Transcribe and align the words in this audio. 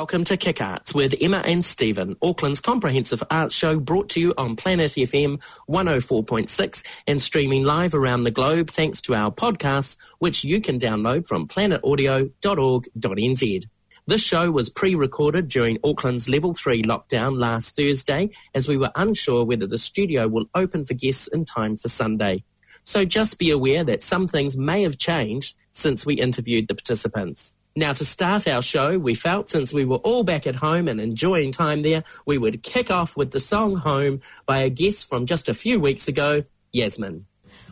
welcome 0.00 0.24
to 0.24 0.38
Kick 0.38 0.62
Arts 0.62 0.94
with 0.94 1.14
Emma 1.20 1.42
and 1.44 1.62
Stephen, 1.62 2.16
Auckland's 2.22 2.62
comprehensive 2.62 3.22
arts 3.30 3.54
show 3.54 3.78
brought 3.78 4.08
to 4.08 4.18
you 4.18 4.32
on 4.38 4.56
Planet 4.56 4.92
FM 4.92 5.38
104.6 5.68 6.86
and 7.06 7.20
streaming 7.20 7.64
live 7.64 7.92
around 7.92 8.24
the 8.24 8.30
globe 8.30 8.70
thanks 8.70 9.02
to 9.02 9.14
our 9.14 9.30
podcasts, 9.30 9.98
which 10.18 10.42
you 10.42 10.62
can 10.62 10.78
download 10.78 11.26
from 11.26 11.46
planetaudio.org.nz. 11.46 13.64
This 14.06 14.22
show 14.22 14.50
was 14.50 14.70
pre-recorded 14.70 15.48
during 15.48 15.76
Auckland's 15.84 16.30
level 16.30 16.54
3 16.54 16.80
lockdown 16.84 17.36
last 17.36 17.76
Thursday 17.76 18.30
as 18.54 18.66
we 18.66 18.78
were 18.78 18.92
unsure 18.94 19.44
whether 19.44 19.66
the 19.66 19.76
studio 19.76 20.28
will 20.28 20.46
open 20.54 20.86
for 20.86 20.94
guests 20.94 21.28
in 21.28 21.44
time 21.44 21.76
for 21.76 21.88
Sunday. 21.88 22.42
So 22.84 23.04
just 23.04 23.38
be 23.38 23.50
aware 23.50 23.84
that 23.84 24.02
some 24.02 24.28
things 24.28 24.56
may 24.56 24.82
have 24.82 24.96
changed 24.96 25.56
since 25.72 26.06
we 26.06 26.14
interviewed 26.14 26.68
the 26.68 26.74
participants. 26.74 27.52
Now, 27.76 27.92
to 27.92 28.04
start 28.04 28.48
our 28.48 28.62
show, 28.62 28.98
we 28.98 29.14
felt 29.14 29.48
since 29.48 29.72
we 29.72 29.84
were 29.84 29.98
all 29.98 30.24
back 30.24 30.46
at 30.46 30.56
home 30.56 30.88
and 30.88 31.00
enjoying 31.00 31.52
time 31.52 31.82
there, 31.82 32.02
we 32.26 32.36
would 32.36 32.62
kick 32.62 32.90
off 32.90 33.16
with 33.16 33.30
the 33.30 33.40
song 33.40 33.76
Home 33.76 34.20
by 34.44 34.58
a 34.58 34.70
guest 34.70 35.08
from 35.08 35.26
just 35.26 35.48
a 35.48 35.54
few 35.54 35.78
weeks 35.78 36.08
ago, 36.08 36.44
Yasmin. 36.72 37.26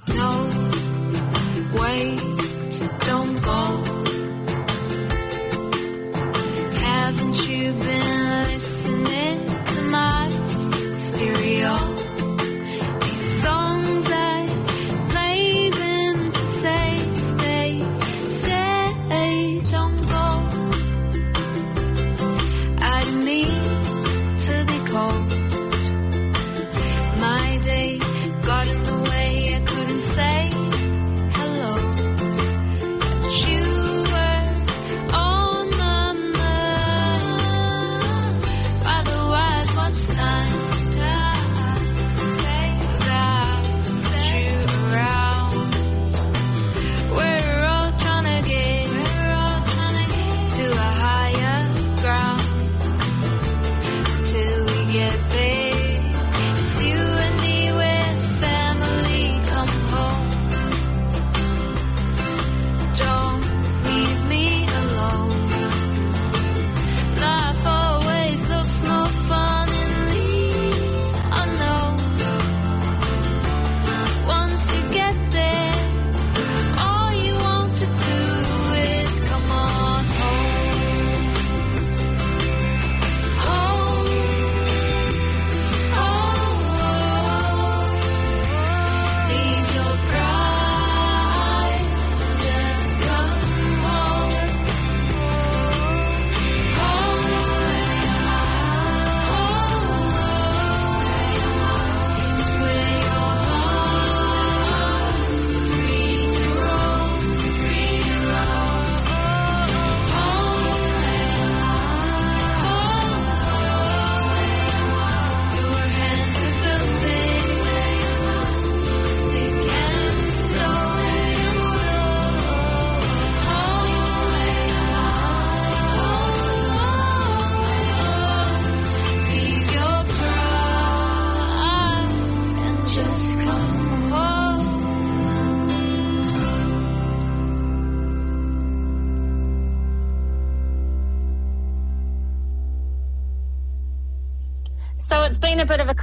No, 0.08 0.50
don't 3.04 3.42
go. 3.42 4.07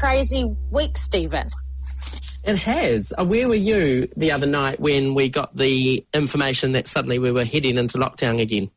Crazy 0.06 0.56
week, 0.70 0.96
Stephen. 1.00 1.50
It 2.44 2.58
has. 2.60 3.12
Uh, 3.18 3.26
Where 3.26 3.48
were 3.48 3.56
you 3.56 4.06
the 4.16 4.32
other 4.32 4.46
night 4.46 4.80
when 4.80 5.16
we 5.16 5.30
got 5.30 5.58
the 5.58 6.06
information 6.14 6.74
that 6.74 6.86
suddenly 6.86 7.18
we 7.18 7.32
were 7.32 7.44
heading 7.44 7.80
into 7.80 7.98
lockdown 7.98 8.40
again? 8.40 8.70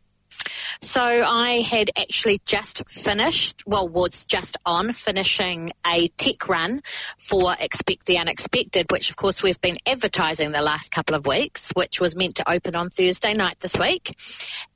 So 0.80 1.02
I 1.02 1.60
had 1.70 1.90
actually 1.98 2.40
just 2.46 2.82
finished, 2.88 3.62
well, 3.66 3.86
was 3.86 4.24
just 4.24 4.56
on 4.64 4.94
finishing 4.94 5.68
a 5.86 6.08
tech 6.16 6.48
run 6.48 6.80
for 7.18 7.54
Expect 7.60 8.06
the 8.06 8.16
Unexpected, 8.16 8.90
which 8.90 9.10
of 9.10 9.16
course 9.16 9.42
we've 9.42 9.60
been 9.60 9.76
advertising 9.84 10.52
the 10.52 10.62
last 10.62 10.92
couple 10.92 11.14
of 11.14 11.26
weeks, 11.26 11.72
which 11.74 12.00
was 12.00 12.16
meant 12.16 12.36
to 12.36 12.50
open 12.50 12.74
on 12.74 12.88
Thursday 12.88 13.34
night 13.34 13.60
this 13.60 13.76
week. 13.78 14.18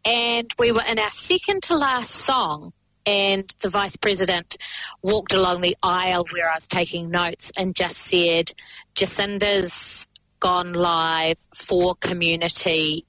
And 0.05 0.53
we 0.59 0.71
were 0.71 0.85
in 0.87 0.99
our 0.99 1.11
second 1.11 1.63
to 1.63 1.79
last 1.79 2.11
song. 2.11 2.75
And 3.05 3.53
the 3.61 3.69
vice 3.69 3.97
president 3.97 4.57
walked 5.03 5.33
along 5.33 5.61
the 5.61 5.77
aisle 5.83 6.25
where 6.33 6.49
I 6.49 6.55
was 6.55 6.69
taking 6.69 7.11
notes 7.11 7.51
and 7.59 7.75
just 7.75 7.99
said, 7.99 8.53
Jacinda's 8.95 10.07
gone 10.39 10.73
live 10.73 11.39
for 11.55 11.95
community 11.97 13.05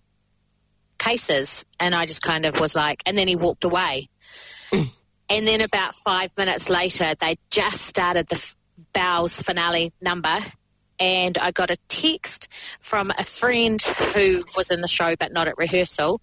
cases. 0.98 1.66
And 1.80 1.94
I 1.94 2.06
just 2.06 2.22
kind 2.22 2.46
of 2.46 2.60
was 2.60 2.76
like, 2.76 3.04
and 3.06 3.18
then 3.18 3.28
he 3.28 3.36
walked 3.36 3.64
away. 3.64 4.10
and 4.72 5.48
then 5.48 5.62
about 5.62 5.96
five 5.96 6.32
minutes 6.38 6.70
later, 6.70 7.14
they 7.20 7.38
just 7.52 7.82
started 7.82 8.28
the 8.30 8.56
Bow's 8.94 9.42
finale 9.42 9.92
number. 10.02 10.38
And 11.00 11.38
I 11.38 11.52
got 11.52 11.72
a 11.72 11.78
text 11.88 12.48
from 12.80 13.12
a 13.18 13.24
friend 13.24 13.82
who 13.82 14.44
was 14.56 14.72
in 14.72 14.82
the 14.82 14.88
show 14.88 15.16
but 15.16 15.34
not 15.34 15.48
at 15.48 15.58
rehearsal 15.58 16.22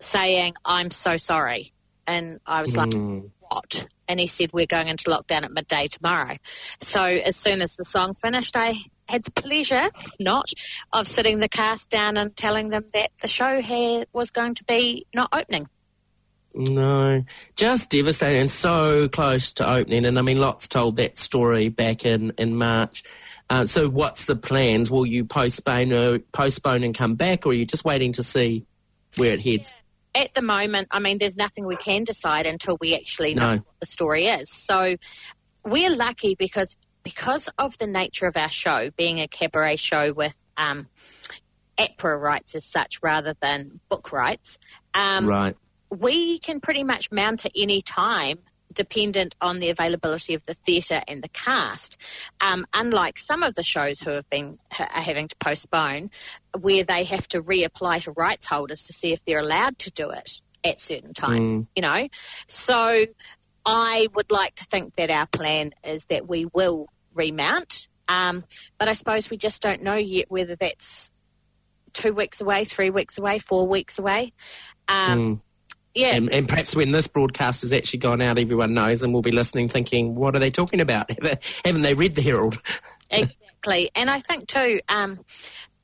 saying, 0.00 0.54
I'm 0.64 0.90
so 0.90 1.16
sorry. 1.16 1.72
And 2.06 2.40
I 2.46 2.62
was 2.62 2.76
like, 2.76 2.92
what? 3.40 3.86
And 4.08 4.18
he 4.18 4.26
said, 4.26 4.52
we're 4.52 4.66
going 4.66 4.88
into 4.88 5.10
lockdown 5.10 5.44
at 5.44 5.52
midday 5.52 5.86
tomorrow. 5.86 6.36
So 6.80 7.02
as 7.02 7.36
soon 7.36 7.62
as 7.62 7.76
the 7.76 7.84
song 7.84 8.14
finished, 8.14 8.56
I 8.56 8.74
had 9.08 9.24
the 9.24 9.30
pleasure, 9.30 9.90
not, 10.18 10.50
of 10.92 11.06
sitting 11.06 11.40
the 11.40 11.48
cast 11.48 11.90
down 11.90 12.16
and 12.16 12.34
telling 12.36 12.70
them 12.70 12.84
that 12.92 13.10
the 13.20 13.28
show 13.28 13.60
had, 13.60 14.06
was 14.12 14.30
going 14.30 14.54
to 14.56 14.64
be 14.64 15.06
not 15.14 15.28
opening. 15.32 15.68
No, 16.54 17.24
just 17.54 17.90
devastating 17.90 18.40
and 18.40 18.50
so 18.50 19.08
close 19.08 19.52
to 19.54 19.68
opening. 19.68 20.04
And 20.04 20.18
I 20.18 20.22
mean, 20.22 20.40
lots 20.40 20.66
told 20.66 20.96
that 20.96 21.18
story 21.18 21.68
back 21.68 22.04
in, 22.04 22.32
in 22.38 22.56
March. 22.56 23.04
Uh, 23.48 23.64
so 23.64 23.88
what's 23.88 24.24
the 24.24 24.36
plans? 24.36 24.90
Will 24.90 25.06
you 25.06 25.24
postpone, 25.24 25.92
or 25.92 26.18
postpone 26.32 26.82
and 26.82 26.94
come 26.94 27.14
back 27.14 27.46
or 27.46 27.50
are 27.50 27.52
you 27.52 27.66
just 27.66 27.84
waiting 27.84 28.12
to 28.12 28.22
see 28.22 28.64
where 29.16 29.32
it 29.32 29.44
heads? 29.44 29.72
At 30.14 30.34
the 30.34 30.42
moment, 30.42 30.88
I 30.90 30.98
mean, 30.98 31.18
there's 31.18 31.36
nothing 31.36 31.66
we 31.66 31.76
can 31.76 32.04
decide 32.04 32.46
until 32.46 32.76
we 32.80 32.94
actually 32.94 33.34
know 33.34 33.50
No. 33.50 33.56
what 33.56 33.80
the 33.80 33.86
story 33.86 34.24
is. 34.26 34.50
So 34.50 34.96
we're 35.64 35.94
lucky 35.94 36.34
because 36.34 36.76
because 37.02 37.48
of 37.58 37.78
the 37.78 37.86
nature 37.86 38.26
of 38.26 38.36
our 38.36 38.50
show 38.50 38.90
being 38.96 39.20
a 39.20 39.28
cabaret 39.28 39.76
show 39.76 40.12
with 40.12 40.36
um, 40.56 40.88
APRA 41.78 42.20
rights 42.20 42.54
as 42.54 42.64
such 42.64 42.98
rather 43.02 43.34
than 43.40 43.80
book 43.88 44.12
rights. 44.12 44.58
Um, 44.92 45.26
right. 45.26 45.56
we 45.90 46.38
can 46.40 46.60
pretty 46.60 46.84
much 46.84 47.10
mount 47.10 47.46
at 47.46 47.52
any 47.56 47.80
time 47.80 48.40
dependent 48.72 49.34
on 49.40 49.58
the 49.58 49.70
availability 49.70 50.34
of 50.34 50.44
the 50.46 50.54
theatre 50.54 51.02
and 51.08 51.22
the 51.22 51.28
cast. 51.28 51.96
Um, 52.40 52.66
unlike 52.72 53.18
some 53.18 53.42
of 53.42 53.54
the 53.54 53.62
shows 53.62 54.00
who 54.00 54.10
have 54.10 54.28
been 54.30 54.58
are 54.78 55.02
having 55.02 55.28
to 55.28 55.36
postpone, 55.36 56.10
where 56.58 56.84
they 56.84 57.04
have 57.04 57.28
to 57.28 57.42
reapply 57.42 58.02
to 58.04 58.12
rights 58.12 58.46
holders 58.46 58.86
to 58.86 58.92
see 58.92 59.12
if 59.12 59.24
they're 59.24 59.40
allowed 59.40 59.78
to 59.78 59.90
do 59.90 60.10
it. 60.10 60.40
at 60.62 60.78
certain 60.78 61.14
time, 61.14 61.68
you 61.74 61.82
know. 61.82 62.06
So 62.46 63.06
I 63.64 64.08
would 64.14 64.30
like 64.30 64.54
to 64.56 64.64
think 64.64 64.96
that 64.96 65.10
our 65.10 65.26
plan 65.26 65.72
is 65.82 66.04
that 66.06 66.28
we 66.28 66.46
will 66.52 66.88
remount, 67.14 67.88
um, 68.08 68.44
but 68.78 68.88
I 68.88 68.92
suppose 68.92 69.30
we 69.30 69.36
just 69.36 69.62
don't 69.62 69.82
know 69.82 69.94
yet 69.94 70.26
whether 70.30 70.56
that's 70.56 71.12
two 71.92 72.12
weeks 72.12 72.40
away, 72.40 72.64
three 72.64 72.90
weeks 72.90 73.18
away, 73.18 73.38
four 73.38 73.66
weeks 73.66 73.98
away. 73.98 74.32
Um, 74.88 75.42
Yeah, 75.94 76.14
And, 76.14 76.32
and 76.32 76.48
perhaps 76.48 76.76
when 76.76 76.92
this 76.92 77.08
broadcast 77.08 77.62
has 77.62 77.72
actually 77.72 77.98
gone 77.98 78.22
out, 78.22 78.38
everyone 78.38 78.74
knows 78.74 79.02
and 79.02 79.12
will 79.12 79.22
be 79.22 79.32
listening 79.32 79.68
thinking, 79.68 80.14
what 80.14 80.36
are 80.36 80.38
they 80.38 80.50
talking 80.50 80.80
about? 80.80 81.10
Haven't 81.64 81.82
they 81.82 81.94
read 81.94 82.14
the 82.14 82.22
Herald? 82.22 82.60
exactly. 83.10 83.90
And 83.96 84.08
I 84.08 84.20
think 84.20 84.46
too, 84.46 84.80
um, 84.88 85.24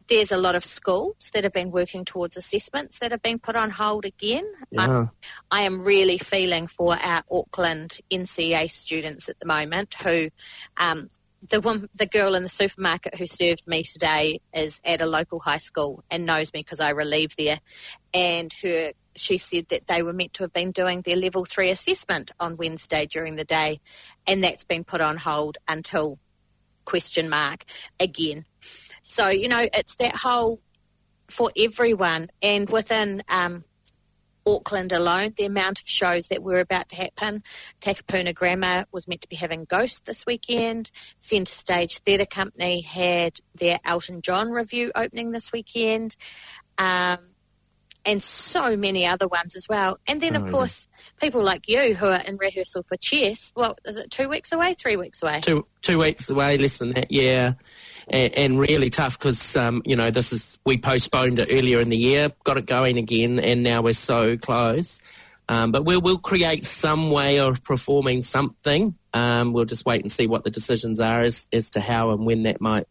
there's 0.09 0.31
a 0.31 0.37
lot 0.37 0.55
of 0.55 0.65
schools 0.65 1.31
that 1.35 1.43
have 1.43 1.53
been 1.53 1.73
working 1.73 2.05
towards 2.05 2.37
assessments 2.37 3.01
that 3.01 3.11
have 3.11 3.23
been 3.23 3.41
put 3.41 3.57
on 3.57 3.71
hold 3.71 4.05
again. 4.05 4.47
I, 4.79 4.87
Yeah. 4.87 5.07
I 5.51 5.63
am 5.63 5.83
really 5.83 6.19
feeling 6.19 6.69
for 6.69 6.97
our 6.97 7.25
Auckland 7.31 7.99
NCEA 8.11 8.71
students 8.71 9.29
at 9.29 9.41
the 9.41 9.47
moment 9.47 9.95
who. 9.95 10.29
Um, 10.77 11.11
the 11.49 11.61
one, 11.61 11.89
the 11.95 12.07
girl 12.07 12.35
in 12.35 12.43
the 12.43 12.49
supermarket 12.49 13.15
who 13.17 13.27
served 13.27 13.69
me 13.69 13.85
today 13.85 14.41
is 14.53 14.81
at 14.85 15.01
a 15.01 15.07
local 15.07 15.39
high 15.39 15.59
school 15.59 16.03
and 16.11 16.27
knows 16.27 16.53
me 16.53 16.61
because 16.61 16.81
I 16.81 16.91
relieve 16.91 17.37
there. 17.37 17.61
And 18.13 18.53
her, 18.63 18.93
she 19.19 19.39
said 19.39 19.69
that 19.69 19.87
they 19.87 20.03
were 20.03 20.13
meant 20.13 20.35
to 20.35 20.45
have 20.45 20.53
been 20.53 20.71
doing 20.71 21.03
their 21.03 21.17
level 21.17 21.45
three 21.45 21.71
assessment 21.71 22.31
on 22.39 22.57
Wednesday 22.57 23.07
during 23.07 23.37
the 23.37 23.45
day, 23.45 23.81
and 24.27 24.43
that's 24.43 24.65
been 24.65 24.85
put 24.85 25.01
on 25.01 25.17
hold 25.17 25.59
until 25.69 26.19
question 26.85 27.29
mark 27.29 27.65
again. 28.01 28.45
So, 29.03 29.29
you 29.29 29.49
know, 29.49 29.67
it's 29.73 29.97
that 29.97 30.17
whole 30.17 30.61
for 31.29 31.51
everyone 31.57 32.31
and 32.41 32.71
within 32.71 33.23
um, 33.29 33.65
Auckland 34.47 34.93
alone, 34.93 35.35
the 35.37 35.45
amount 35.45 35.81
of 35.81 35.89
shows 35.89 36.29
that 36.29 36.43
were 36.43 36.61
about 36.61 36.89
to 36.91 36.97
happen. 36.97 37.43
Takapuna 37.81 38.33
Grammar 38.35 38.87
was 38.93 39.09
meant 39.09 39.23
to 39.23 39.29
be 39.29 39.37
having 39.37 39.65
Ghost 39.65 40.05
this 40.05 40.25
weekend. 40.25 40.91
Centre 41.19 41.53
Stage 41.53 41.99
Theatre 41.99 42.27
Company 42.27 42.81
had 42.81 43.39
their 43.55 43.81
Elton 43.85 44.23
John 44.23 44.51
revue 44.51 44.93
opening 44.95 45.33
this 45.33 45.51
weekend. 45.53 46.17
Um, 46.79 47.19
and 48.07 48.23
so 48.23 48.77
many 48.77 49.05
other 49.07 49.27
ones 49.27 49.57
as 49.57 49.67
well. 49.69 49.99
And 50.07 50.21
then, 50.21 50.37
Oh, 50.37 50.41
of 50.41 50.47
yeah. 50.47 50.53
course, 50.53 50.89
people 51.21 51.43
like 51.43 51.69
you 51.69 51.95
who 51.95 52.07
are 52.07 52.21
in 52.21 52.37
rehearsal 52.37 52.83
for 52.85 52.97
chess. 52.97 53.53
Well, 53.57 53.77
is 53.85 53.97
it 53.97 54.11
two 54.11 54.29
weeks 54.29 54.53
away, 54.53 54.75
three 54.75 54.97
weeks 54.97 55.23
away? 55.23 55.41
two 55.41 55.67
two 55.83 55.99
weeks 55.99 56.31
away, 56.31 56.57
less 56.59 56.79
than 56.79 56.93
that, 56.95 57.11
yeah, 57.11 57.55
and, 58.09 58.33
and 58.35 58.59
really 58.61 58.91
tough 58.91 59.19
because 59.19 59.57
um, 59.57 59.83
you 59.85 59.97
know 59.97 60.11
this 60.11 60.33
is 60.33 60.59
we 60.65 60.79
postponed 60.79 61.39
it 61.39 61.49
earlier 61.51 61.81
in 61.81 61.91
the 61.91 61.97
year, 61.97 62.31
got 62.45 62.57
it 62.57 62.67
going 62.67 62.97
again, 62.99 63.39
and 63.39 63.63
now 63.63 63.83
we're 63.83 63.93
so 63.93 64.37
close. 64.37 65.03
Um, 65.49 65.71
but 65.71 65.85
we'll 65.85 66.01
we'll 66.01 66.19
create 66.19 66.65
some 66.65 67.11
way 67.11 67.39
of 67.39 67.63
performing 67.63 68.23
something. 68.23 68.97
Um, 69.15 69.53
we'll 69.53 69.65
just 69.65 69.87
wait 69.87 70.01
and 70.01 70.11
see 70.11 70.27
what 70.27 70.45
the 70.45 70.51
decisions 70.51 71.01
are 71.01 71.23
as 71.23 71.47
as 71.53 71.71
to 71.71 71.81
how 71.81 72.11
and 72.11 72.27
when 72.27 72.43
that 72.45 72.61
might 72.61 72.87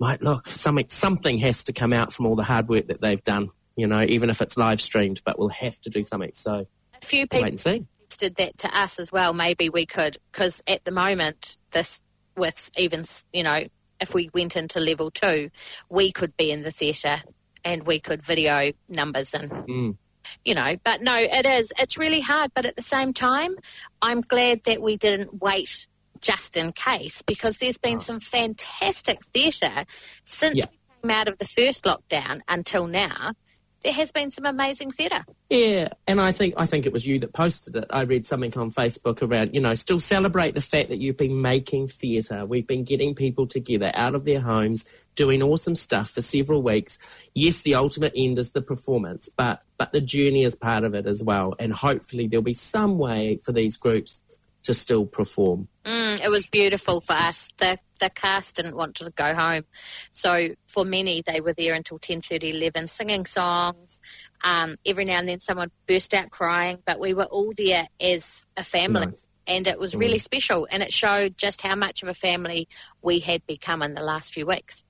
might 0.00 0.22
look. 0.22 0.46
Something 0.48 0.88
something 0.88 1.38
has 1.38 1.64
to 1.64 1.72
come 1.72 1.92
out 1.92 2.12
from 2.12 2.26
all 2.26 2.36
the 2.36 2.42
hard 2.44 2.68
work 2.68 2.86
that 2.88 3.00
they've 3.02 3.22
done. 3.22 3.50
You 3.78 3.86
know, 3.86 4.02
even 4.02 4.28
if 4.28 4.42
it's 4.42 4.56
live 4.56 4.80
streamed, 4.80 5.22
but 5.24 5.38
we'll 5.38 5.50
have 5.50 5.80
to 5.82 5.90
do 5.90 6.02
something. 6.02 6.32
So 6.34 6.66
A 7.00 7.06
few 7.06 7.20
wait 7.20 7.30
people 7.30 7.44
and 7.46 7.60
see. 7.60 7.86
suggested 8.10 8.34
that 8.36 8.58
to 8.58 8.76
us 8.76 8.98
as 8.98 9.12
well. 9.12 9.32
Maybe 9.32 9.68
we 9.68 9.86
could, 9.86 10.18
because 10.32 10.60
at 10.66 10.84
the 10.84 10.90
moment, 10.90 11.56
this 11.70 12.00
with 12.36 12.70
even 12.76 13.04
you 13.32 13.44
know, 13.44 13.62
if 14.00 14.14
we 14.14 14.30
went 14.34 14.56
into 14.56 14.80
level 14.80 15.12
two, 15.12 15.50
we 15.88 16.10
could 16.10 16.36
be 16.36 16.50
in 16.50 16.62
the 16.62 16.72
theatre 16.72 17.22
and 17.64 17.84
we 17.86 18.00
could 18.00 18.20
video 18.22 18.72
numbers 18.88 19.32
and 19.32 19.48
Mm. 19.50 19.96
you 20.44 20.54
know. 20.54 20.74
But 20.82 21.00
no, 21.02 21.16
it 21.16 21.46
is. 21.46 21.72
It's 21.78 21.96
really 21.96 22.20
hard. 22.20 22.50
But 22.54 22.66
at 22.66 22.74
the 22.74 22.82
same 22.82 23.12
time, 23.12 23.54
I'm 24.02 24.22
glad 24.22 24.64
that 24.64 24.82
we 24.82 24.96
didn't 24.96 25.40
wait 25.40 25.86
just 26.20 26.56
in 26.56 26.72
case 26.72 27.22
because 27.22 27.58
there's 27.58 27.78
been 27.78 28.00
some 28.00 28.18
fantastic 28.18 29.24
theatre 29.32 29.84
since 30.24 30.56
Yeah. 30.56 30.64
we 30.66 31.08
came 31.08 31.16
out 31.16 31.28
of 31.28 31.38
the 31.38 31.44
first 31.44 31.84
lockdown 31.84 32.40
until 32.48 32.88
now. 32.88 33.34
There 33.82 33.92
has 33.92 34.10
been 34.10 34.30
some 34.30 34.44
amazing 34.44 34.90
theatre. 34.90 35.24
Yeah, 35.50 35.88
and 36.06 36.20
I 36.20 36.32
think 36.32 36.54
I 36.56 36.66
think 36.66 36.84
it 36.84 36.92
was 36.92 37.06
you 37.06 37.20
that 37.20 37.32
posted 37.32 37.76
it. 37.76 37.84
I 37.90 38.02
read 38.02 38.26
something 38.26 38.56
on 38.58 38.70
Facebook 38.70 39.22
around, 39.22 39.54
you 39.54 39.60
know, 39.60 39.74
still 39.74 40.00
celebrate 40.00 40.54
the 40.54 40.60
fact 40.60 40.88
that 40.88 40.98
you've 40.98 41.16
been 41.16 41.40
making 41.40 41.88
theatre. 41.88 42.44
We've 42.44 42.66
been 42.66 42.82
getting 42.82 43.14
people 43.14 43.46
together 43.46 43.92
out 43.94 44.16
of 44.16 44.24
their 44.24 44.40
homes, 44.40 44.84
doing 45.14 45.42
awesome 45.42 45.76
stuff 45.76 46.10
for 46.10 46.22
several 46.22 46.60
weeks. 46.60 46.98
Yes, 47.34 47.62
the 47.62 47.76
ultimate 47.76 48.12
end 48.16 48.38
is 48.38 48.50
the 48.50 48.62
performance, 48.62 49.28
but 49.28 49.62
but 49.78 49.92
the 49.92 50.00
journey 50.00 50.42
is 50.42 50.56
part 50.56 50.82
of 50.82 50.94
it 50.94 51.06
as 51.06 51.22
well. 51.22 51.54
And 51.60 51.72
hopefully 51.72 52.26
there'll 52.26 52.42
be 52.42 52.54
some 52.54 52.98
way 52.98 53.38
for 53.44 53.52
these 53.52 53.76
groups 53.76 54.22
to 54.64 54.74
still 54.74 55.06
perform. 55.06 55.68
Mm, 55.84 56.20
it 56.22 56.30
was 56.30 56.46
beautiful 56.46 57.00
for 57.00 57.14
us. 57.14 57.50
The 57.58 57.78
the 58.00 58.10
cast 58.10 58.56
didn't 58.56 58.76
want 58.76 58.94
to 58.96 59.10
go 59.10 59.34
home, 59.34 59.64
so 60.12 60.50
for 60.68 60.84
many 60.84 61.22
they 61.26 61.40
were 61.40 61.52
there 61.52 61.74
until 61.74 61.98
10, 61.98 62.22
11, 62.30 62.86
singing 62.86 63.26
songs. 63.26 64.00
Um, 64.44 64.76
every 64.86 65.04
now 65.04 65.18
and 65.18 65.28
then 65.28 65.40
someone 65.40 65.70
burst 65.88 66.14
out 66.14 66.30
crying, 66.30 66.78
but 66.86 67.00
we 67.00 67.12
were 67.12 67.24
all 67.24 67.52
there 67.56 67.88
as 68.00 68.44
a 68.56 68.62
family, 68.62 69.06
Nice. 69.06 69.26
and 69.48 69.66
it 69.66 69.80
was 69.80 69.96
really 69.96 70.20
special. 70.20 70.68
And 70.70 70.80
it 70.82 70.92
showed 70.92 71.36
just 71.36 71.62
how 71.62 71.74
much 71.74 72.04
of 72.04 72.08
a 72.08 72.14
family 72.14 72.68
we 73.02 73.18
had 73.18 73.44
become 73.46 73.82
in 73.82 73.94
the 73.94 74.02
last 74.02 74.32
few 74.32 74.46
weeks. 74.46 74.84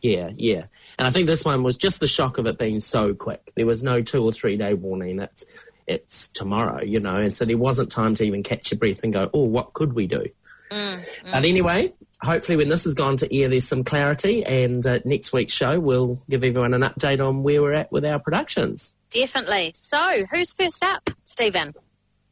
Yeah, 0.00 0.30
yeah. 0.34 0.64
And 0.98 1.06
I 1.06 1.10
think 1.10 1.26
this 1.26 1.44
one 1.44 1.62
was 1.62 1.76
just 1.76 2.00
the 2.00 2.06
shock 2.06 2.38
of 2.38 2.46
it 2.46 2.58
being 2.58 2.80
so 2.80 3.14
quick. 3.14 3.52
There 3.56 3.66
was 3.66 3.82
no 3.82 4.02
two 4.02 4.22
or 4.24 4.32
three 4.32 4.56
day 4.56 4.74
warning. 4.74 5.18
It's 5.20 5.44
it's 5.86 6.28
tomorrow, 6.28 6.82
you 6.82 7.00
know, 7.00 7.16
and 7.16 7.36
so 7.36 7.44
there 7.44 7.56
wasn't 7.56 7.90
time 7.90 8.14
to 8.16 8.24
even 8.24 8.42
catch 8.42 8.70
your 8.70 8.78
breath 8.78 9.04
and 9.04 9.12
go, 9.12 9.30
oh, 9.32 9.44
what 9.44 9.72
could 9.72 9.92
we 9.92 10.06
do? 10.06 10.26
But 11.30 11.44
anyway, 11.44 11.94
hopefully 12.22 12.56
when 12.56 12.68
this 12.68 12.84
has 12.84 12.94
gone 12.94 13.16
to 13.18 13.36
air, 13.36 13.48
there's 13.48 13.66
some 13.66 13.84
clarity, 13.84 14.44
and 14.44 14.84
uh, 14.86 15.00
next 15.04 15.32
week's 15.32 15.52
show 15.52 15.78
we'll 15.78 16.18
give 16.28 16.44
everyone 16.44 16.74
an 16.74 16.82
update 16.82 17.26
on 17.26 17.42
where 17.42 17.62
we're 17.62 17.72
at 17.72 17.90
with 17.92 18.04
our 18.04 18.18
productions. 18.18 18.94
Definitely. 19.10 19.72
So, 19.74 20.24
who's 20.30 20.52
first 20.52 20.84
up, 20.84 21.10
Stephen? 21.24 21.74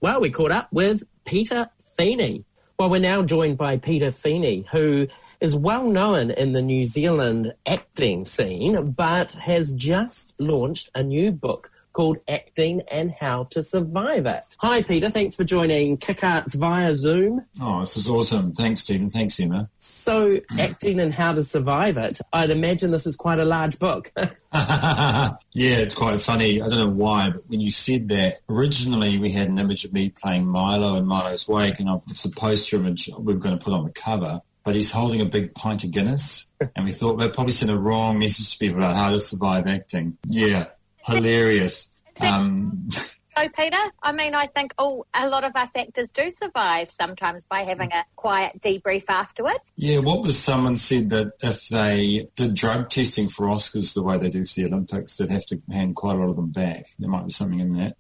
Well, 0.01 0.21
we 0.21 0.31
caught 0.31 0.51
up 0.51 0.69
with 0.73 1.05
Peter 1.25 1.71
Feeney. 1.97 2.45
Well, 2.79 2.91
we're 2.91 3.01
now 3.01 3.23
joined 3.23 3.57
by 3.57 3.77
Peter 3.77 4.11
Feeney, 4.11 4.67
who 4.73 5.07
is 5.41 5.55
well 5.55 5.87
known 5.89 6.31
in 6.33 6.53
the 6.53 6.63
New 6.63 6.85
Zealand 6.85 7.55
acting 7.67 8.25
scene, 8.25 8.91
but 8.91 9.33
has 9.33 9.73
just 9.75 10.35
launched 10.41 10.91
a 10.95 11.03
new 11.03 11.31
book 11.31 11.71
called 11.95 12.19
Acting 12.29 12.83
and 12.91 13.11
How 13.19 13.45
to 13.53 13.63
Survive 13.63 14.27
It. 14.27 14.43
Hi, 14.59 14.83
Peter. 14.83 15.09
Thanks 15.09 15.37
for 15.37 15.45
joining 15.45 15.97
Kick 15.97 16.23
Arts 16.23 16.55
via 16.55 16.95
Zoom. 16.95 17.43
Oh, 17.63 17.81
this 17.81 17.97
is 17.97 18.11
awesome. 18.11 18.53
Thanks, 18.53 18.81
Stephen. 18.81 19.09
Thanks, 19.09 19.41
Emma. 19.41 19.71
So, 19.79 20.41
Acting 20.59 21.01
and 21.01 21.15
How 21.15 21.33
to 21.33 21.43
Survive 21.43 21.97
It, 21.97 22.21
I'd 22.33 22.51
imagine 22.51 22.91
this 22.91 23.07
is 23.07 23.17
quite 23.17 23.39
a 23.39 23.45
large 23.47 23.79
book. 23.79 24.13
yeah, 24.17 25.39
it's 25.55 25.95
quite 25.95 26.21
funny. 26.21 26.61
I 26.61 26.69
don't 26.69 26.79
know 26.79 26.91
why, 26.91 27.31
but 27.31 27.49
when 27.49 27.61
you 27.61 27.71
said 27.71 28.09
that, 28.09 28.41
originally 28.49 29.19
we 29.19 29.31
had 29.31 29.49
an 29.49 29.59
image 29.59 29.85
of 29.85 29.93
me 29.93 30.11
playing 30.11 30.47
Milo 30.47 30.97
in 30.97 31.07
Milo's 31.07 31.49
Wake, 31.49 31.79
and 31.81 31.89
it's 32.09 32.25
a 32.25 32.31
poster 32.31 32.77
image 32.77 33.09
we 33.19 33.33
are 33.33 33.37
going 33.37 33.57
to 33.57 33.65
put 33.65 33.73
on 33.73 33.85
the 33.85 33.93
cover. 33.93 34.43
But 34.65 34.75
he's 34.75 34.91
holding 34.91 35.21
a 35.21 35.27
big 35.27 35.55
pint 35.55 35.85
of 35.85 35.91
Guinness, 35.91 36.51
and 36.75 36.87
we 36.87 36.91
thought 36.91 37.19
we'd 37.19 37.35
probably 37.35 37.53
send 37.53 37.71
a 37.71 37.79
wrong 37.79 38.19
message 38.19 38.53
to 38.53 38.59
people 38.59 38.79
about 38.79 38.97
how 38.97 39.11
to 39.11 39.19
survive 39.19 39.67
acting. 39.67 40.17
Yeah, 40.27 40.67
hilarious. 41.05 41.91
Um, 42.21 42.87
So, 43.37 43.49
Peter, 43.49 43.77
I 44.03 44.13
mean, 44.13 44.35
I 44.35 44.47
think 44.47 44.75
oh, 44.79 45.07
a 45.13 45.29
lot 45.29 45.43
of 45.43 45.57
us 45.57 45.75
actors 45.75 46.11
do 46.11 46.31
survive 46.31 46.91
sometimes 46.91 47.45
by 47.45 47.61
having 47.61 47.93
a 47.93 48.05
quiet 48.15 48.61
debrief 48.61 49.05
afterwards. 49.09 49.73
Yeah, 49.77 49.99
what 49.99 50.23
was 50.23 50.39
someone 50.39 50.77
said 50.77 51.11
that 51.11 51.33
if 51.41 51.69
they 51.69 52.29
did 52.37 52.55
drug 52.55 52.91
testing 52.91 53.29
for 53.29 53.47
Oscars 53.47 53.95
the 53.95 54.05
way 54.05 54.19
they 54.19 54.31
do 54.31 54.45
for 54.45 54.61
the 54.61 54.67
Olympics, 54.67 55.17
they'd 55.17 55.31
have 55.31 55.47
to 55.47 55.61
hand 55.73 55.97
quite 55.97 56.17
a 56.17 56.21
lot 56.21 56.31
of 56.31 56.37
them 56.37 56.51
back. 56.51 56.87
There 56.99 57.11
might 57.11 57.27
be 57.27 57.33
something 57.33 57.59
in 57.59 57.73
that. 57.73 57.97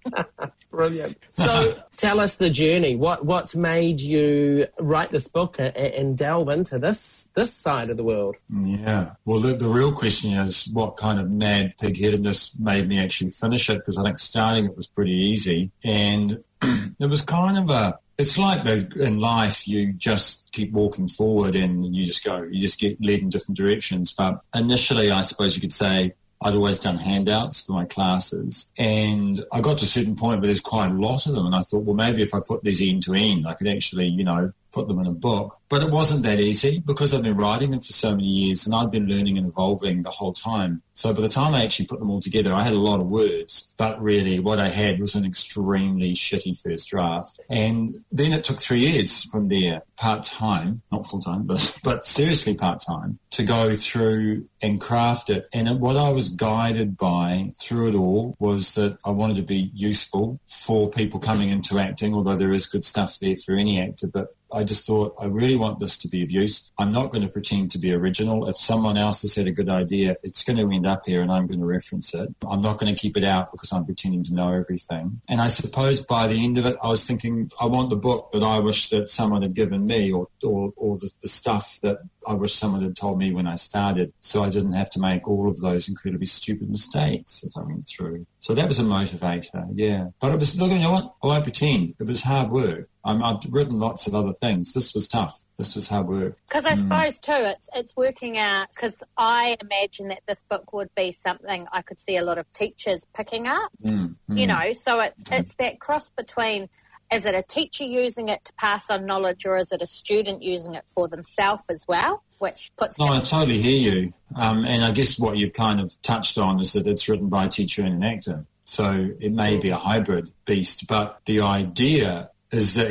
Brilliant. 0.71 1.17
So, 1.31 1.83
tell 1.97 2.21
us 2.21 2.37
the 2.37 2.51
journey. 2.51 2.97
What 2.97 3.25
what's 3.25 3.57
made 3.57 4.01
you 4.01 4.67
write 4.79 5.11
this 5.11 5.29
book 5.29 5.57
and, 5.59 5.77
and 5.77 6.17
delve 6.17 6.49
into 6.49 6.79
this 6.79 7.29
this 7.35 7.53
side 7.53 7.91
of 7.91 7.97
the 7.97 8.05
world? 8.05 8.37
Yeah. 8.51 9.13
Well, 9.25 9.41
the, 9.41 9.55
the 9.55 9.69
real 9.69 9.93
question 9.93 10.33
is 10.33 10.69
what 10.73 10.97
kind 10.97 11.19
of 11.21 11.31
mad 11.31 11.75
pig-headedness 11.81 12.59
made 12.59 12.89
me 12.89 12.99
actually 12.99 13.31
finish 13.31 13.69
it? 13.71 13.79
Because 13.79 13.99
I 13.99 14.03
think 14.03 14.19
starting 14.19 14.67
it 14.67 14.77
was 14.77 14.87
pretty 14.87 15.13
easy, 15.13 15.71
and 15.85 16.43
it 16.63 17.09
was 17.09 17.23
kind 17.23 17.59
of 17.59 17.71
a. 17.71 17.99
It's 18.17 18.39
like 18.39 18.65
in 18.95 19.19
life, 19.19 19.67
you 19.67 19.93
just 19.93 20.53
keep 20.53 20.71
walking 20.71 21.09
forward 21.09 21.57
and 21.57 21.97
you 21.97 22.07
just 22.07 22.25
go, 22.25 22.43
you 22.43 22.61
just 22.61 22.79
get 22.79 23.05
led 23.05 23.19
in 23.19 23.29
different 23.29 23.57
directions. 23.57 24.13
But 24.13 24.39
initially, 24.55 25.11
I 25.11 25.23
suppose 25.23 25.57
you 25.57 25.61
could 25.61 25.73
say 25.73 26.15
I'd 26.45 26.55
always 26.55 26.79
done 26.79 26.99
handouts 26.99 27.65
for 27.65 27.73
my 27.73 27.87
classes. 27.87 28.71
And 28.79 29.43
I 29.51 29.63
got 29.63 29.79
to 29.79 29.85
a 29.85 29.89
certain 29.89 30.15
point 30.15 30.41
where 30.41 30.47
there's 30.47 30.61
quite 30.61 30.91
a 30.91 30.95
lot 30.95 31.27
of 31.27 31.35
them. 31.35 31.47
And 31.47 31.55
I 31.55 31.61
thought, 31.61 31.85
well, 31.85 31.97
maybe 31.97 32.23
if 32.23 32.35
I 32.35 32.41
put 32.41 32.63
these 32.63 32.87
end 32.87 33.03
to 33.05 33.15
end, 33.15 33.49
I 33.49 33.55
could 33.55 33.67
actually, 33.67 34.09
you 34.09 34.25
know, 34.25 34.53
put 34.75 34.89
them 34.89 34.99
in 34.99 35.07
a 35.07 35.13
book. 35.13 35.59
But 35.69 35.83
it 35.83 35.91
wasn't 35.91 36.25
that 36.25 36.41
easy 36.41 36.81
because 36.81 37.15
I've 37.15 37.23
been 37.23 37.37
writing 37.37 37.71
them 37.71 37.81
for 37.81 37.93
so 37.93 38.11
many 38.11 38.27
years 38.27 38.67
and 38.67 38.75
I'd 38.75 38.91
been 38.91 39.07
learning 39.07 39.39
and 39.39 39.47
evolving 39.47 40.03
the 40.03 40.11
whole 40.11 40.33
time. 40.33 40.83
So 40.95 41.13
by 41.13 41.23
the 41.23 41.29
time 41.29 41.55
I 41.55 41.65
actually 41.65 41.87
put 41.87 41.99
them 41.99 42.11
all 42.11 42.21
together, 42.21 42.53
I 42.53 42.63
had 42.63 42.73
a 42.73 42.79
lot 42.79 43.01
of 43.01 43.09
words, 43.09 43.75
but 43.77 44.01
really 44.01 44.39
what 44.39 44.59
I 44.59 44.69
had 44.69 45.01
was 45.01 45.15
an 45.15 45.25
extremely 45.25 46.13
shitty 46.13 46.61
first 46.61 46.89
draft. 46.89 47.41
And 47.51 48.05
then 48.13 48.33
it 48.33 48.45
took 48.45 48.59
three 48.59 48.79
years 48.79 49.25
from 49.25 49.49
there, 49.49 49.83
part 49.97 50.23
time, 50.23 50.83
not 50.93 51.07
full 51.07 51.21
time, 51.21 51.45
but, 51.45 51.79
but 51.83 52.07
seriously 52.07 52.55
part 52.55 52.81
time, 52.81 53.19
to 53.33 53.43
go 53.43 53.71
through 53.71 54.49
and 54.63 54.81
craft 54.81 55.31
it. 55.31 55.49
And 55.53 55.81
what 55.81 55.97
I 55.97 56.13
was 56.13 56.29
guided 56.29 56.97
by 56.97 57.53
through 57.61 57.89
it 57.89 57.95
all 57.97 58.37
was 58.39 58.75
that 58.75 58.99
I 59.05 59.11
wanted 59.11 59.37
to 59.37 59.43
be 59.43 59.71
useful 59.75 60.41
for 60.47 60.91
people 60.91 61.19
coming 61.19 61.51
into 61.51 61.79
acting, 61.79 62.15
although 62.15 62.37
there 62.37 62.53
is 62.53 62.67
good 62.67 62.85
stuff 62.85 63.19
there 63.19 63.37
for 63.37 63.57
any 63.57 63.81
actor, 63.81 64.07
but 64.07 64.29
I 64.53 64.65
just 64.65 64.87
thought, 64.87 65.15
I 65.21 65.27
really 65.27 65.57
want 65.57 65.79
this 65.79 65.99
to 65.99 66.09
be 66.09 66.23
of 66.23 66.31
use. 66.31 66.73
I'm 66.79 66.93
not 66.93 67.11
going 67.11 67.23
to 67.23 67.31
pretend 67.31 67.71
to 67.73 67.79
be 67.79 67.93
original. 67.93 68.49
If 68.49 68.57
someone 68.57 68.97
else 68.97 69.23
has 69.23 69.35
had 69.35 69.47
a 69.47 69.53
good 69.53 69.69
idea, 69.69 70.17
it's 70.23 70.45
going 70.45 70.57
to 70.57 70.75
end 70.75 70.87
up 70.87 71.07
here 71.07 71.23
and 71.23 71.33
I'm 71.33 71.47
going 71.47 71.61
to 71.61 71.67
reference 71.67 72.15
it. 72.15 72.35
I'm 72.49 72.61
not 72.61 72.79
going 72.79 72.95
to 72.95 73.01
keep 73.01 73.17
it 73.17 73.25
out 73.25 73.51
because 73.53 73.73
I'm 73.73 73.85
pretending 73.85 74.23
to 74.25 74.35
know 74.35 74.53
everything. 74.53 75.21
And 75.29 75.41
I 75.41 75.49
suppose 75.49 76.01
by 76.01 76.29
the 76.29 76.45
end 76.45 76.59
of 76.59 76.67
it, 76.67 76.77
I 76.83 76.89
was 76.89 77.07
thinking, 77.07 77.51
I 77.61 77.67
want 77.67 77.91
the 77.91 77.97
book 77.97 78.31
that 78.33 78.43
I 78.43 78.61
wish 78.61 78.89
that 78.91 79.09
someone 79.09 79.43
had 79.43 79.55
given 79.55 79.87
me 79.87 80.13
or, 80.13 80.29
or, 80.43 80.73
or 80.77 80.99
the, 80.99 81.11
the 81.23 81.29
stuff 81.29 81.81
that 81.83 81.99
I 82.27 82.35
wish 82.35 82.55
someone 82.55 82.83
had 82.83 82.97
told 82.97 83.19
me 83.19 83.33
when 83.33 83.47
I 83.47 83.55
started 83.55 84.13
so 84.21 84.43
I 84.43 84.51
didn't 84.51 84.73
have 84.75 84.91
to 84.91 85.01
make 85.01 85.29
all 85.29 85.49
of 85.49 85.61
those 85.61 85.89
incredibly 85.89 86.27
stupid 86.27 86.71
mistakes 86.71 87.45
as 87.45 87.57
I 87.57 87.63
went 87.63 87.87
through. 87.87 88.27
So 88.41 88.55
that 88.55 88.67
was 88.67 88.79
a 88.79 88.83
motivator, 88.83 89.67
yeah. 89.75 90.09
But 90.21 90.33
it 90.33 90.39
was, 90.39 90.61
look, 90.61 90.71
you 90.71 90.79
know 90.79 90.93
what? 90.93 91.15
I 91.23 91.27
won't 91.27 91.45
pretend. 91.45 91.95
It 91.99 92.07
was 92.07 92.23
hard 92.23 92.51
work. 92.51 92.89
I'm, 93.05 93.23
I've 93.23 93.39
written 93.51 93.79
lots 93.79 94.07
of 94.07 94.15
other 94.15 94.33
things. 94.33 94.73
This 94.73 94.95
was 94.95 95.07
tough. 95.09 95.43
This 95.59 95.75
was 95.75 95.89
hard 95.89 96.09
work. 96.09 96.39
Because 96.49 96.65
I 96.65 96.75
suppose 96.75 97.21
too, 97.21 97.33
it's 97.33 97.69
it's 97.75 97.95
working 97.97 98.39
out. 98.39 98.69
Because 98.75 99.03
I 99.17 99.57
imagine 99.61 100.09
that 100.09 100.23
this 100.27 100.43
book 100.49 100.73
would 100.73 100.89
be 100.95 101.13
something 101.13 101.67
I 101.73 101.83
could 101.83 101.99
see 101.99 102.17
a 102.17 102.23
lot 102.23 102.39
of 102.39 102.51
teachers 102.55 103.07
picking 103.15 103.47
up. 103.47 103.71
Mm, 103.87 104.17
You 104.29 104.47
mm. 104.47 104.49
know, 104.49 104.73
so 104.73 105.01
it's 105.01 105.23
it's 105.31 105.55
that 105.57 105.81
cross 105.81 106.09
between. 106.09 106.69
Is 107.13 107.27
it 107.27 107.35
a 107.35 107.43
teacher 107.43 107.85
using 107.85 108.29
it 108.29 108.45
to 108.45 108.53
pass 108.55 108.91
on 108.91 109.07
knowledge, 109.07 109.47
or 109.47 109.57
is 109.57 109.73
it 109.73 109.83
a 109.83 109.87
student 109.87 110.43
using 110.43 110.75
it 110.75 110.85
for 110.93 111.09
themselves 111.09 111.65
as 111.71 111.85
well? 111.87 112.23
Which 112.39 112.73
puts 112.77 112.99
No, 112.99 113.07
I 113.07 113.21
totally 113.21 113.59
hear 113.59 113.93
you. 113.93 114.15
Um, 114.35 114.65
and 114.65 114.85
I 114.85 114.91
guess 114.91 115.19
what 115.19 115.37
you've 115.37 115.53
kind 115.53 115.81
of 115.81 116.01
touched 116.03 116.39
on 116.39 116.61
is 116.61 116.73
that 116.73 116.87
it's 116.87 117.09
written 117.09 117.29
by 117.29 117.45
a 117.45 117.49
teacher 117.49 117.83
and 117.83 117.95
an 117.95 118.05
actor. 118.05 118.47
So 118.65 119.11
it 119.21 119.33
may 119.33 119.59
be 119.59 119.71
a 119.71 119.77
hybrid 119.77 120.31
beast, 120.45 120.89
but 120.89 121.21
the 121.27 121.43
idea 121.43 122.31
is 122.55 122.75
that 122.75 122.91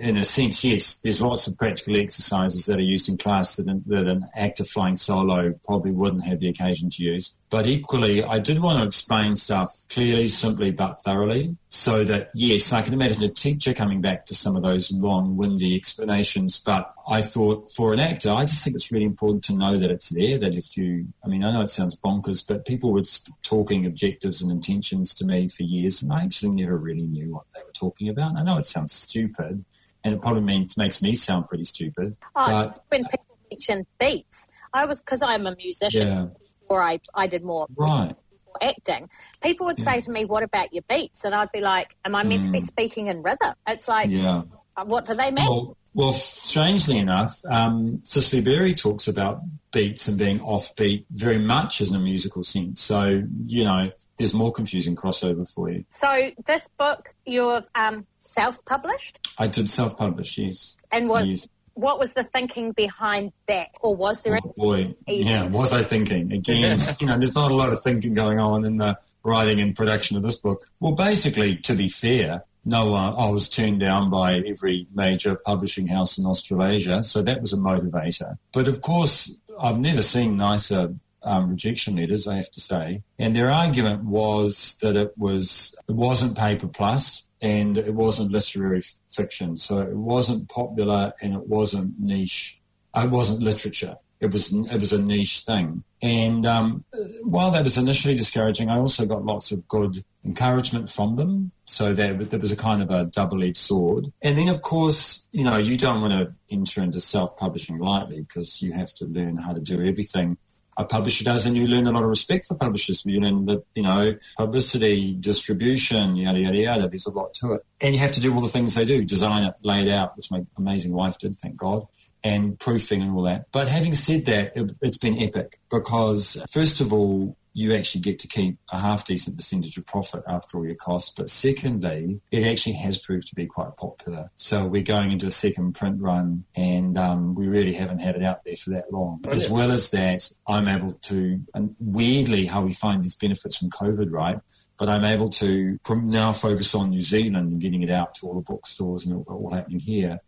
in 0.00 0.16
a 0.16 0.22
sense, 0.22 0.64
yes, 0.64 0.96
there's 0.96 1.22
lots 1.22 1.46
of 1.46 1.56
practical 1.56 1.96
exercises 1.96 2.66
that 2.66 2.78
are 2.78 2.82
used 2.82 3.08
in 3.08 3.16
class 3.16 3.56
that 3.56 3.68
an, 3.68 3.82
that 3.86 4.06
an 4.06 4.26
actor 4.34 4.64
flying 4.64 4.96
solo 4.96 5.52
probably 5.64 5.92
wouldn't 5.92 6.24
have 6.24 6.40
the 6.40 6.48
occasion 6.48 6.90
to 6.90 7.02
use. 7.02 7.36
But 7.48 7.66
equally, 7.66 8.24
I 8.24 8.40
did 8.40 8.60
want 8.60 8.80
to 8.80 8.84
explain 8.84 9.36
stuff 9.36 9.72
clearly, 9.88 10.26
simply, 10.28 10.72
but 10.72 10.98
thoroughly 11.04 11.56
so 11.68 12.02
that, 12.04 12.30
yes, 12.34 12.72
I 12.72 12.82
can 12.82 12.92
imagine 12.92 13.22
a 13.22 13.28
teacher 13.28 13.72
coming 13.72 14.00
back 14.00 14.26
to 14.26 14.34
some 14.34 14.56
of 14.56 14.62
those 14.62 14.90
long, 14.90 15.36
windy 15.36 15.76
explanations. 15.76 16.58
But 16.58 16.92
I 17.08 17.22
thought 17.22 17.70
for 17.70 17.92
an 17.92 18.00
actor, 18.00 18.30
I 18.30 18.42
just 18.42 18.64
think 18.64 18.74
it's 18.74 18.90
really 18.90 19.04
important 19.04 19.44
to 19.44 19.56
know 19.56 19.76
that 19.76 19.90
it's 19.90 20.08
there, 20.08 20.38
that 20.38 20.54
if 20.54 20.76
you, 20.76 21.06
I 21.24 21.28
mean, 21.28 21.44
I 21.44 21.52
know 21.52 21.60
it 21.60 21.68
sounds 21.68 21.94
bonkers, 21.94 22.46
but 22.46 22.66
people 22.66 22.92
were 22.92 23.02
talking 23.42 23.86
objectives 23.86 24.42
and 24.42 24.50
intentions 24.50 25.14
to 25.14 25.24
me 25.24 25.48
for 25.48 25.62
years, 25.62 26.02
and 26.02 26.12
I 26.12 26.24
actually 26.24 26.52
never 26.52 26.76
really 26.76 27.06
knew 27.06 27.32
what 27.32 27.44
they 27.54 27.62
were 27.62 27.72
talking 27.72 28.08
about. 28.08 28.36
I 28.36 28.42
know 28.42 28.58
it 28.58 28.64
sounds 28.64 28.92
stupid, 28.92 29.64
and 30.02 30.14
it 30.14 30.20
probably 30.20 30.42
means, 30.42 30.76
makes 30.76 31.00
me 31.00 31.14
sound 31.14 31.46
pretty 31.46 31.64
stupid, 31.64 32.16
Oh, 32.34 32.46
but 32.46 32.84
when 32.88 33.04
people 33.04 33.38
mention 33.50 33.86
beats, 34.00 34.48
I 34.72 34.84
was 34.86 35.00
because 35.00 35.22
I'm 35.22 35.46
a 35.46 35.54
musician, 35.54 36.06
yeah, 36.06 36.26
or 36.68 36.82
I 36.82 37.00
I 37.14 37.26
did 37.26 37.44
more 37.44 37.66
right. 37.76 38.14
acting. 38.62 39.08
People 39.42 39.66
would 39.66 39.78
say 39.78 40.00
to 40.00 40.12
me, 40.12 40.24
"What 40.24 40.42
about 40.42 40.72
your 40.72 40.84
beats?" 40.88 41.24
And 41.24 41.34
I'd 41.34 41.52
be 41.52 41.60
like, 41.60 41.94
"Am 42.04 42.14
I 42.14 42.22
meant 42.22 42.44
to 42.44 42.50
be 42.50 42.60
speaking 42.60 43.08
in 43.08 43.22
rhythm?" 43.22 43.54
It's 43.66 43.88
like, 43.88 44.08
Yeah. 44.08 44.42
what 44.84 45.06
do 45.06 45.14
they 45.14 45.30
mean? 45.30 45.46
Well, 45.46 45.76
well, 45.94 46.12
strangely 46.12 46.98
enough, 46.98 47.40
um, 47.50 48.00
Cicely 48.02 48.42
Berry 48.42 48.74
talks 48.74 49.08
about 49.08 49.40
beats 49.72 50.08
and 50.08 50.18
being 50.18 50.38
offbeat 50.40 51.06
very 51.10 51.38
much 51.38 51.80
as 51.80 51.90
in 51.90 51.96
a 51.96 51.98
musical 52.00 52.42
sense. 52.44 52.82
So, 52.82 53.22
you 53.46 53.64
know, 53.64 53.90
there's 54.18 54.34
more 54.34 54.52
confusing 54.52 54.94
crossover 54.94 55.50
for 55.50 55.70
you. 55.70 55.86
So 55.88 56.32
this 56.44 56.68
book 56.76 57.14
you've 57.24 57.66
um, 57.74 58.06
self-published, 58.18 59.26
I 59.38 59.46
did 59.46 59.70
self-publish, 59.70 60.36
yes. 60.36 60.76
and 60.90 61.08
was 61.08 61.26
Yes. 61.26 61.48
What 61.76 61.98
was 61.98 62.14
the 62.14 62.24
thinking 62.24 62.72
behind 62.72 63.32
that, 63.48 63.68
or 63.80 63.94
was 63.94 64.22
there? 64.22 64.38
Oh, 64.42 64.54
boy, 64.56 64.94
Easy. 65.06 65.30
yeah, 65.30 65.46
was 65.46 65.72
I 65.72 65.82
thinking? 65.82 66.32
Again, 66.32 66.78
you 66.98 67.06
know, 67.06 67.18
there's 67.18 67.34
not 67.34 67.50
a 67.50 67.54
lot 67.54 67.68
of 67.68 67.80
thinking 67.82 68.14
going 68.14 68.40
on 68.40 68.64
in 68.64 68.78
the 68.78 68.98
writing 69.22 69.60
and 69.60 69.76
production 69.76 70.16
of 70.16 70.22
this 70.22 70.36
book. 70.36 70.66
Well, 70.80 70.94
basically, 70.94 71.56
to 71.58 71.74
be 71.74 71.88
fair, 71.88 72.44
no, 72.64 72.94
uh, 72.94 73.14
I 73.16 73.30
was 73.30 73.48
turned 73.48 73.80
down 73.80 74.08
by 74.10 74.42
every 74.46 74.86
major 74.94 75.36
publishing 75.36 75.86
house 75.86 76.18
in 76.18 76.24
Australasia, 76.24 77.04
so 77.04 77.22
that 77.22 77.40
was 77.40 77.52
a 77.52 77.58
motivator. 77.58 78.38
But 78.52 78.68
of 78.68 78.80
course, 78.80 79.38
I've 79.60 79.78
never 79.78 80.02
seen 80.02 80.36
nicer 80.36 80.94
um, 81.22 81.50
rejection 81.50 81.96
letters, 81.96 82.26
I 82.26 82.36
have 82.36 82.50
to 82.52 82.60
say. 82.60 83.02
And 83.18 83.36
their 83.36 83.50
argument 83.50 84.04
was 84.04 84.78
that 84.80 84.96
it 84.96 85.12
was 85.18 85.76
it 85.88 85.94
wasn't 85.94 86.38
paper 86.38 86.68
plus 86.68 87.25
and 87.46 87.78
it 87.78 87.94
wasn't 87.94 88.32
literary 88.32 88.78
f- 88.78 88.98
fiction, 89.08 89.56
so 89.56 89.78
it 89.78 89.96
wasn't 89.96 90.48
popular 90.48 91.12
and 91.22 91.32
it 91.32 91.46
wasn't 91.46 91.94
niche. 92.00 92.60
It 92.96 93.10
wasn't 93.10 93.42
literature. 93.42 93.96
It 94.18 94.32
was 94.32 94.52
it 94.52 94.80
was 94.80 94.92
a 94.92 95.02
niche 95.02 95.40
thing. 95.40 95.84
And 96.02 96.44
um, 96.46 96.84
while 97.22 97.50
that 97.52 97.62
was 97.62 97.78
initially 97.78 98.16
discouraging, 98.16 98.68
I 98.68 98.78
also 98.78 99.06
got 99.06 99.24
lots 99.24 99.52
of 99.52 99.66
good 99.68 100.02
encouragement 100.24 100.90
from 100.90 101.14
them. 101.14 101.52
So 101.66 101.92
there, 101.92 102.14
there 102.14 102.40
was 102.40 102.52
a 102.52 102.56
kind 102.56 102.82
of 102.82 102.90
a 102.90 103.06
double-edged 103.06 103.56
sword. 103.56 104.12
And 104.22 104.36
then, 104.36 104.48
of 104.48 104.60
course, 104.62 105.26
you 105.32 105.44
know, 105.44 105.56
you 105.56 105.76
don't 105.76 106.00
want 106.00 106.14
to 106.14 106.34
enter 106.50 106.82
into 106.82 107.00
self-publishing 107.00 107.78
lightly 107.78 108.22
because 108.22 108.60
you 108.60 108.72
have 108.72 108.92
to 108.94 109.06
learn 109.06 109.36
how 109.36 109.52
to 109.52 109.60
do 109.60 109.84
everything 109.84 110.36
a 110.76 110.84
publisher 110.84 111.24
does, 111.24 111.46
and 111.46 111.56
you 111.56 111.66
learn 111.66 111.86
a 111.86 111.90
lot 111.90 112.02
of 112.02 112.08
respect 112.08 112.46
for 112.46 112.54
publishers. 112.54 113.04
You 113.06 113.20
learn 113.20 113.46
that, 113.46 113.64
you 113.74 113.82
know, 113.82 114.14
publicity, 114.36 115.14
distribution, 115.14 116.16
yada, 116.16 116.38
yada, 116.38 116.56
yada. 116.56 116.88
There's 116.88 117.06
a 117.06 117.12
lot 117.12 117.34
to 117.34 117.54
it. 117.54 117.62
And 117.80 117.94
you 117.94 118.00
have 118.00 118.12
to 118.12 118.20
do 118.20 118.34
all 118.34 118.40
the 118.40 118.48
things 118.48 118.74
they 118.74 118.84
do, 118.84 119.04
design 119.04 119.44
it, 119.44 119.54
lay 119.62 119.82
it 119.82 119.88
out, 119.88 120.16
which 120.16 120.30
my 120.30 120.44
amazing 120.56 120.92
wife 120.92 121.18
did, 121.18 121.36
thank 121.38 121.56
God, 121.56 121.86
and 122.22 122.58
proofing 122.58 123.02
and 123.02 123.12
all 123.12 123.22
that. 123.22 123.46
But 123.52 123.68
having 123.68 123.94
said 123.94 124.26
that, 124.26 124.56
it, 124.56 124.72
it's 124.82 124.98
been 124.98 125.18
epic 125.18 125.58
because, 125.70 126.44
first 126.50 126.80
of 126.80 126.92
all, 126.92 127.36
you 127.56 127.72
actually 127.72 128.02
get 128.02 128.18
to 128.18 128.28
keep 128.28 128.58
a 128.70 128.78
half 128.78 129.06
decent 129.06 129.34
percentage 129.34 129.78
of 129.78 129.86
profit 129.86 130.22
after 130.28 130.58
all 130.58 130.66
your 130.66 130.74
costs. 130.74 131.14
But 131.16 131.30
secondly, 131.30 132.20
it 132.30 132.46
actually 132.46 132.74
has 132.74 132.98
proved 132.98 133.28
to 133.28 133.34
be 133.34 133.46
quite 133.46 133.78
popular. 133.78 134.30
So 134.36 134.66
we're 134.66 134.82
going 134.82 135.10
into 135.10 135.26
a 135.26 135.30
second 135.30 135.72
print 135.72 135.98
run 135.98 136.44
and 136.54 136.98
um, 136.98 137.34
we 137.34 137.48
really 137.48 137.72
haven't 137.72 138.02
had 138.02 138.14
it 138.14 138.22
out 138.22 138.44
there 138.44 138.56
for 138.56 138.70
that 138.70 138.92
long. 138.92 139.24
As 139.30 139.48
well 139.48 139.72
as 139.72 139.88
that, 139.92 140.28
I'm 140.46 140.68
able 140.68 140.90
to, 140.90 141.40
and 141.54 141.74
weirdly 141.80 142.44
how 142.44 142.62
we 142.62 142.74
find 142.74 143.02
these 143.02 143.14
benefits 143.14 143.56
from 143.56 143.70
COVID, 143.70 144.12
right? 144.12 144.38
But 144.76 144.90
I'm 144.90 145.04
able 145.04 145.30
to 145.30 145.78
from 145.82 146.10
now 146.10 146.32
focus 146.32 146.74
on 146.74 146.90
New 146.90 147.00
Zealand 147.00 147.52
and 147.52 147.58
getting 147.58 147.82
it 147.82 147.90
out 147.90 148.16
to 148.16 148.26
all 148.26 148.34
the 148.34 148.42
bookstores 148.42 149.06
and 149.06 149.16
all, 149.16 149.24
all 149.34 149.54
happening 149.54 149.80
here. 149.80 150.18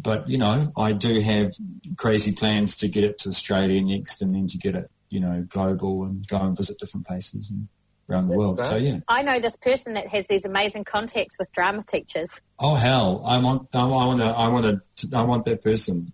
But, 0.00 0.26
you 0.26 0.38
know, 0.38 0.72
I 0.74 0.94
do 0.94 1.20
have 1.20 1.52
crazy 1.98 2.32
plans 2.32 2.78
to 2.78 2.88
get 2.88 3.04
it 3.04 3.18
to 3.18 3.28
Australia 3.28 3.82
next 3.82 4.22
and 4.22 4.34
then 4.34 4.46
to 4.46 4.56
get 4.56 4.74
it 4.74 4.90
you 5.10 5.20
know, 5.20 5.42
global 5.48 6.04
and 6.04 6.26
go 6.26 6.40
and 6.40 6.56
visit 6.56 6.78
different 6.78 7.06
places 7.06 7.50
and 7.50 7.68
around 8.08 8.28
the 8.28 8.36
world. 8.36 8.58
So 8.60 8.76
yeah. 8.76 9.00
I 9.08 9.22
know 9.22 9.38
this 9.38 9.56
person 9.56 9.94
that 9.94 10.08
has 10.08 10.26
these 10.28 10.44
amazing 10.44 10.84
contacts 10.84 11.36
with 11.38 11.52
drama 11.52 11.82
teachers. 11.82 12.40
Oh 12.58 12.74
hell, 12.74 13.22
I 13.26 13.38
want, 13.38 13.66
I 13.74 13.84
want 13.84 14.20
to, 14.20 14.26
I 14.26 14.48
want 14.48 14.64
to, 14.64 15.16
I 15.16 15.22
want 15.22 15.44
that 15.44 15.62
person. 15.62 16.06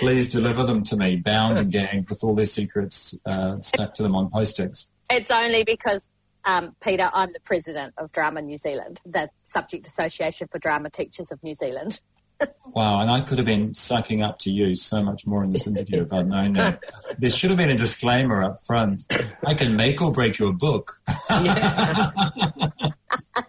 Please 0.00 0.30
deliver 0.30 0.64
them 0.64 0.82
to 0.82 0.96
me, 0.96 1.16
bound 1.16 1.58
and 1.58 1.70
gagged, 1.70 2.08
with 2.08 2.24
all 2.24 2.34
their 2.34 2.44
secrets 2.44 3.18
uh, 3.24 3.58
stuck 3.60 3.94
to 3.94 4.02
them 4.02 4.16
on 4.16 4.28
post-its. 4.28 4.90
It's 5.08 5.30
only 5.30 5.62
because, 5.62 6.08
um, 6.44 6.74
Peter, 6.82 7.08
I'm 7.14 7.32
the 7.32 7.40
president 7.40 7.94
of 7.96 8.10
Drama 8.10 8.42
New 8.42 8.56
Zealand, 8.56 9.00
the 9.06 9.30
Subject 9.44 9.86
Association 9.86 10.48
for 10.50 10.58
Drama 10.58 10.90
Teachers 10.90 11.30
of 11.30 11.42
New 11.42 11.54
Zealand. 11.54 12.00
Wow, 12.66 13.00
and 13.00 13.10
I 13.10 13.20
could 13.20 13.38
have 13.38 13.46
been 13.46 13.74
sucking 13.74 14.22
up 14.22 14.38
to 14.40 14.50
you 14.50 14.74
so 14.74 15.02
much 15.02 15.26
more 15.26 15.42
in 15.42 15.52
this 15.52 15.66
interview 15.66 16.02
if 16.02 16.12
I'd 16.12 16.28
known 16.28 16.52
that. 16.52 16.80
There 17.18 17.30
should 17.30 17.50
have 17.50 17.58
been 17.58 17.70
a 17.70 17.76
disclaimer 17.76 18.42
up 18.42 18.60
front. 18.60 19.02
I 19.44 19.54
can 19.54 19.74
make 19.74 20.00
or 20.00 20.12
break 20.12 20.38
your 20.38 20.52
book. 20.52 21.00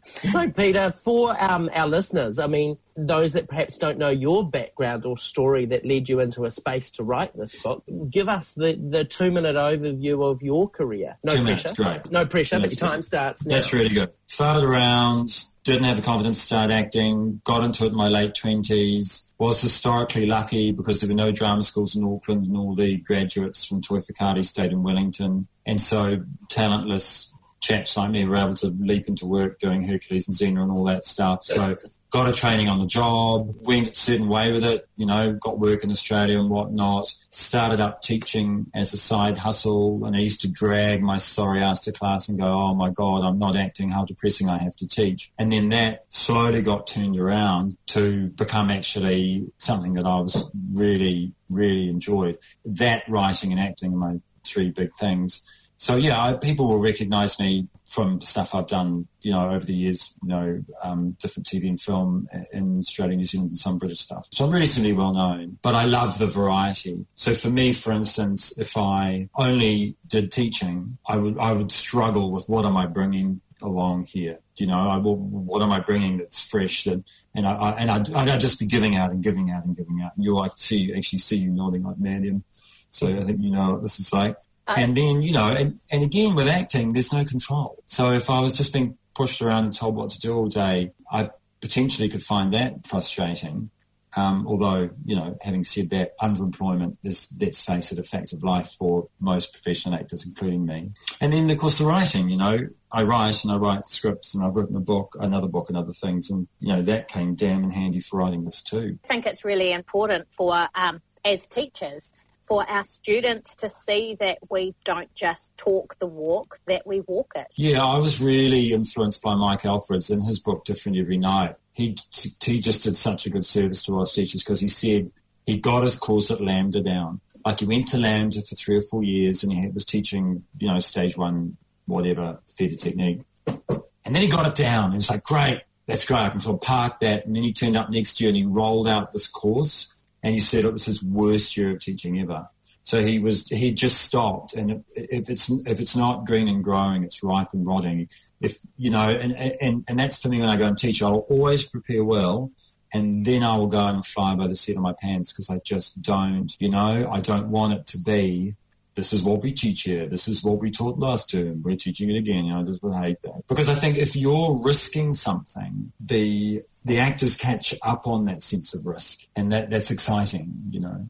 So, 0.03 0.49
Peter, 0.49 0.91
for 0.91 1.41
um, 1.41 1.69
our 1.73 1.87
listeners, 1.87 2.39
I 2.39 2.47
mean, 2.47 2.77
those 2.95 3.33
that 3.33 3.47
perhaps 3.47 3.77
don't 3.77 3.97
know 3.97 4.09
your 4.09 4.47
background 4.49 5.05
or 5.05 5.17
story 5.17 5.65
that 5.67 5.85
led 5.85 6.09
you 6.09 6.19
into 6.19 6.45
a 6.45 6.51
space 6.51 6.91
to 6.91 7.03
write 7.03 7.35
this 7.37 7.61
book, 7.63 7.83
give 8.09 8.27
us 8.27 8.53
the, 8.53 8.73
the 8.75 9.05
two 9.05 9.31
minute 9.31 9.55
overview 9.55 10.23
of 10.29 10.41
your 10.41 10.69
career. 10.69 11.17
No 11.23 11.33
Two 11.33 11.43
pressure. 11.43 11.69
minutes, 11.69 11.73
great. 11.73 12.11
No 12.11 12.25
pressure, 12.25 12.55
but 12.57 12.61
That's 12.63 12.73
your 12.81 12.87
good. 12.87 12.91
time 12.93 13.01
starts 13.01 13.45
now. 13.45 13.55
That's 13.55 13.73
really 13.73 13.93
good. 13.93 14.11
Farted 14.27 14.63
around, 14.63 15.29
didn't 15.69 15.85
have 15.85 15.97
the 15.97 16.01
confidence 16.01 16.39
to 16.39 16.45
start 16.45 16.71
acting, 16.71 17.41
got 17.43 17.63
into 17.63 17.85
it 17.85 17.89
in 17.89 17.95
my 17.95 18.07
late 18.07 18.33
20s, 18.33 19.31
was 19.37 19.61
historically 19.61 20.25
lucky 20.25 20.71
because 20.71 20.99
there 20.99 21.07
were 21.07 21.15
no 21.15 21.31
drama 21.31 21.61
schools 21.61 21.95
in 21.95 22.03
Auckland 22.03 22.45
and 22.45 22.57
all 22.57 22.73
the 22.73 22.97
graduates 22.97 23.65
from 23.65 23.79
Toi 23.81 23.99
Whakaari 23.99 24.43
stayed 24.43 24.71
in 24.71 24.81
Wellington. 24.81 25.47
And 25.65 25.79
so 25.79 26.23
talentless 26.49 27.35
chaps 27.61 27.97
like 27.97 28.11
me 28.11 28.25
were 28.25 28.37
able 28.37 28.53
to 28.53 28.67
leap 28.79 29.07
into 29.07 29.25
work 29.25 29.59
doing 29.59 29.83
Hercules 29.83 30.27
and 30.27 30.37
Xena 30.37 30.61
and 30.61 30.71
all 30.71 30.85
that 30.85 31.03
stuff. 31.03 31.43
So 31.43 31.73
got 32.11 32.27
a 32.27 32.31
training 32.31 32.67
on 32.69 32.79
the 32.79 32.87
job, 32.87 33.53
went 33.67 33.91
a 33.91 33.95
certain 33.95 34.27
way 34.27 34.51
with 34.51 34.63
it, 34.63 34.87
you 34.97 35.05
know, 35.05 35.33
got 35.33 35.59
work 35.59 35.83
in 35.83 35.91
Australia 35.91 36.39
and 36.39 36.49
whatnot, 36.49 37.07
started 37.07 37.79
up 37.79 38.01
teaching 38.01 38.65
as 38.73 38.93
a 38.93 38.97
side 38.97 39.37
hustle 39.37 40.05
and 40.05 40.15
I 40.15 40.19
used 40.19 40.41
to 40.41 40.51
drag 40.51 41.03
my 41.03 41.17
sorry 41.17 41.61
ass 41.61 41.81
to 41.81 41.91
class 41.91 42.29
and 42.29 42.39
go, 42.39 42.45
oh 42.45 42.73
my 42.73 42.89
God, 42.89 43.23
I'm 43.23 43.37
not 43.37 43.55
acting, 43.55 43.89
how 43.89 44.05
depressing 44.05 44.49
I 44.49 44.57
have 44.57 44.75
to 44.77 44.87
teach. 44.87 45.31
And 45.37 45.51
then 45.51 45.69
that 45.69 46.05
slowly 46.09 46.61
got 46.61 46.87
turned 46.87 47.17
around 47.17 47.77
to 47.87 48.29
become 48.29 48.71
actually 48.71 49.51
something 49.57 49.93
that 49.93 50.05
I 50.05 50.19
was 50.19 50.51
really, 50.73 51.33
really 51.49 51.89
enjoyed. 51.89 52.37
That 52.65 53.03
writing 53.07 53.51
and 53.51 53.61
acting 53.61 53.93
are 53.93 53.97
my 53.97 54.19
three 54.43 54.71
big 54.71 54.95
things. 54.95 55.47
So 55.79 55.95
yeah, 55.95 56.21
I, 56.21 56.33
people 56.33 56.67
will 56.67 56.81
recognise 56.81 57.39
me 57.39 57.69
from 57.87 58.19
stuff 58.21 58.53
I've 58.53 58.67
done, 58.67 59.07
you 59.21 59.31
know, 59.31 59.49
over 59.49 59.65
the 59.65 59.73
years, 59.73 60.13
you 60.21 60.27
know, 60.27 60.61
um, 60.83 61.15
different 61.21 61.47
TV 61.47 61.69
and 61.69 61.79
film 61.79 62.27
in 62.51 62.79
Australia, 62.79 63.15
New 63.15 63.23
Zealand, 63.23 63.51
and 63.51 63.57
some 63.57 63.77
British 63.77 63.99
stuff. 63.99 64.27
So 64.33 64.45
I'm 64.45 64.51
reasonably 64.51 64.91
well 64.91 65.13
known, 65.13 65.57
but 65.61 65.75
I 65.75 65.85
love 65.85 66.19
the 66.19 66.27
variety. 66.27 67.05
So 67.15 67.33
for 67.33 67.49
me, 67.49 67.71
for 67.71 67.93
instance, 67.93 68.59
if 68.59 68.75
I 68.75 69.29
only 69.35 69.95
did 70.05 70.31
teaching, 70.31 70.97
I 71.07 71.15
would 71.15 71.39
I 71.39 71.53
would 71.53 71.71
struggle 71.71 72.29
with 72.29 72.49
what 72.49 72.65
am 72.65 72.75
I 72.75 72.85
bringing 72.85 73.39
along 73.61 74.05
here. 74.05 74.39
You 74.57 74.67
know, 74.67 74.89
I 74.89 74.97
what 74.97 75.61
am 75.61 75.71
I 75.71 75.79
bringing 75.79 76.17
that's 76.17 76.45
fresh? 76.45 76.83
That 76.83 77.09
and 77.33 77.47
I, 77.47 77.53
I 77.53 77.71
and 77.71 77.89
I'd, 77.89 78.13
I'd, 78.13 78.39
just 78.41 78.59
be 78.59 78.65
giving 78.65 78.97
out 78.97 79.11
and 79.11 79.23
giving 79.23 79.49
out 79.49 79.63
and 79.63 79.77
giving 79.77 80.01
out. 80.01 80.11
You, 80.17 80.39
I 80.39 80.49
see 80.57 80.93
actually 80.93 81.19
see 81.19 81.37
you 81.37 81.51
nodding 81.51 81.83
like 81.83 81.95
Mandian. 81.95 82.43
So 82.89 83.07
I 83.07 83.21
think 83.21 83.41
you 83.41 83.51
know 83.51 83.73
what 83.73 83.83
this 83.83 84.01
is 84.01 84.11
like 84.11 84.35
and 84.77 84.95
then, 84.95 85.21
you 85.21 85.31
know, 85.31 85.55
and, 85.57 85.79
and 85.91 86.03
again 86.03 86.35
with 86.35 86.47
acting, 86.47 86.93
there's 86.93 87.13
no 87.13 87.25
control. 87.25 87.81
So 87.85 88.11
if 88.11 88.29
I 88.29 88.39
was 88.39 88.53
just 88.53 88.73
being 88.73 88.97
pushed 89.15 89.41
around 89.41 89.65
and 89.65 89.73
told 89.73 89.95
what 89.95 90.09
to 90.11 90.19
do 90.19 90.35
all 90.35 90.47
day, 90.47 90.91
I 91.11 91.29
potentially 91.61 92.09
could 92.09 92.23
find 92.23 92.53
that 92.53 92.87
frustrating. 92.87 93.69
Um, 94.17 94.47
although, 94.47 94.89
you 95.05 95.15
know, 95.15 95.37
having 95.41 95.63
said 95.63 95.91
that, 95.91 96.17
underemployment 96.19 96.97
is, 97.03 97.31
let's 97.39 97.63
face 97.63 97.91
it, 97.91 97.99
a 97.99 98.03
fact 98.03 98.33
of 98.33 98.43
life 98.43 98.71
for 98.71 99.07
most 99.19 99.53
professional 99.53 99.93
actors, 99.93 100.25
including 100.25 100.65
me. 100.65 100.91
And 101.21 101.31
then, 101.31 101.49
of 101.49 101.57
course, 101.59 101.77
the 101.77 101.85
writing, 101.85 102.27
you 102.27 102.37
know, 102.37 102.69
I 102.91 103.03
write 103.03 103.43
and 103.43 103.53
I 103.53 103.57
write 103.57 103.85
scripts 103.85 104.33
and 104.33 104.43
I've 104.43 104.55
written 104.55 104.75
a 104.75 104.79
book, 104.79 105.15
another 105.19 105.47
book 105.47 105.69
and 105.69 105.77
other 105.77 105.91
things. 105.91 106.31
And, 106.31 106.47
you 106.59 106.69
know, 106.69 106.81
that 106.81 107.07
came 107.07 107.35
damn 107.35 107.63
in 107.63 107.69
handy 107.69 107.99
for 107.99 108.17
writing 108.17 108.43
this 108.43 108.63
too. 108.63 108.97
I 109.03 109.07
think 109.07 109.27
it's 109.27 109.45
really 109.45 109.71
important 109.71 110.27
for, 110.31 110.67
um, 110.73 111.01
as 111.23 111.45
teachers, 111.45 112.11
for 112.49 112.67
our 112.67 112.83
students 112.83 113.55
to 113.57 113.69
see 113.69 114.17
that 114.19 114.39
we 114.49 114.73
don't 114.83 115.13
just 115.13 115.55
talk 115.55 115.97
the 115.99 116.07
walk, 116.07 116.57
that 116.65 116.85
we 116.85 117.01
walk 117.01 117.31
it. 117.35 117.45
Yeah, 117.55 117.85
I 117.85 117.99
was 117.99 118.19
really 118.19 118.73
influenced 118.73 119.21
by 119.21 119.35
Mike 119.35 119.61
Alfreds 119.61 120.11
in 120.11 120.23
his 120.23 120.39
book 120.39 120.65
Different 120.65 120.97
Every 120.97 121.17
Night. 121.17 121.55
He, 121.73 121.95
he 122.43 122.59
just 122.59 122.83
did 122.83 122.97
such 122.97 123.27
a 123.27 123.29
good 123.29 123.45
service 123.45 123.83
to 123.83 123.99
our 123.99 124.05
teachers 124.05 124.43
because 124.43 124.59
he 124.59 124.67
said 124.67 125.11
he 125.45 125.57
got 125.57 125.83
his 125.83 125.95
course 125.95 126.31
at 126.31 126.39
LAMDA 126.39 126.83
down. 126.83 127.21
Like 127.45 127.59
he 127.59 127.67
went 127.67 127.87
to 127.89 127.97
LAMDA 127.97 128.49
for 128.49 128.55
three 128.55 128.77
or 128.77 128.81
four 128.81 129.03
years 129.03 129.43
and 129.43 129.53
he 129.53 129.67
was 129.67 129.85
teaching, 129.85 130.43
you 130.57 130.69
know, 130.69 130.79
stage 130.79 131.15
one, 131.15 131.55
whatever, 131.85 132.39
theatre 132.49 132.75
technique. 132.75 133.21
And 133.45 134.15
then 134.15 134.23
he 134.23 134.27
got 134.27 134.47
it 134.47 134.55
down. 134.55 134.89
He 134.89 134.97
was 134.97 135.11
like, 135.11 135.21
great, 135.21 135.61
that's 135.85 136.03
great. 136.03 136.17
I 136.17 136.29
can 136.29 136.39
sort 136.39 136.55
of 136.55 136.61
park 136.61 136.99
that. 137.01 137.27
And 137.27 137.35
then 137.35 137.43
he 137.43 137.53
turned 137.53 137.77
up 137.77 137.91
next 137.91 138.19
year 138.19 138.29
and 138.29 138.37
he 138.37 138.45
rolled 138.45 138.87
out 138.87 139.11
this 139.11 139.27
course 139.27 139.95
and 140.23 140.33
he 140.33 140.39
said 140.39 140.65
it 140.65 140.73
was 140.73 140.85
his 140.85 141.03
worst 141.03 141.57
year 141.57 141.71
of 141.71 141.79
teaching 141.79 142.19
ever. 142.19 142.47
So 142.83 143.01
he 143.01 143.19
was 143.19 143.47
he 143.49 143.73
just 143.73 144.01
stopped, 144.01 144.53
and 144.53 144.83
if 144.95 145.29
it's 145.29 145.49
if 145.67 145.79
it's 145.79 145.95
not 145.95 146.25
green 146.25 146.47
and 146.47 146.63
growing, 146.63 147.03
it's 147.03 147.21
ripe 147.21 147.49
and 147.53 147.65
rotting. 147.65 148.07
If 148.41 148.57
you 148.77 148.89
know, 148.89 149.09
and 149.09 149.35
and 149.61 149.83
and 149.87 149.99
that's 149.99 150.21
for 150.21 150.29
me 150.29 150.39
when 150.39 150.49
I 150.49 150.57
go 150.57 150.65
and 150.65 150.77
teach. 150.77 151.03
I'll 151.03 151.27
always 151.29 151.67
prepare 151.67 152.03
well, 152.03 152.51
and 152.93 153.23
then 153.25 153.43
I 153.43 153.57
will 153.57 153.67
go 153.67 153.85
and 153.85 154.03
fly 154.05 154.35
by 154.35 154.47
the 154.47 154.55
seat 154.55 154.75
of 154.75 154.81
my 154.81 154.93
pants 154.99 155.31
because 155.31 155.49
I 155.49 155.59
just 155.63 156.01
don't, 156.01 156.51
you 156.59 156.69
know, 156.69 157.09
I 157.11 157.19
don't 157.19 157.49
want 157.49 157.73
it 157.73 157.85
to 157.87 157.99
be. 157.99 158.55
This 158.99 159.13
is 159.13 159.23
what 159.23 159.41
we 159.41 159.53
teach 159.53 159.83
here. 159.83 160.05
This 160.07 160.27
is 160.27 160.43
what 160.43 160.59
we 160.59 160.69
taught 160.71 160.99
last 160.99 161.29
term. 161.29 161.61
We're 161.63 161.77
teaching 161.77 162.09
it 162.09 162.17
again. 162.17 162.43
You 162.43 162.53
know, 162.53 162.59
I 162.59 162.63
just 162.63 162.83
would 162.83 162.95
hate 162.95 163.21
that 163.23 163.47
because 163.47 163.69
I 163.69 163.73
think 163.73 163.97
if 163.97 164.13
you're 164.13 164.59
risking 164.61 165.13
something, 165.13 165.93
the 166.01 166.59
the 166.83 166.99
actors 166.99 167.37
catch 167.37 167.73
up 167.81 168.07
on 168.07 168.25
that 168.25 168.41
sense 168.41 168.73
of 168.73 168.85
risk, 168.85 169.25
and 169.37 169.53
that 169.53 169.69
that's 169.69 169.89
exciting. 169.89 170.53
You 170.69 170.81
know. 170.81 171.09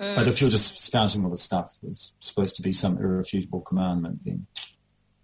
Mm. 0.00 0.16
But 0.16 0.26
if 0.26 0.40
you're 0.40 0.50
just 0.50 0.80
spouting 0.80 1.22
all 1.22 1.30
the 1.30 1.36
stuff 1.36 1.76
that's 1.80 2.12
supposed 2.18 2.56
to 2.56 2.62
be 2.62 2.72
some 2.72 2.98
irrefutable 2.98 3.60
commandment, 3.60 4.24
then. 4.24 4.44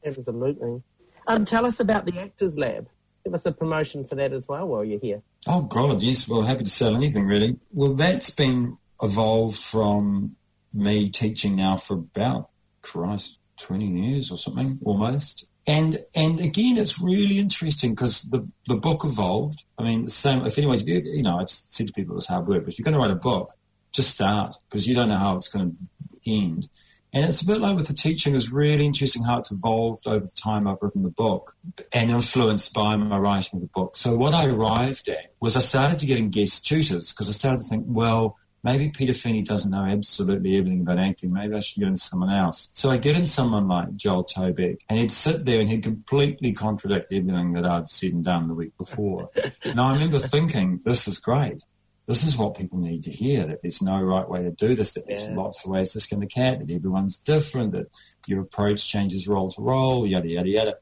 Absolutely. 0.07 0.85
Um, 1.27 1.45
tell 1.45 1.67
us 1.67 1.81
about 1.81 2.07
the 2.07 2.21
Actors 2.21 2.57
Lab. 2.57 2.89
Give 3.25 3.35
us 3.35 3.45
a 3.45 3.51
promotion 3.51 4.07
for 4.07 4.15
that 4.15 4.33
as 4.33 4.47
well 4.47 4.69
while 4.69 4.85
you're 4.85 5.01
here. 5.01 5.23
Oh, 5.49 5.63
God, 5.63 6.01
yes. 6.01 6.29
Well, 6.29 6.43
happy 6.43 6.63
to 6.63 6.71
sell 6.71 6.95
anything, 6.95 7.27
really. 7.27 7.57
Well, 7.73 7.95
that's 7.95 8.31
been 8.31 8.79
evolved 9.03 9.61
from 9.61 10.37
me 10.75 11.09
teaching 11.09 11.57
now 11.57 11.77
for 11.77 11.95
about, 11.95 12.51
Christ, 12.83 13.39
20 13.61 13.87
years 13.87 14.31
or 14.31 14.37
something, 14.37 14.79
almost. 14.85 15.47
And 15.67 15.99
and 16.15 16.41
again, 16.41 16.77
it's 16.77 17.01
really 17.01 17.39
interesting 17.39 17.93
because 17.93 18.25
the, 18.25 18.47
the 18.67 18.77
book 18.77 19.03
evolved. 19.05 19.65
I 19.79 19.85
mean, 19.85 20.03
the 20.03 20.11
same. 20.11 20.45
If 20.45 20.59
anyone, 20.59 20.79
you 20.87 21.23
know, 21.23 21.39
I've 21.39 21.49
said 21.49 21.87
to 21.87 21.93
people 21.95 22.17
it's 22.17 22.27
hard 22.27 22.47
work, 22.47 22.65
but 22.65 22.73
if 22.73 22.79
you're 22.79 22.85
going 22.85 22.93
to 22.95 23.01
write 23.01 23.11
a 23.11 23.15
book, 23.15 23.53
just 23.93 24.11
start 24.11 24.57
because 24.69 24.87
you 24.87 24.95
don't 24.95 25.09
know 25.09 25.17
how 25.17 25.37
it's 25.37 25.49
going 25.49 25.71
to 25.71 26.31
end. 26.31 26.69
And 27.15 27.25
it's 27.25 27.43
a 27.43 27.47
bit 27.47 27.61
like 27.61 27.77
with 27.77 27.87
the 27.87 27.95
teaching, 27.95 28.35
it's 28.35 28.51
really 28.51 28.85
interesting 28.85 29.23
how 29.23 29.39
it's 29.39 29.53
evolved 29.53 30.09
over 30.09 30.27
the 30.27 30.35
time 30.35 30.67
I've 30.67 30.79
written 30.83 31.05
the 31.05 31.11
book 31.11 31.55
and 31.93 32.11
influenced 32.11 32.75
by 32.75 32.97
my 32.97 33.17
writing 33.17 33.59
of 33.59 33.61
the 33.61 33.69
book. 33.69 33.97
So 33.97 34.17
what 34.17 34.35
I 34.35 34.49
arrived 34.49 35.09
at 35.09 35.33
was 35.41 35.57
I 35.57 35.61
started 35.61 36.01
to 36.01 36.07
getting 36.07 36.31
guest 36.31 36.67
tutors 36.67 37.13
because 37.13 37.29
I 37.29 37.33
started 37.33 37.61
to 37.61 37.69
think, 37.69 37.85
well, 37.87 38.37
maybe 38.65 38.91
Peter 38.91 39.15
Feeney 39.15 39.43
doesn't 39.43 39.71
know 39.71 39.85
absolutely 39.85 40.57
everything 40.57 40.81
about 40.81 40.99
acting. 40.99 41.33
Maybe 41.33 41.55
I 41.55 41.61
should 41.61 41.81
get 41.81 41.89
in 41.89 41.97
someone 41.97 42.31
else. 42.31 42.71
So 42.73 42.91
I 42.91 42.97
get 42.97 43.17
in 43.17 43.27
someone 43.27 43.69
like 43.69 43.95
Joel 43.95 44.25
Tobeck 44.25 44.79
and 44.89 44.99
he'd 44.99 45.13
sit 45.13 45.45
there 45.45 45.61
and 45.61 45.69
he'd 45.69 45.83
completely 45.83 46.53
contradict 46.53 47.13
everything 47.13 47.53
that 47.53 47.67
I'd 47.67 47.87
said 47.87 48.15
and 48.15 48.25
done 48.25 48.49
the 48.49 48.55
week 48.55 48.77
before. 48.77 49.31
and 49.63 49.81
I 49.81 49.93
remember 49.93 50.19
thinking, 50.19 50.81
this 50.85 51.07
is 51.07 51.21
great 51.21 51.63
this 52.07 52.25
is 52.25 52.37
what 52.37 52.57
people 52.57 52.79
need 52.79 53.03
to 53.05 53.11
hear 53.11 53.47
that 53.47 53.63
there's 53.63 53.81
no 53.81 54.01
right 54.03 54.29
way 54.29 54.43
to 54.43 54.51
do 54.51 54.75
this, 54.75 54.95
that 54.95 55.07
there's 55.07 55.25
yeah. 55.25 55.37
lots 55.37 55.65
of 55.65 55.71
ways 55.71 55.93
to 55.93 56.01
skin 56.01 56.23
a 56.23 56.27
cat, 56.27 56.59
that 56.59 56.73
everyone's 56.73 57.17
different, 57.17 57.73
that 57.73 57.87
your 58.27 58.43
approach 58.43 58.87
changes 58.87 59.27
role 59.27 59.51
to 59.51 59.63
role, 59.63 60.07
yada, 60.07 60.29
yada, 60.29 60.49
yada. 60.49 60.75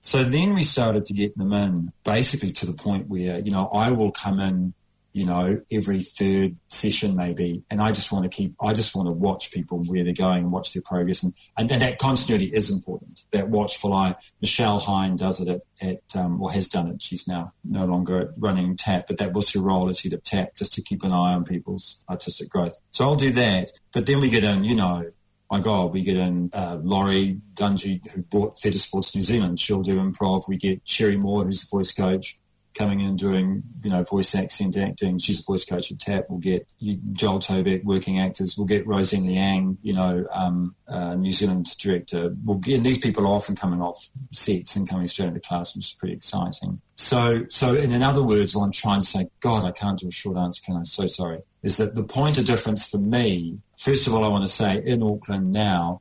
So 0.00 0.22
then 0.22 0.54
we 0.54 0.62
started 0.62 1.04
to 1.06 1.14
get 1.14 1.36
them 1.36 1.52
in 1.52 1.92
basically 2.04 2.50
to 2.50 2.66
the 2.66 2.74
point 2.74 3.08
where, 3.08 3.40
you 3.40 3.50
know, 3.50 3.66
I 3.68 3.90
will 3.90 4.12
come 4.12 4.38
in 4.38 4.74
you 5.12 5.26
know, 5.26 5.60
every 5.70 6.00
third 6.00 6.56
session 6.68 7.16
maybe. 7.16 7.62
And 7.70 7.80
I 7.80 7.92
just 7.92 8.12
want 8.12 8.24
to 8.24 8.28
keep, 8.28 8.54
I 8.60 8.72
just 8.72 8.94
want 8.94 9.06
to 9.08 9.12
watch 9.12 9.52
people 9.52 9.82
where 9.84 10.04
they're 10.04 10.12
going 10.12 10.44
and 10.44 10.52
watch 10.52 10.74
their 10.74 10.82
progress. 10.84 11.22
And, 11.22 11.34
and, 11.56 11.70
and 11.72 11.82
that 11.82 11.98
continuity 11.98 12.46
is 12.46 12.70
important, 12.70 13.24
that 13.30 13.48
watchful 13.48 13.92
eye. 13.92 14.14
Michelle 14.40 14.78
Hine 14.78 15.16
does 15.16 15.40
it 15.40 15.48
at, 15.48 15.60
at 15.80 16.16
um, 16.16 16.40
or 16.40 16.52
has 16.52 16.68
done 16.68 16.88
it. 16.88 17.02
She's 17.02 17.26
now 17.26 17.52
no 17.64 17.84
longer 17.84 18.34
running 18.38 18.76
TAP, 18.76 19.06
but 19.06 19.18
that 19.18 19.32
was 19.32 19.52
her 19.54 19.60
role 19.60 19.88
as 19.88 20.00
head 20.00 20.12
of 20.12 20.22
TAP, 20.22 20.56
just 20.56 20.74
to 20.74 20.82
keep 20.82 21.02
an 21.02 21.12
eye 21.12 21.34
on 21.34 21.44
people's 21.44 22.02
artistic 22.08 22.48
growth. 22.50 22.76
So 22.90 23.04
I'll 23.04 23.16
do 23.16 23.30
that. 23.30 23.72
But 23.92 24.06
then 24.06 24.20
we 24.20 24.30
get 24.30 24.44
in, 24.44 24.64
you 24.64 24.76
know, 24.76 25.04
my 25.50 25.60
God, 25.60 25.94
we 25.94 26.02
get 26.02 26.16
in 26.16 26.50
uh, 26.52 26.78
Lori 26.82 27.40
Dungey, 27.54 28.06
who 28.10 28.22
brought 28.22 28.58
Theatre 28.58 28.78
Sports 28.78 29.16
New 29.16 29.22
Zealand. 29.22 29.58
She'll 29.58 29.80
do 29.80 29.96
improv. 29.96 30.46
We 30.46 30.58
get 30.58 30.82
Sherry 30.84 31.16
Moore, 31.16 31.44
who's 31.44 31.62
the 31.62 31.74
voice 31.74 31.92
coach 31.92 32.38
coming 32.78 33.00
in 33.00 33.16
doing, 33.16 33.64
you 33.82 33.90
know, 33.90 34.04
voice 34.04 34.34
accent 34.34 34.76
acting. 34.76 35.18
She's 35.18 35.40
a 35.40 35.42
voice 35.42 35.64
coach 35.64 35.90
at 35.90 35.98
TAP. 35.98 36.26
We'll 36.28 36.38
get 36.38 36.66
Joel 37.12 37.40
Tobeck, 37.40 37.82
working 37.82 38.20
actors. 38.20 38.56
We'll 38.56 38.68
get 38.68 38.86
Roseanne 38.86 39.26
Liang, 39.26 39.78
you 39.82 39.92
know, 39.94 40.24
um, 40.32 40.76
uh, 40.86 41.16
New 41.16 41.32
Zealand 41.32 41.66
director. 41.78 42.34
We'll 42.44 42.58
get, 42.58 42.76
and 42.76 42.86
these 42.86 42.98
people 42.98 43.24
are 43.24 43.34
often 43.34 43.56
coming 43.56 43.82
off 43.82 44.08
sets 44.32 44.76
and 44.76 44.88
coming 44.88 45.08
straight 45.08 45.28
into 45.28 45.40
class, 45.40 45.74
which 45.74 45.86
is 45.86 45.92
pretty 45.92 46.14
exciting. 46.14 46.80
So, 46.94 47.44
so, 47.48 47.74
and 47.74 47.92
in 47.92 48.02
other 48.02 48.22
words, 48.22 48.54
what 48.54 48.64
I'm 48.64 48.72
trying 48.72 49.00
to 49.00 49.06
say, 49.06 49.26
God, 49.40 49.64
I 49.64 49.72
can't 49.72 49.98
do 49.98 50.08
a 50.08 50.12
short 50.12 50.36
answer, 50.36 50.62
can 50.64 50.76
I? 50.76 50.82
So 50.82 51.06
sorry. 51.06 51.40
Is 51.62 51.76
that 51.78 51.96
the 51.96 52.04
point 52.04 52.38
of 52.38 52.46
difference 52.46 52.88
for 52.88 52.98
me? 52.98 53.58
First 53.76 54.06
of 54.06 54.14
all, 54.14 54.24
I 54.24 54.28
want 54.28 54.44
to 54.44 54.50
say 54.50 54.80
in 54.84 55.02
Auckland 55.02 55.52
now, 55.52 56.00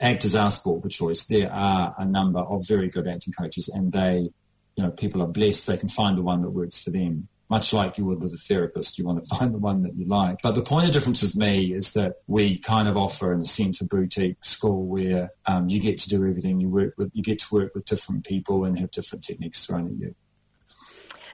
actors 0.00 0.34
are 0.34 0.50
sport 0.50 0.82
for 0.82 0.88
choice. 0.88 1.24
There 1.26 1.52
are 1.52 1.94
a 1.98 2.04
number 2.04 2.40
of 2.40 2.66
very 2.66 2.88
good 2.88 3.08
acting 3.08 3.32
coaches, 3.32 3.68
and 3.68 3.92
they 3.92 4.30
you 4.76 4.84
know, 4.84 4.90
people 4.90 5.22
are 5.22 5.28
blessed. 5.28 5.66
They 5.66 5.76
can 5.76 5.88
find 5.88 6.16
the 6.16 6.22
one 6.22 6.42
that 6.42 6.50
works 6.50 6.82
for 6.82 6.90
them. 6.90 7.28
Much 7.50 7.74
like 7.74 7.98
you 7.98 8.06
would 8.06 8.22
with 8.22 8.32
a 8.32 8.38
therapist, 8.38 8.98
you 8.98 9.04
want 9.04 9.22
to 9.22 9.34
find 9.36 9.52
the 9.52 9.58
one 9.58 9.82
that 9.82 9.94
you 9.94 10.06
like. 10.06 10.38
But 10.42 10.54
the 10.54 10.62
point 10.62 10.86
of 10.86 10.92
difference 10.92 11.22
with 11.22 11.36
me 11.36 11.74
is 11.74 11.92
that 11.92 12.14
we 12.26 12.58
kind 12.58 12.88
of 12.88 12.96
offer, 12.96 13.32
in 13.32 13.40
a 13.40 13.44
a 13.44 13.84
boutique 13.84 14.42
school 14.44 14.86
where 14.86 15.30
um, 15.46 15.68
you 15.68 15.80
get 15.80 15.98
to 15.98 16.08
do 16.08 16.26
everything. 16.26 16.60
You 16.60 16.68
work 16.68 16.94
with, 16.96 17.10
you 17.12 17.22
get 17.22 17.40
to 17.40 17.54
work 17.54 17.74
with 17.74 17.84
different 17.84 18.24
people 18.24 18.64
and 18.64 18.78
have 18.78 18.90
different 18.90 19.24
techniques 19.24 19.66
thrown 19.66 19.86
at 19.86 19.92
you. 19.92 20.14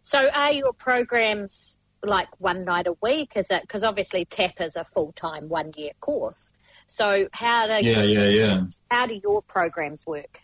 So, 0.03 0.29
are 0.35 0.53
your 0.53 0.73
programs 0.73 1.77
like 2.03 2.29
one 2.41 2.63
night 2.63 2.87
a 2.87 2.95
week? 3.03 3.37
Is 3.37 3.51
it 3.51 3.63
because 3.63 3.85
obviously 3.85 4.25
TAP 4.25 4.61
is 4.61 4.75
a 4.77 4.85
full 4.85 5.13
time 5.13 5.49
one 5.49 5.71
year 5.77 5.93
course? 6.01 6.53
So 6.87 7.29
how 7.33 7.67
do 7.67 7.87
Yeah, 7.87 8.03
yeah, 8.03 8.29
yeah. 8.29 8.61
how 8.91 9.07
do 9.07 9.21
your 9.23 9.43
programs 9.43 10.07
work? 10.07 10.41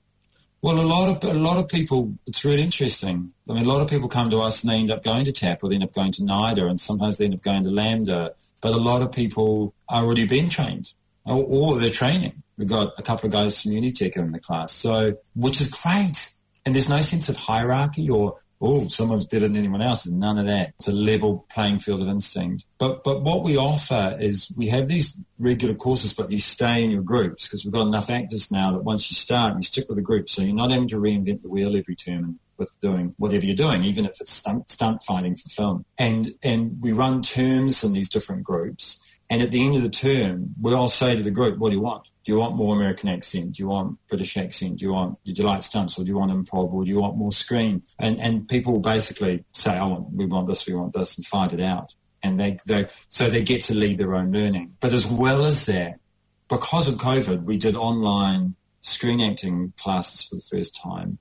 Well, 0.64 0.80
a 0.80 0.88
lot 0.88 1.22
of 1.22 1.30
a 1.30 1.34
lot 1.34 1.58
of 1.58 1.68
people. 1.68 2.14
It's 2.26 2.42
really 2.42 2.62
interesting. 2.62 3.34
I 3.46 3.52
mean, 3.52 3.66
a 3.66 3.68
lot 3.68 3.82
of 3.82 3.88
people 3.90 4.08
come 4.08 4.30
to 4.30 4.40
us 4.40 4.62
and 4.62 4.72
they 4.72 4.78
end 4.78 4.90
up 4.90 5.02
going 5.02 5.26
to 5.26 5.30
TAP, 5.30 5.62
or 5.62 5.68
they 5.68 5.74
end 5.74 5.84
up 5.84 5.92
going 5.92 6.10
to 6.12 6.22
NIDA, 6.22 6.66
and 6.66 6.80
sometimes 6.80 7.18
they 7.18 7.26
end 7.26 7.34
up 7.34 7.42
going 7.42 7.64
to 7.64 7.68
LAMDA. 7.68 8.30
But 8.62 8.72
a 8.72 8.78
lot 8.78 9.02
of 9.02 9.12
people 9.12 9.74
are 9.90 10.02
already 10.02 10.26
been 10.26 10.48
trained, 10.48 10.94
or, 11.26 11.44
or 11.44 11.78
they're 11.78 11.90
training. 11.90 12.42
We've 12.56 12.66
got 12.66 12.94
a 12.96 13.02
couple 13.02 13.26
of 13.26 13.32
guys 13.34 13.60
from 13.60 13.72
Unitec 13.72 14.16
in 14.16 14.32
the 14.32 14.40
class, 14.40 14.72
so 14.72 15.18
which 15.36 15.60
is 15.60 15.68
great. 15.68 16.30
And 16.64 16.74
there's 16.74 16.88
no 16.88 17.02
sense 17.02 17.28
of 17.28 17.36
hierarchy 17.36 18.08
or 18.08 18.38
oh, 18.64 18.88
someone's 18.88 19.24
better 19.24 19.46
than 19.46 19.56
anyone 19.56 19.82
else. 19.82 20.04
There's 20.04 20.14
none 20.14 20.38
of 20.38 20.46
that. 20.46 20.70
It's 20.78 20.88
a 20.88 20.92
level 20.92 21.46
playing 21.50 21.80
field 21.80 22.02
of 22.02 22.08
instinct. 22.08 22.66
But 22.78 23.04
but 23.04 23.22
what 23.22 23.44
we 23.44 23.56
offer 23.56 24.16
is 24.20 24.52
we 24.56 24.68
have 24.68 24.88
these 24.88 25.18
regular 25.38 25.74
courses, 25.74 26.12
but 26.12 26.30
you 26.30 26.38
stay 26.38 26.82
in 26.82 26.90
your 26.90 27.02
groups 27.02 27.46
because 27.46 27.64
we've 27.64 27.74
got 27.74 27.86
enough 27.86 28.10
actors 28.10 28.50
now 28.50 28.72
that 28.72 28.84
once 28.84 29.10
you 29.10 29.14
start, 29.14 29.54
you 29.56 29.62
stick 29.62 29.88
with 29.88 29.96
the 29.96 30.02
group. 30.02 30.28
So 30.28 30.42
you're 30.42 30.54
not 30.54 30.70
having 30.70 30.88
to 30.88 30.96
reinvent 30.96 31.42
the 31.42 31.48
wheel 31.48 31.76
every 31.76 31.96
term 31.96 32.38
with 32.56 32.74
doing 32.80 33.14
whatever 33.18 33.44
you're 33.44 33.56
doing, 33.56 33.82
even 33.84 34.04
if 34.04 34.20
it's 34.20 34.32
stunt, 34.32 34.70
stunt 34.70 35.02
fighting 35.02 35.36
for 35.36 35.48
film. 35.48 35.84
And 35.98 36.30
and 36.42 36.78
we 36.80 36.92
run 36.92 37.22
terms 37.22 37.84
in 37.84 37.92
these 37.92 38.08
different 38.08 38.44
groups. 38.44 39.00
And 39.30 39.40
at 39.42 39.50
the 39.50 39.64
end 39.64 39.74
of 39.74 39.82
the 39.82 39.90
term, 39.90 40.54
we 40.60 40.74
all 40.74 40.88
say 40.88 41.16
to 41.16 41.22
the 41.22 41.30
group, 41.30 41.58
what 41.58 41.70
do 41.70 41.76
you 41.76 41.82
want? 41.82 42.06
Do 42.24 42.32
you 42.32 42.38
want 42.38 42.56
more 42.56 42.74
American 42.74 43.10
accent? 43.10 43.52
Do 43.56 43.62
you 43.62 43.68
want 43.68 43.98
British 44.08 44.36
accent? 44.36 44.78
Do 44.78 44.86
you 44.86 44.92
want, 44.92 45.22
did 45.24 45.38
you 45.38 45.44
like 45.44 45.62
stunts 45.62 45.98
or 45.98 46.04
do 46.04 46.08
you 46.08 46.18
want 46.18 46.32
improv 46.32 46.72
or 46.72 46.84
do 46.84 46.90
you 46.90 47.00
want 47.00 47.16
more 47.16 47.32
screen? 47.32 47.82
And, 47.98 48.18
and 48.18 48.48
people 48.48 48.80
basically 48.80 49.44
say, 49.52 49.76
I 49.76 49.84
want, 49.84 50.10
we 50.10 50.24
want 50.24 50.46
this, 50.46 50.66
we 50.66 50.74
want 50.74 50.94
this 50.94 51.18
and 51.18 51.26
find 51.26 51.52
it 51.52 51.60
out. 51.60 51.94
And 52.22 52.40
they, 52.40 52.58
they, 52.66 52.86
so 53.08 53.28
they 53.28 53.42
get 53.42 53.60
to 53.62 53.74
lead 53.74 53.98
their 53.98 54.14
own 54.14 54.32
learning. 54.32 54.76
But 54.80 54.94
as 54.94 55.06
well 55.06 55.44
as 55.44 55.66
that, 55.66 56.00
because 56.48 56.88
of 56.88 56.94
COVID, 56.94 57.44
we 57.44 57.58
did 57.58 57.76
online 57.76 58.54
screen 58.80 59.20
acting 59.20 59.74
classes 59.78 60.22
for 60.22 60.36
the 60.36 60.42
first 60.42 60.80
time 60.82 61.18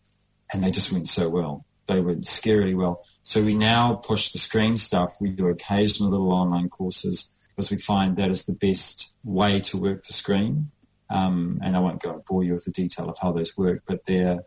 and 0.54 0.64
they 0.64 0.72
just 0.72 0.94
went 0.94 1.10
so 1.10 1.28
well. 1.30 1.66
They 1.88 2.00
went 2.00 2.24
scarily 2.24 2.76
well. 2.76 3.04
So 3.24 3.44
we 3.44 3.56
now 3.56 3.96
push 3.96 4.30
the 4.30 4.38
screen 4.38 4.78
stuff. 4.78 5.18
We 5.20 5.32
do 5.32 5.48
occasional 5.48 6.12
little 6.12 6.32
online 6.32 6.70
courses 6.70 7.36
because 7.50 7.72
we 7.72 7.78
find 7.78 8.16
that 8.16 8.32
is 8.32 8.46
the 8.46 8.56
best 8.56 9.14
way 9.24 9.60
to 9.60 9.82
work 9.82 10.06
for 10.06 10.14
screen. 10.14 10.72
Um, 11.14 11.60
and 11.62 11.76
I 11.76 11.80
won't 11.80 12.02
go 12.02 12.12
and 12.14 12.26
bore 12.26 12.44
you 12.44 12.54
with 12.54 12.66
the 12.66 12.72
detail 12.72 13.10
of 13.10 13.18
how 13.22 13.32
those 13.32 13.58
work, 13.58 13.84
but 13.88 14.06
they're 14.06 14.40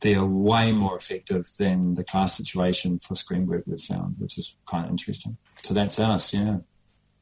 they're 0.00 0.24
way 0.24 0.72
more 0.72 0.96
effective 0.96 1.46
than 1.58 1.94
the 1.94 2.04
class 2.04 2.36
situation 2.36 2.98
for 2.98 3.14
screen 3.14 3.46
work 3.46 3.64
we've 3.66 3.80
found, 3.80 4.16
which 4.18 4.36
is 4.36 4.54
kind 4.66 4.84
of 4.84 4.90
interesting. 4.90 5.38
So 5.62 5.72
that's 5.72 5.98
us, 5.98 6.34
yeah. 6.34 6.58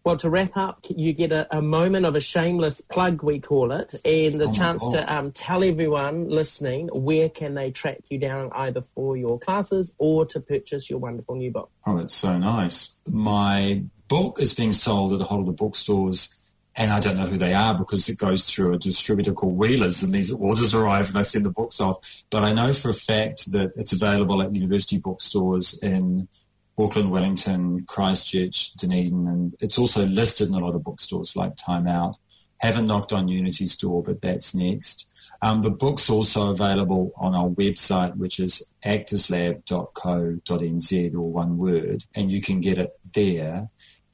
Well, 0.05 0.19
to 0.19 0.29
wrap 0.29 0.55
up, 0.57 0.85
you 0.95 1.15
get 1.15 1.33
a, 1.33 1.47
a 1.57 1.63
moment 1.63 2.05
of 2.05 2.15
a 2.15 2.21
shameless 2.21 2.83
plug, 2.83 3.23
we 3.23 3.41
call 3.41 3.73
it, 3.73 3.95
and 4.05 4.39
the 4.39 4.49
Oh 4.49 4.53
chance 4.53 4.87
to 4.89 5.11
um, 5.11 5.33
tell 5.33 5.65
everyone 5.65 6.29
listening 6.29 6.91
where 6.93 7.31
can 7.31 7.55
they 7.55 7.71
track 7.71 8.01
you 8.11 8.19
down 8.19 8.51
either 8.53 8.83
for 8.83 9.17
your 9.17 9.39
classes 9.39 9.95
or 9.97 10.27
to 10.27 10.41
purchase 10.41 10.91
your 10.91 10.99
wonderful 10.99 11.37
new 11.37 11.51
book. 11.51 11.71
Oh, 11.87 11.97
that's 11.97 12.15
so 12.15 12.37
nice. 12.37 13.01
My 13.09 13.83
book 14.09 14.41
is 14.41 14.53
being 14.53 14.73
sold 14.73 15.15
at 15.15 15.23
a 15.23 15.25
whole 15.25 15.41
lot 15.41 15.49
of 15.49 15.57
bookstores, 15.57 16.39
and 16.77 16.91
I 16.91 17.01
don't 17.01 17.17
know 17.17 17.27
who 17.27 17.37
they 17.37 17.55
are 17.55 17.77
because 17.77 18.09
it 18.09 18.19
goes 18.19 18.49
through 18.49 18.75
a 18.75 18.79
distributor 18.79 19.33
called 19.33 19.57
Wheelers, 19.57 20.03
and 20.03 20.13
these 20.13 20.33
orders 20.33 20.75
arrive 20.75 21.09
and 21.09 21.19
I 21.19 21.23
send 21.23 21.45
the 21.45 21.51
books 21.51 21.81
off. 21.81 22.25
But 22.31 22.43
I 22.43 22.53
know 22.53 22.73
for 22.73 22.89
a 22.89 22.95
fact 22.95 23.53
that 23.53 23.73
it's 23.77 23.93
available 23.93 24.43
at 24.43 24.55
university 24.55 24.99
bookstores 24.99 25.79
in 25.83 26.29
Auckland, 26.77 27.11
Wellington, 27.11 27.85
Christchurch, 27.87 28.75
Dunedin, 28.75 29.29
and 29.29 29.55
it's 29.61 29.79
also 29.79 30.05
listed 30.07 30.49
in 30.49 30.55
a 30.55 30.59
lot 30.59 30.75
of 30.75 30.83
bookstores 30.83 31.37
like 31.37 31.55
Time 31.55 31.87
Out. 31.87 32.17
Haven't 32.59 32.87
knocked 32.87 33.13
on 33.13 33.29
Unity 33.29 33.67
store, 33.67 34.03
but 34.03 34.21
that's 34.21 34.55
next. 34.55 35.09
Um, 35.43 35.63
the 35.63 35.71
book's 35.71 36.09
also 36.09 36.51
available 36.51 37.13
on 37.17 37.35
our 37.35 37.51
website, 37.51 38.17
which 38.17 38.41
is 38.41 38.73
actorslab.co.nz 38.85 41.15
or 41.15 41.33
one 41.33 41.59
word, 41.59 42.05
and 42.15 42.33
you 42.33 42.41
can 42.41 42.61
get 42.61 42.79
it 42.79 42.99
there. 43.13 43.69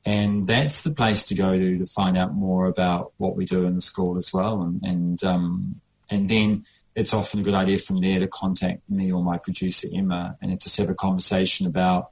And 0.07 0.47
that's 0.47 0.83
the 0.83 0.95
place 0.95 1.25
to 1.25 1.35
go 1.35 1.59
to 1.59 1.79
to 1.79 1.87
find 1.87 2.17
out 2.17 2.35
more 2.35 2.67
about 2.67 3.13
what 3.19 3.37
we 3.37 3.45
do 3.45 3.67
in 3.67 3.75
the 3.75 3.81
school 3.81 4.17
as 4.17 4.33
well. 4.33 4.63
And 4.63 4.83
and 4.83 5.25
um, 5.25 5.81
and 6.11 6.29
then 6.29 6.65
it's 6.95 7.15
often 7.15 7.41
a 7.41 7.43
good 7.43 7.55
idea 7.55 7.79
from 7.79 7.99
there 7.99 8.19
to 8.21 8.27
contact 8.27 8.83
me 8.89 9.13
or 9.13 9.23
my 9.23 9.39
producer 9.39 9.89
Emma 9.95 10.37
and 10.41 10.59
just 10.61 10.77
have 10.79 10.91
a 10.91 10.95
conversation 10.95 11.67
about 11.67 12.11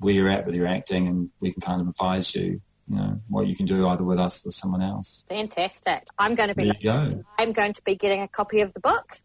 where 0.00 0.14
you're 0.14 0.28
at 0.28 0.46
with 0.46 0.54
your 0.54 0.66
acting, 0.66 1.08
and 1.08 1.30
we 1.40 1.52
can 1.52 1.60
kind 1.60 1.80
of 1.80 1.88
advise 1.88 2.34
you, 2.34 2.60
you 2.88 2.96
know, 2.96 3.20
what 3.28 3.46
you 3.46 3.56
can 3.56 3.66
do 3.66 3.88
either 3.88 4.04
with 4.04 4.18
us 4.18 4.46
or 4.46 4.50
someone 4.50 4.82
else. 4.82 5.24
Fantastic. 5.28 6.06
I'm 6.18 6.34
going 6.34 6.50
to 6.50 6.54
There 6.54 6.72
be 6.72 6.78
you 6.80 6.90
go. 6.90 7.24
I'm 7.38 7.52
going 7.52 7.72
to 7.72 7.82
be 7.82 7.96
getting 7.96 8.22
a 8.22 8.28
copy 8.28 8.60
of 8.60 8.72
the 8.74 8.80
book. 8.80 9.20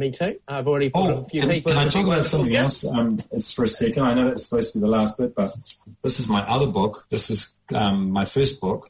Me 0.00 0.10
too. 0.10 0.40
I've 0.48 0.66
already 0.66 0.88
put 0.88 0.98
Oh, 1.02 1.18
a 1.20 1.24
few 1.26 1.40
can, 1.42 1.50
people. 1.50 1.72
can 1.72 1.86
I 1.86 1.86
talk 1.86 2.06
about 2.06 2.24
something 2.24 2.56
else? 2.56 2.86
Um, 2.86 3.20
it's 3.32 3.52
for 3.52 3.64
a 3.64 3.68
second. 3.68 4.02
I 4.02 4.14
know 4.14 4.28
that's 4.28 4.48
supposed 4.48 4.72
to 4.72 4.78
be 4.78 4.80
the 4.80 4.88
last 4.88 5.18
bit, 5.18 5.34
but 5.34 5.50
this 6.00 6.18
is 6.18 6.26
my 6.26 6.40
other 6.48 6.68
book. 6.68 7.04
This 7.10 7.28
is 7.28 7.58
um, 7.74 8.10
my 8.10 8.24
first 8.24 8.62
book, 8.62 8.88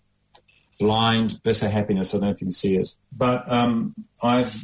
Blind 0.79 1.43
Bitter 1.43 1.69
Happiness. 1.69 2.15
I 2.15 2.19
don't 2.19 2.27
know 2.29 2.31
if 2.31 2.41
you 2.41 2.45
can 2.45 2.53
see 2.53 2.77
it, 2.77 2.95
but 3.11 3.51
um, 3.51 3.93
I've 4.23 4.55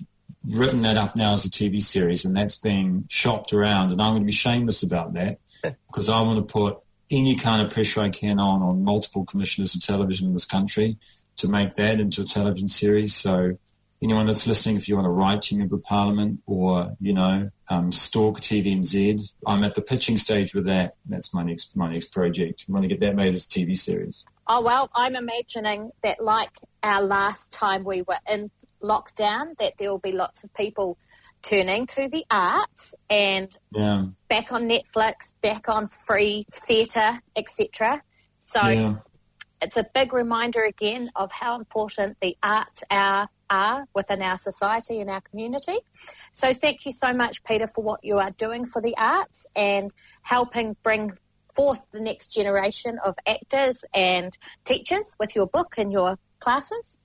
written 0.49 0.83
that 0.83 0.97
up 0.97 1.17
now 1.17 1.33
as 1.33 1.45
a 1.45 1.51
TV 1.51 1.83
series, 1.83 2.25
and 2.25 2.37
that's 2.37 2.61
being 2.61 3.07
shopped 3.09 3.53
around. 3.53 3.91
And 3.91 4.01
I'm 4.01 4.13
going 4.13 4.23
to 4.23 4.27
be 4.27 4.31
shameless 4.31 4.85
about 4.85 5.15
that 5.15 5.39
because 5.89 6.09
I 6.09 6.21
want 6.21 6.47
to 6.47 6.53
put 6.53 6.79
any 7.11 7.35
kind 7.35 7.61
of 7.61 7.73
pressure 7.73 8.03
I 8.03 8.11
can 8.11 8.39
on 8.39 8.63
on 8.63 8.85
multiple 8.85 9.25
commissioners 9.25 9.75
of 9.75 9.83
television 9.83 10.29
in 10.29 10.33
this 10.33 10.45
country 10.45 10.97
to 11.39 11.49
make 11.49 11.75
that 11.75 11.99
into 11.99 12.23
a 12.23 12.25
television 12.25 12.69
series. 12.69 13.17
So 13.17 13.59
anyone 14.03 14.27
that's 14.27 14.47
listening, 14.47 14.77
if 14.77 14.89
you 14.89 14.95
want 14.95 15.07
to 15.07 15.11
write 15.11 15.43
to 15.43 15.57
member 15.57 15.77
of 15.77 15.83
parliament 15.83 16.41
or, 16.47 16.97
you 17.01 17.15
know, 17.15 17.51
um, 17.69 17.91
stalk 17.93 18.41
TVNZ, 18.41 19.35
I'm 19.47 19.65
at 19.65 19.75
the 19.75 19.83
pitching 19.83 20.17
stage 20.17 20.55
with 20.55 20.67
that. 20.67 20.95
That's 21.07 21.33
my 21.35 21.43
next, 21.43 21.77
my 21.77 21.91
next 21.91 22.13
project. 22.13 22.67
I 22.69 22.73
want 22.73 22.85
to 22.85 22.89
get 22.89 23.01
that 23.01 23.17
made 23.17 23.35
as 23.35 23.47
a 23.47 23.49
TV 23.49 23.77
series. 23.77 24.25
Oh 24.49 24.63
well, 24.63 24.91
I'm 24.95 25.17
imagining 25.17 25.91
that 26.03 26.23
like 26.23 26.61
our 26.83 27.03
last 27.03 27.53
time 27.53 27.83
we 27.85 28.03
were 28.03 28.19
in 28.31 28.51
lockdown, 28.83 29.57
that 29.59 29.75
there 29.79 29.91
will 29.91 29.99
be 29.99 30.13
lots 30.13 30.45
of 30.45 30.55
people 30.55 30.99
turning 31.43 31.87
to 31.87 32.09
the 32.09 32.25
arts 32.31 32.95
and 33.11 33.57
Yeah. 33.73 34.07
back 34.29 34.53
on 34.53 34.69
Netflix, 34.69 35.33
back 35.43 35.69
on 35.69 35.87
free 35.87 36.45
theatre, 36.51 37.21
etc. 37.35 38.03
So 38.41 38.67
yeah. 38.69 38.95
it's 39.61 39.77
a 39.77 39.87
big 39.95 40.13
reminder 40.13 40.63
again 40.63 41.11
of 41.17 41.33
how 41.33 41.57
important 41.57 42.19
the 42.21 42.37
arts 42.43 42.85
are, 42.91 43.29
are 43.51 43.87
within 43.95 44.23
our 44.23 44.37
society 44.37 45.01
and 45.01 45.11
our 45.11 45.21
community. 45.21 45.79
So 46.33 46.53
thank 46.53 46.85
you 46.85 46.93
so 46.93 47.13
much, 47.13 47.43
Peter, 47.45 47.67
for 47.67 47.83
what 47.83 48.01
you 48.03 48.19
are 48.19 48.31
doing 48.33 48.67
for 48.67 48.81
the 48.83 48.95
arts 48.97 49.47
and 49.55 49.95
helping 50.23 50.77
bring 50.83 51.13
forth 51.55 51.85
the 51.93 52.01
next 52.01 52.29
generation 52.29 52.99
of 53.05 53.15
actors 53.27 53.85
and 53.95 54.37
teachers 54.65 55.17
with 55.19 55.35
your 55.35 55.47
book 55.47 55.75
and 55.79 55.91
your 55.91 56.19
classes. 56.41 56.99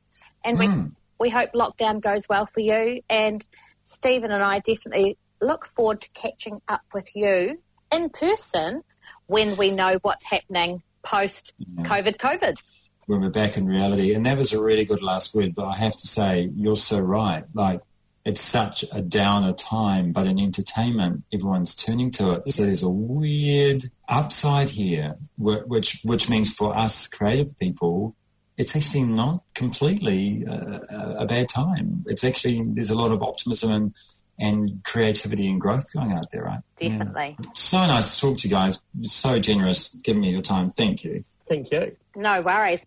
And 0.43 0.59
we, 0.59 0.67
Mm. 0.67 0.95
we 1.19 1.29
hope 1.29 1.53
lockdown 1.53 2.01
goes 2.01 2.27
well 2.27 2.45
for 2.45 2.59
you. 2.59 3.01
And 3.09 3.47
Stephen 3.83 4.31
and 4.31 4.43
I 4.43 4.59
definitely 4.59 5.17
look 5.41 5.65
forward 5.65 6.01
to 6.01 6.09
catching 6.13 6.61
up 6.67 6.81
with 6.93 7.15
you 7.15 7.57
in 7.91 8.09
person 8.09 8.83
when 9.27 9.55
we 9.57 9.71
know 9.71 9.97
what's 10.01 10.25
happening 10.25 10.83
post 11.03 11.53
COVID 11.77 12.17
COVID. 12.17 12.61
When 13.11 13.21
we're 13.21 13.29
back 13.29 13.57
in 13.57 13.67
reality. 13.67 14.13
And 14.13 14.25
that 14.25 14.37
was 14.37 14.53
a 14.53 14.63
really 14.63 14.85
good 14.85 15.01
last 15.01 15.35
word, 15.35 15.53
but 15.53 15.65
I 15.65 15.75
have 15.75 15.97
to 15.97 16.07
say, 16.07 16.49
you're 16.55 16.77
so 16.77 16.99
right. 16.99 17.43
Like, 17.53 17.81
it's 18.23 18.39
such 18.41 18.85
a 18.93 19.01
downer 19.01 19.51
time, 19.51 20.13
but 20.13 20.27
in 20.27 20.39
entertainment, 20.39 21.23
everyone's 21.33 21.75
turning 21.75 22.11
to 22.11 22.35
it. 22.35 22.47
So 22.49 22.63
there's 22.63 22.83
a 22.83 22.89
weird 22.89 23.83
upside 24.07 24.69
here, 24.69 25.15
which 25.37 26.01
which 26.03 26.29
means 26.29 26.53
for 26.53 26.77
us 26.77 27.07
creative 27.07 27.57
people, 27.57 28.15
it's 28.57 28.75
actually 28.75 29.05
not 29.05 29.43
completely 29.55 30.45
uh, 30.45 30.81
a 31.17 31.25
bad 31.25 31.49
time. 31.49 32.05
It's 32.05 32.23
actually 32.23 32.63
there's 32.63 32.91
a 32.91 32.97
lot 32.97 33.11
of 33.11 33.23
optimism 33.23 33.71
and 33.71 33.95
and 34.39 34.83
creativity 34.83 35.49
and 35.49 35.59
growth 35.59 35.91
going 35.91 36.11
out 36.11 36.29
there, 36.31 36.43
right? 36.43 36.61
Yeah. 36.79 36.89
Definitely. 36.89 37.37
So 37.53 37.77
nice 37.77 38.15
to 38.15 38.21
talk 38.21 38.37
to 38.37 38.47
you 38.47 38.53
guys. 38.53 38.81
You're 38.99 39.09
so 39.09 39.39
generous 39.39 39.95
giving 39.95 40.21
me 40.21 40.29
your 40.29 40.43
time. 40.43 40.69
Thank 40.69 41.03
you. 41.03 41.23
Thank 41.51 41.69
you. 41.69 41.97
No 42.15 42.41
worries. 42.41 42.85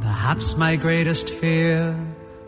Perhaps 0.00 0.56
my 0.56 0.74
greatest 0.74 1.30
fear 1.30 1.94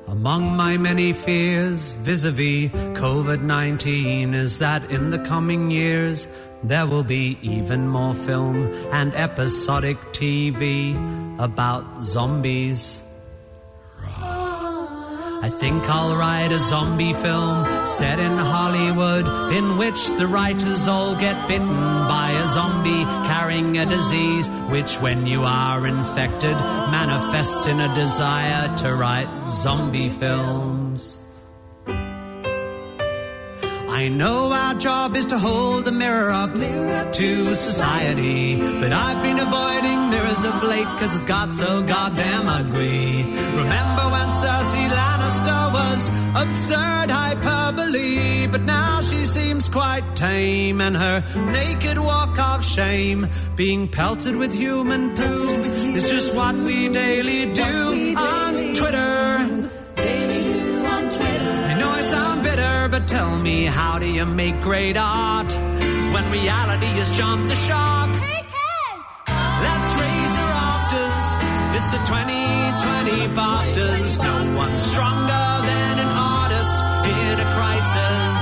among 0.09 0.57
my 0.57 0.77
many 0.77 1.13
fears 1.13 1.93
vis-a-vis 1.93 2.71
COVID-19 2.99 4.35
is 4.35 4.59
that 4.59 4.91
in 4.91 5.11
the 5.11 5.21
coming 5.21 5.71
years 5.71 6.27
there 6.65 6.89
will 6.89 7.05
be 7.05 7.39
even 7.41 7.87
more 7.87 8.15
film 8.15 8.67
and 8.91 9.15
episodic 9.15 9.99
TV 10.11 10.97
about 11.39 12.03
zombies. 12.03 13.01
I 15.43 15.51
think 15.51 15.83
I'll 15.91 16.15
write 16.15 16.53
a 16.53 16.59
zombie 16.61 17.15
film 17.15 17.67
set 17.85 18.21
in 18.21 18.39
Hollywood 18.39 19.27
in 19.53 19.77
which 19.77 20.07
the 20.17 20.29
writers 20.29 20.87
all 20.87 21.17
get 21.17 21.49
bitten 21.49 21.67
by 21.67 22.31
a 22.31 22.47
zombie 22.47 23.05
carrying 23.27 23.77
a 23.77 23.85
disease 23.85 24.49
which, 24.71 25.01
when 25.01 25.27
you 25.27 25.43
are 25.43 25.85
infected, 25.85 26.57
manifests 26.93 27.67
in 27.67 27.81
a 27.81 27.93
desire 27.93 28.73
to 28.77 28.95
write 28.95 29.29
zombie 29.49 30.11
films. 30.11 31.33
I 34.03 34.09
know 34.09 34.53
our 34.53 34.75
job 34.75 35.17
is 35.17 35.27
to 35.27 35.39
hold 35.39 35.87
the 35.87 35.93
mirror 35.93 36.31
up, 36.31 36.55
to 36.55 37.55
society. 37.55 38.59
But 38.81 38.93
I've 38.93 39.23
been 39.23 39.39
avoiding 39.39 40.02
mirrors 40.13 40.45
of 40.45 40.63
late 40.63 40.91
because 40.95 41.17
it's 41.17 41.25
got 41.25 41.53
so 41.55 41.83
goddamn 41.83 42.47
ugly. 42.47 43.25
Remember 43.63 44.05
when 44.15 44.29
Cersei 44.41 44.87
Lannister 44.99 45.63
was 45.79 46.01
absurd 46.43 47.09
hyperbole? 47.19 48.47
But 48.49 48.63
now 48.63 49.01
she 49.01 49.25
seems 49.25 49.69
quite 49.69 50.05
tame 50.15 50.81
and 50.81 50.97
her 50.97 51.25
naked 51.59 51.99
walk 51.99 52.39
of 52.39 52.65
shame, 52.65 53.27
being 53.57 53.89
pelted 53.89 54.37
with 54.37 54.53
human 54.53 55.15
poo, 55.17 55.63
is 55.97 56.11
just 56.11 56.35
what 56.35 56.55
we 56.55 56.89
daily 56.89 57.53
do 57.53 58.15
on 58.17 58.75
Twitter. 58.75 59.11
I 61.71 61.75
know 61.79 61.91
I 62.01 62.03
sound 62.03 62.43
bitter, 62.43 62.89
but 62.91 63.09
tell 63.09 63.39
me, 63.39 63.65
how 63.65 63.99
do 63.99 64.09
you 64.19 64.27
make 64.27 64.61
great 64.61 64.97
art 64.99 65.53
when 66.15 66.25
reality 66.31 66.93
is 67.03 67.11
jumped 67.13 67.49
to 67.49 67.57
shock? 67.57 68.12
The 71.93 71.99
2020 71.99 73.35
BAFTAs. 73.37 74.17
No 74.19 74.57
one's 74.57 74.81
stronger 74.81 75.47
than 75.69 75.99
an 75.99 76.09
artist 76.09 76.79
in 77.05 77.35
a 77.39 77.49
crisis. 77.53 78.39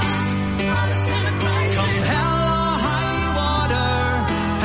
Comes 1.77 2.01
hell 2.13 2.43
or 2.55 2.75
high 2.87 3.27
water, 3.41 3.93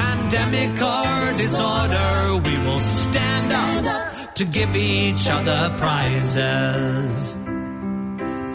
pandemic 0.01 0.73
or 0.79 1.33
disorder, 1.33 2.37
we 2.47 2.55
will 2.65 2.79
stand 2.79 3.51
up 3.51 4.35
to 4.35 4.45
give 4.45 4.75
each 4.75 5.27
other 5.31 5.73
prizes. 5.77 7.37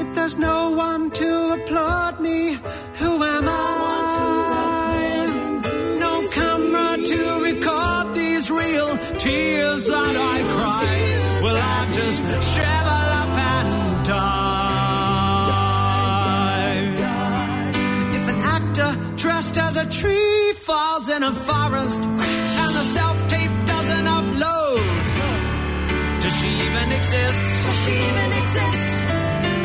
If 0.00 0.14
there's 0.14 0.38
no 0.38 0.70
one 0.70 1.10
to 1.10 1.54
applaud 1.54 2.20
me, 2.20 2.56
who 3.00 3.24
am 3.24 3.48
I? 3.48 3.99
That 9.88 10.16
I 10.16 10.42
cry. 10.54 11.40
Well, 11.42 11.56
I 11.56 11.86
just 11.92 12.22
shrivel 12.52 13.08
up 13.20 13.34
and 13.54 14.04
die. 14.04 14.40
If 18.18 18.24
an 18.28 18.40
actor 18.56 18.90
dressed 19.16 19.56
as 19.58 19.76
a 19.76 19.86
tree 19.88 20.52
falls 20.54 21.08
in 21.08 21.22
a 21.22 21.32
forest 21.32 22.04
and 22.04 22.70
the 22.78 22.84
self-tape 22.98 23.64
doesn't 23.66 24.06
upload, 24.06 24.80
does 26.20 26.34
she 26.40 26.48
even 26.48 26.92
exist? 26.92 27.66
Does 27.66 27.78
she 27.84 27.92
even 27.92 28.32
exist? 28.42 28.96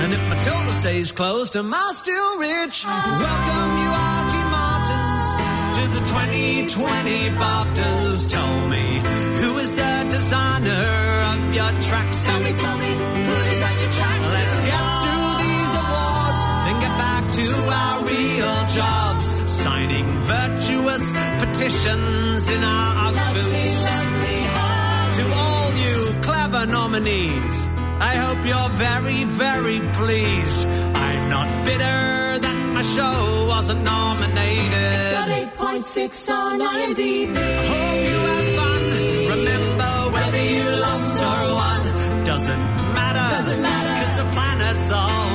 And 0.02 0.14
if 0.14 0.22
Matilda 0.30 0.74
stays 0.74 1.12
closed, 1.12 1.56
am 1.58 1.74
I 1.74 1.92
still 1.94 2.38
rich? 2.38 2.86
Welcome 2.86 3.78
you 3.84 3.90
all, 3.90 4.35
to 5.76 5.82
the 5.90 6.00
2020 6.00 7.30
BAFTAs. 7.36 8.32
Tell 8.32 8.68
me, 8.70 8.86
who 9.42 9.58
is 9.58 9.76
the 9.76 10.08
designer 10.10 10.88
of 11.32 11.40
your 11.54 11.72
tracksuit? 11.84 12.28
Tell 12.32 12.40
me, 12.40 12.54
tell 12.64 12.78
me, 12.78 12.92
who 13.28 13.36
designed 13.52 13.80
your 13.84 13.94
tracksuit? 14.00 14.36
Let's 14.40 14.60
get 14.72 14.84
through 15.04 15.32
these 15.44 15.74
awards 15.84 16.42
and 16.68 16.76
get 16.86 16.96
back 17.06 17.24
to 17.40 17.48
our 17.82 17.98
real 18.08 18.56
jobs. 18.80 19.26
Signing 19.64 20.08
virtuous 20.36 21.12
petitions 21.44 22.50
in 22.50 22.64
our 22.64 22.92
outfits. 23.08 23.76
To 25.18 25.24
all 25.44 25.70
you 25.84 25.98
clever 26.22 26.66
nominees, 26.68 27.58
I 28.00 28.14
hope 28.24 28.46
you're 28.46 28.74
very, 28.88 29.26
very 29.26 29.80
pleased. 29.92 30.68
I'm 30.68 31.30
not 31.30 31.66
bitter 31.66 32.25
show 32.94 33.46
wasn't 33.48 33.84
nominated. 33.84 34.92
It's 34.98 35.12
got 35.12 35.30
8.6 35.30 36.30
on 36.30 36.60
IMDb. 36.60 37.36
I 37.36 37.64
hope 37.72 38.00
you 38.10 38.20
had 38.32 38.46
fun. 38.60 38.84
Remember 39.36 39.94
whether 40.16 40.44
you 40.56 40.66
lost 40.86 41.18
or 41.30 41.42
won. 41.60 41.82
Doesn't 42.26 42.64
matter. 42.98 43.26
Doesn't 43.36 43.62
matter. 43.62 43.94
Cause 44.02 44.16
the 44.22 44.28
planet's 44.36 44.92
almost 44.92 45.35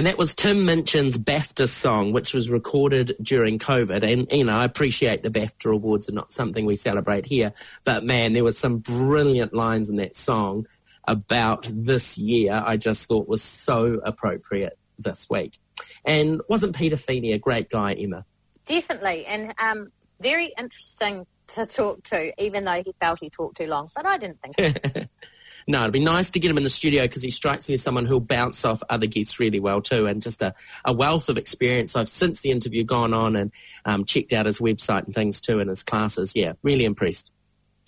And 0.00 0.06
that 0.06 0.16
was 0.16 0.34
Tim 0.34 0.60
Minchin's 0.60 1.18
BAFTA 1.18 1.68
song, 1.68 2.12
which 2.12 2.32
was 2.32 2.48
recorded 2.48 3.14
during 3.20 3.58
COVID. 3.58 4.02
And, 4.02 4.32
you 4.32 4.44
know, 4.44 4.56
I 4.56 4.64
appreciate 4.64 5.22
the 5.22 5.28
BAFTA 5.28 5.74
awards 5.74 6.08
are 6.08 6.14
not 6.14 6.32
something 6.32 6.64
we 6.64 6.74
celebrate 6.74 7.26
here. 7.26 7.52
But 7.84 8.02
man, 8.02 8.32
there 8.32 8.42
was 8.42 8.56
some 8.56 8.78
brilliant 8.78 9.52
lines 9.52 9.90
in 9.90 9.96
that 9.96 10.16
song 10.16 10.66
about 11.06 11.68
this 11.70 12.16
year 12.16 12.62
I 12.64 12.78
just 12.78 13.08
thought 13.08 13.28
was 13.28 13.42
so 13.42 14.00
appropriate 14.02 14.78
this 14.98 15.28
week. 15.28 15.58
And 16.06 16.40
wasn't 16.48 16.74
Peter 16.74 16.96
Feeney 16.96 17.32
a 17.32 17.38
great 17.38 17.68
guy, 17.68 17.92
Emma? 17.92 18.24
Definitely, 18.64 19.26
and 19.26 19.52
um, 19.58 19.92
very 20.18 20.54
interesting 20.56 21.26
to 21.48 21.66
talk 21.66 22.04
to, 22.04 22.42
even 22.42 22.64
though 22.64 22.82
he 22.82 22.94
felt 23.00 23.18
he 23.20 23.28
talked 23.28 23.58
too 23.58 23.66
long. 23.66 23.90
But 23.94 24.06
I 24.06 24.16
didn't 24.16 24.38
think. 24.40 25.10
No, 25.66 25.80
it'd 25.80 25.92
be 25.92 26.00
nice 26.00 26.30
to 26.30 26.40
get 26.40 26.50
him 26.50 26.56
in 26.56 26.64
the 26.64 26.70
studio 26.70 27.02
because 27.02 27.22
he 27.22 27.30
strikes 27.30 27.68
me 27.68 27.74
as 27.74 27.82
someone 27.82 28.06
who'll 28.06 28.20
bounce 28.20 28.64
off 28.64 28.82
other 28.88 29.06
guests 29.06 29.38
really 29.38 29.60
well 29.60 29.80
too, 29.80 30.06
and 30.06 30.22
just 30.22 30.42
a, 30.42 30.54
a 30.84 30.92
wealth 30.92 31.28
of 31.28 31.38
experience. 31.38 31.96
I've 31.96 32.08
since 32.08 32.40
the 32.40 32.50
interview 32.50 32.84
gone 32.84 33.14
on 33.14 33.36
and 33.36 33.52
um, 33.84 34.04
checked 34.04 34.32
out 34.32 34.46
his 34.46 34.58
website 34.58 35.04
and 35.04 35.14
things 35.14 35.40
too, 35.40 35.60
and 35.60 35.68
his 35.68 35.82
classes. 35.82 36.34
Yeah, 36.34 36.52
really 36.62 36.84
impressed. 36.84 37.32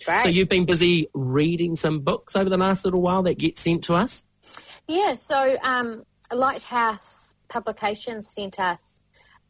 Great. 0.05 0.21
So 0.21 0.29
you've 0.29 0.49
been 0.49 0.65
busy 0.65 1.07
reading 1.13 1.75
some 1.75 1.99
books 1.99 2.35
over 2.35 2.49
the 2.49 2.57
last 2.57 2.85
little 2.85 3.01
while 3.01 3.23
that 3.23 3.37
get 3.37 3.57
sent 3.57 3.85
to 3.85 3.93
us. 3.93 4.25
Yeah, 4.87 5.13
so 5.13 5.57
um, 5.63 6.03
Lighthouse 6.31 7.35
Publications 7.47 8.27
sent 8.27 8.59
us 8.59 8.99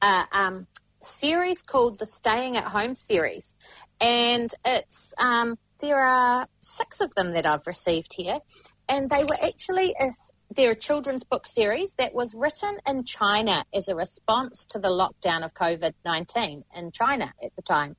a 0.02 0.26
um, 0.32 0.68
series 1.02 1.62
called 1.62 2.00
the 2.00 2.06
Staying 2.06 2.58
at 2.58 2.66
Home 2.66 2.96
series, 2.96 3.56
and 4.00 4.54
it's 4.64 5.14
um, 5.18 5.58
there 5.84 6.00
are 6.00 6.48
six 6.62 7.02
of 7.02 7.14
them 7.16 7.34
that 7.34 7.46
I've 7.46 7.68
received 7.68 8.14
here, 8.16 8.40
and 8.88 9.10
they 9.10 9.24
were 9.24 9.38
actually 9.46 9.94
a, 10.00 10.10
they're 10.50 10.72
a 10.72 10.76
children's 10.76 11.26
book 11.26 11.46
series 11.46 11.94
that 11.96 12.16
was 12.16 12.34
written 12.34 12.78
in 12.88 13.04
China 13.04 13.66
as 13.74 13.90
a 13.90 13.96
response 13.96 14.66
to 14.68 14.80
the 14.80 14.88
lockdown 14.88 15.44
of 15.44 15.54
COVID 15.54 15.92
nineteen 16.06 16.64
in 16.74 16.92
China 16.94 17.34
at 17.44 17.54
the 17.58 17.62
time, 17.62 17.98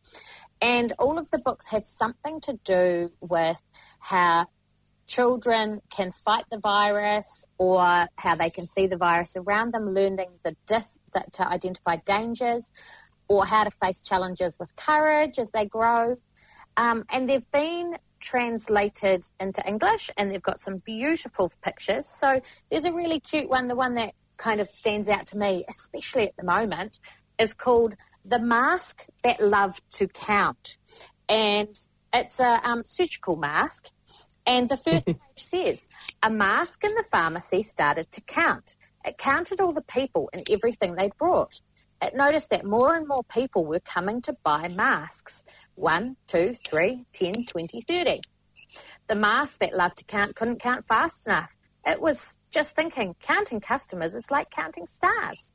and 0.62 0.94
all 0.98 1.18
of 1.18 1.30
the 1.30 1.38
books 1.38 1.68
have 1.72 1.84
something 1.84 2.40
to 2.40 2.58
do 2.64 3.10
with 3.20 3.60
how 3.98 4.46
children 5.06 5.82
can 5.94 6.10
fight 6.10 6.44
the 6.50 6.58
virus 6.58 7.44
or 7.58 8.08
how 8.16 8.34
they 8.34 8.48
can 8.48 8.64
see 8.64 8.86
the 8.86 8.96
virus 8.96 9.36
around 9.36 9.74
them, 9.74 9.92
learning 9.92 10.30
the 10.42 10.56
dis- 10.66 10.98
to 11.32 11.46
identify 11.46 11.96
dangers 12.06 12.70
or 13.28 13.44
how 13.44 13.64
to 13.64 13.70
face 13.70 14.00
challenges 14.00 14.56
with 14.58 14.74
courage 14.76 15.38
as 15.38 15.50
they 15.50 15.66
grow. 15.66 16.16
Um, 16.76 17.04
and 17.10 17.28
they've 17.28 17.50
been 17.50 17.96
translated 18.20 19.28
into 19.38 19.66
English 19.66 20.10
and 20.16 20.30
they've 20.30 20.42
got 20.42 20.58
some 20.58 20.78
beautiful 20.78 21.52
pictures. 21.62 22.06
So 22.06 22.40
there's 22.70 22.84
a 22.84 22.92
really 22.92 23.20
cute 23.20 23.48
one, 23.48 23.68
the 23.68 23.76
one 23.76 23.94
that 23.94 24.14
kind 24.36 24.60
of 24.60 24.68
stands 24.70 25.08
out 25.08 25.26
to 25.26 25.38
me, 25.38 25.64
especially 25.68 26.24
at 26.24 26.36
the 26.36 26.44
moment, 26.44 26.98
is 27.38 27.54
called 27.54 27.94
The 28.24 28.40
Mask 28.40 29.06
That 29.22 29.40
Loved 29.40 29.82
to 29.92 30.08
Count. 30.08 30.78
And 31.28 31.76
it's 32.12 32.40
a 32.40 32.60
um, 32.64 32.82
surgical 32.86 33.36
mask. 33.36 33.90
And 34.46 34.68
the 34.68 34.76
first 34.76 35.06
page 35.06 35.16
says, 35.36 35.86
a 36.22 36.30
mask 36.30 36.84
in 36.84 36.94
the 36.94 37.04
pharmacy 37.10 37.62
started 37.62 38.10
to 38.12 38.20
count. 38.22 38.76
It 39.04 39.18
counted 39.18 39.60
all 39.60 39.72
the 39.72 39.82
people 39.82 40.30
and 40.32 40.48
everything 40.50 40.94
they'd 40.94 41.16
brought. 41.16 41.60
It 42.04 42.14
noticed 42.14 42.50
that 42.50 42.64
more 42.64 42.94
and 42.94 43.08
more 43.08 43.24
people 43.24 43.64
were 43.64 43.80
coming 43.80 44.20
to 44.22 44.36
buy 44.44 44.68
masks. 44.68 45.42
One, 45.74 46.16
two, 46.26 46.54
three, 46.54 47.06
ten, 47.12 47.46
twenty, 47.46 47.80
thirty. 47.80 48.20
The 49.08 49.14
mask 49.14 49.60
that 49.60 49.74
loved 49.74 49.98
to 49.98 50.04
count 50.04 50.36
couldn't 50.36 50.60
count 50.60 50.86
fast 50.86 51.26
enough. 51.26 51.56
It 51.86 52.00
was 52.00 52.36
just 52.50 52.76
thinking, 52.76 53.14
counting 53.20 53.60
customers 53.60 54.14
is 54.14 54.30
like 54.30 54.50
counting 54.50 54.86
stars. 54.86 55.50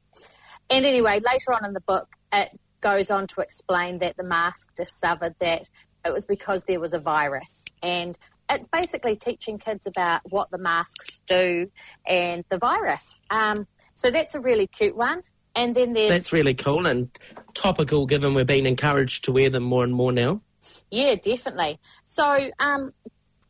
And 0.69 0.85
anyway, 0.85 1.19
later 1.19 1.53
on 1.53 1.65
in 1.65 1.73
the 1.73 1.81
book, 1.81 2.07
it 2.33 2.59
goes 2.81 3.09
on 3.11 3.27
to 3.27 3.41
explain 3.41 3.99
that 3.99 4.17
the 4.17 4.23
mask 4.23 4.73
discovered 4.75 5.35
that 5.39 5.69
it 6.05 6.13
was 6.13 6.25
because 6.25 6.63
there 6.63 6.79
was 6.79 6.93
a 6.93 6.99
virus. 6.99 7.65
And 7.83 8.17
it's 8.49 8.67
basically 8.67 9.15
teaching 9.15 9.57
kids 9.57 9.85
about 9.85 10.21
what 10.29 10.49
the 10.49 10.57
masks 10.57 11.21
do 11.27 11.71
and 12.07 12.43
the 12.49 12.57
virus. 12.57 13.19
Um, 13.29 13.67
so 13.95 14.09
that's 14.09 14.33
a 14.33 14.39
really 14.39 14.67
cute 14.67 14.95
one. 14.95 15.21
And 15.59 15.75
then 15.75 15.91
there's 15.91 16.09
That's 16.09 16.31
really 16.31 16.53
cool 16.53 16.87
and 16.87 17.09
topical 17.53 18.05
given 18.05 18.33
we're 18.33 18.45
being 18.45 18.65
encouraged 18.65 19.25
to 19.25 19.33
wear 19.33 19.49
them 19.49 19.63
more 19.63 19.83
and 19.83 19.93
more 19.93 20.13
now. 20.13 20.41
Yeah, 20.89 21.15
definitely. 21.15 21.79
So, 22.05 22.49
um, 22.59 22.93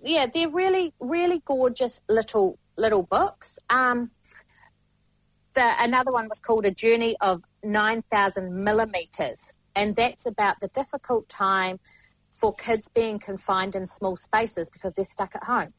yeah, 0.01 0.25
they're 0.25 0.49
really, 0.49 0.93
really 0.99 1.41
gorgeous 1.45 2.01
little 2.09 2.57
little 2.77 3.03
books. 3.03 3.59
Um, 3.69 4.09
the 5.53 5.71
another 5.79 6.11
one 6.11 6.27
was 6.27 6.39
called 6.39 6.65
A 6.65 6.71
Journey 6.71 7.15
of 7.21 7.43
Nine 7.63 8.01
Thousand 8.09 8.55
Millimeters, 8.55 9.51
and 9.75 9.95
that's 9.95 10.25
about 10.25 10.55
the 10.61 10.69
difficult 10.69 11.29
time 11.29 11.79
for 12.31 12.53
kids 12.55 12.89
being 12.89 13.19
confined 13.19 13.75
in 13.75 13.85
small 13.85 14.15
spaces 14.15 14.67
because 14.71 14.93
they're 14.95 15.05
stuck 15.05 15.35
at 15.35 15.43
home, 15.43 15.73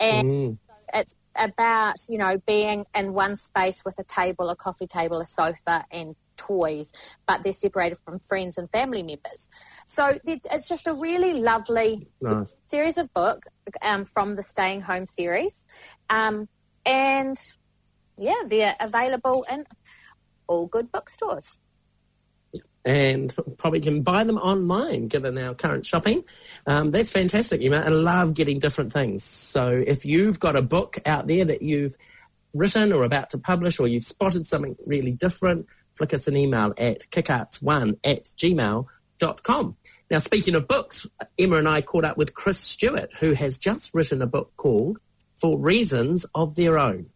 and 0.00 0.28
Mm. 0.28 0.58
it's 0.92 1.14
about 1.38 1.94
you 2.08 2.18
know 2.18 2.38
being 2.46 2.84
in 2.94 3.14
one 3.14 3.36
space 3.36 3.82
with 3.84 3.98
a 3.98 4.04
table, 4.04 4.50
a 4.50 4.56
coffee 4.56 4.86
table, 4.86 5.20
a 5.20 5.26
sofa, 5.26 5.84
and 5.90 6.14
toys, 6.36 6.92
but 7.26 7.42
they're 7.42 7.52
separated 7.52 7.98
from 8.04 8.20
friends 8.20 8.58
and 8.58 8.70
family 8.70 9.02
members. 9.02 9.48
So 9.86 10.18
it's 10.24 10.68
just 10.68 10.86
a 10.86 10.94
really 10.94 11.34
lovely 11.34 12.08
Nice. 12.20 12.56
series 12.68 12.96
of 12.96 13.12
book 13.12 13.44
um, 13.82 14.04
from 14.04 14.36
the 14.36 14.42
Staying 14.42 14.82
Home 14.82 15.06
series, 15.06 15.64
um, 16.10 16.48
and 16.86 17.36
yeah, 18.16 18.42
they're 18.46 18.76
available 18.80 19.44
in 19.50 19.64
all 20.46 20.66
good 20.66 20.90
bookstores. 20.90 21.58
And 22.88 23.34
probably 23.58 23.80
can 23.80 24.00
buy 24.00 24.24
them 24.24 24.38
online 24.38 25.08
given 25.08 25.36
our 25.36 25.54
current 25.54 25.84
shopping. 25.84 26.24
Um, 26.66 26.90
that's 26.90 27.12
fantastic, 27.12 27.62
Emma. 27.62 27.82
I 27.84 27.88
love 27.90 28.32
getting 28.32 28.58
different 28.58 28.94
things. 28.94 29.22
So 29.22 29.68
if 29.86 30.06
you've 30.06 30.40
got 30.40 30.56
a 30.56 30.62
book 30.62 30.98
out 31.04 31.26
there 31.26 31.44
that 31.44 31.60
you've 31.60 31.94
written 32.54 32.94
or 32.94 33.04
about 33.04 33.28
to 33.30 33.38
publish 33.38 33.78
or 33.78 33.88
you've 33.88 34.04
spotted 34.04 34.46
something 34.46 34.74
really 34.86 35.12
different, 35.12 35.66
flick 35.96 36.14
us 36.14 36.28
an 36.28 36.36
email 36.38 36.72
at 36.78 37.00
kickarts1 37.10 37.98
at 38.04 38.24
gmail.com. 38.24 39.76
Now, 40.10 40.18
speaking 40.18 40.54
of 40.54 40.66
books, 40.66 41.06
Emma 41.38 41.56
and 41.56 41.68
I 41.68 41.82
caught 41.82 42.06
up 42.06 42.16
with 42.16 42.32
Chris 42.32 42.58
Stewart, 42.58 43.12
who 43.20 43.34
has 43.34 43.58
just 43.58 43.92
written 43.92 44.22
a 44.22 44.26
book 44.26 44.54
called 44.56 44.96
For 45.36 45.58
Reasons 45.58 46.24
of 46.34 46.54
Their 46.54 46.78
Own. 46.78 47.10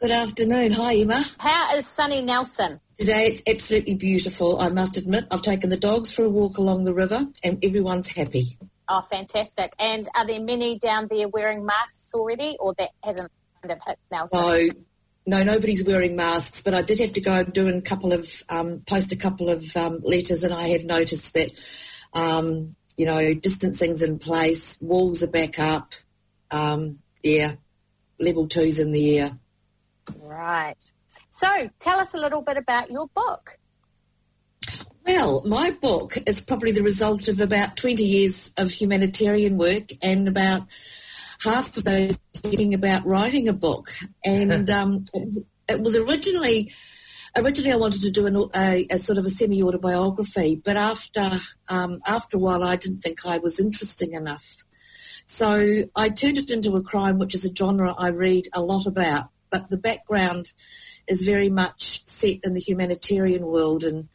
Good 0.00 0.12
afternoon. 0.12 0.72
Hi, 0.72 0.96
Emma. 0.96 1.22
How 1.38 1.76
is 1.76 1.86
Sunny 1.86 2.22
Nelson? 2.22 2.80
Today 2.96 3.26
it's 3.26 3.42
absolutely 3.48 3.94
beautiful. 3.94 4.60
I 4.60 4.68
must 4.68 4.96
admit, 4.96 5.24
I've 5.32 5.42
taken 5.42 5.70
the 5.70 5.76
dogs 5.76 6.14
for 6.14 6.24
a 6.24 6.30
walk 6.30 6.58
along 6.58 6.84
the 6.84 6.94
river 6.94 7.18
and 7.42 7.64
everyone's 7.64 8.12
happy. 8.12 8.56
Oh, 8.88 9.02
fantastic! 9.10 9.72
And 9.78 10.08
are 10.14 10.26
there 10.26 10.40
many 10.40 10.78
down 10.78 11.08
there 11.10 11.26
wearing 11.28 11.64
masks 11.64 12.10
already, 12.14 12.56
or 12.60 12.74
that 12.78 12.90
hasn't 13.02 13.32
kind 13.62 13.72
of 13.72 13.78
hit 13.86 13.98
Nelson? 14.12 14.38
No, 15.26 15.38
no, 15.38 15.42
nobody's 15.42 15.84
wearing 15.86 16.16
masks, 16.16 16.62
but 16.62 16.74
I 16.74 16.82
did 16.82 17.00
have 17.00 17.14
to 17.14 17.20
go 17.20 17.32
and 17.32 17.52
do 17.52 17.66
a 17.66 17.80
couple 17.80 18.12
of, 18.12 18.28
um, 18.50 18.82
post 18.86 19.10
a 19.10 19.16
couple 19.16 19.48
of 19.48 19.64
um, 19.76 20.00
letters 20.02 20.44
and 20.44 20.52
I 20.52 20.68
have 20.68 20.84
noticed 20.84 21.32
that, 21.34 21.50
um, 22.12 22.76
you 22.96 23.06
know, 23.06 23.32
distancing's 23.34 24.02
in 24.02 24.18
place, 24.18 24.78
walls 24.82 25.22
are 25.22 25.30
back 25.30 25.58
up, 25.58 25.94
um, 26.50 26.98
yeah, 27.22 27.52
level 28.20 28.46
two's 28.46 28.78
in 28.78 28.92
the 28.92 29.18
air. 29.18 29.30
Right. 30.20 30.76
So, 31.34 31.68
tell 31.80 31.98
us 31.98 32.14
a 32.14 32.16
little 32.16 32.42
bit 32.42 32.56
about 32.56 32.92
your 32.92 33.08
book. 33.08 33.58
Well, 35.04 35.42
my 35.44 35.72
book 35.82 36.12
is 36.28 36.40
probably 36.40 36.70
the 36.70 36.84
result 36.84 37.26
of 37.26 37.40
about 37.40 37.76
20 37.76 38.04
years 38.04 38.54
of 38.56 38.70
humanitarian 38.70 39.58
work 39.58 39.88
and 40.00 40.28
about 40.28 40.62
half 41.42 41.76
of 41.76 41.82
those 41.82 42.16
thinking 42.34 42.72
about 42.72 43.04
writing 43.04 43.48
a 43.48 43.52
book. 43.52 43.88
And 44.24 44.70
um, 44.78 45.04
it, 45.12 45.24
was- 45.24 45.44
it 45.68 45.80
was 45.80 45.96
originally, 45.96 46.72
originally 47.36 47.72
I 47.72 47.78
wanted 47.78 48.02
to 48.02 48.12
do 48.12 48.26
an, 48.26 48.36
a, 48.54 48.86
a 48.92 48.96
sort 48.96 49.18
of 49.18 49.24
a 49.24 49.28
semi-autobiography, 49.30 50.62
but 50.64 50.76
after, 50.76 51.28
um, 51.68 51.98
after 52.06 52.36
a 52.36 52.40
while 52.40 52.62
I 52.62 52.76
didn't 52.76 53.00
think 53.00 53.26
I 53.26 53.38
was 53.38 53.58
interesting 53.58 54.12
enough. 54.14 54.62
So 55.26 55.82
I 55.96 56.10
turned 56.10 56.38
it 56.38 56.52
into 56.52 56.76
a 56.76 56.84
crime, 56.84 57.18
which 57.18 57.34
is 57.34 57.44
a 57.44 57.52
genre 57.52 57.92
I 57.98 58.10
read 58.10 58.44
a 58.54 58.62
lot 58.62 58.86
about, 58.86 59.30
but 59.50 59.68
the 59.68 59.78
background 59.78 60.52
is 61.08 61.22
very 61.22 61.50
much 61.50 62.06
set 62.06 62.38
in 62.44 62.54
the 62.54 62.60
humanitarian 62.60 63.46
world 63.46 63.84
and 63.84 64.08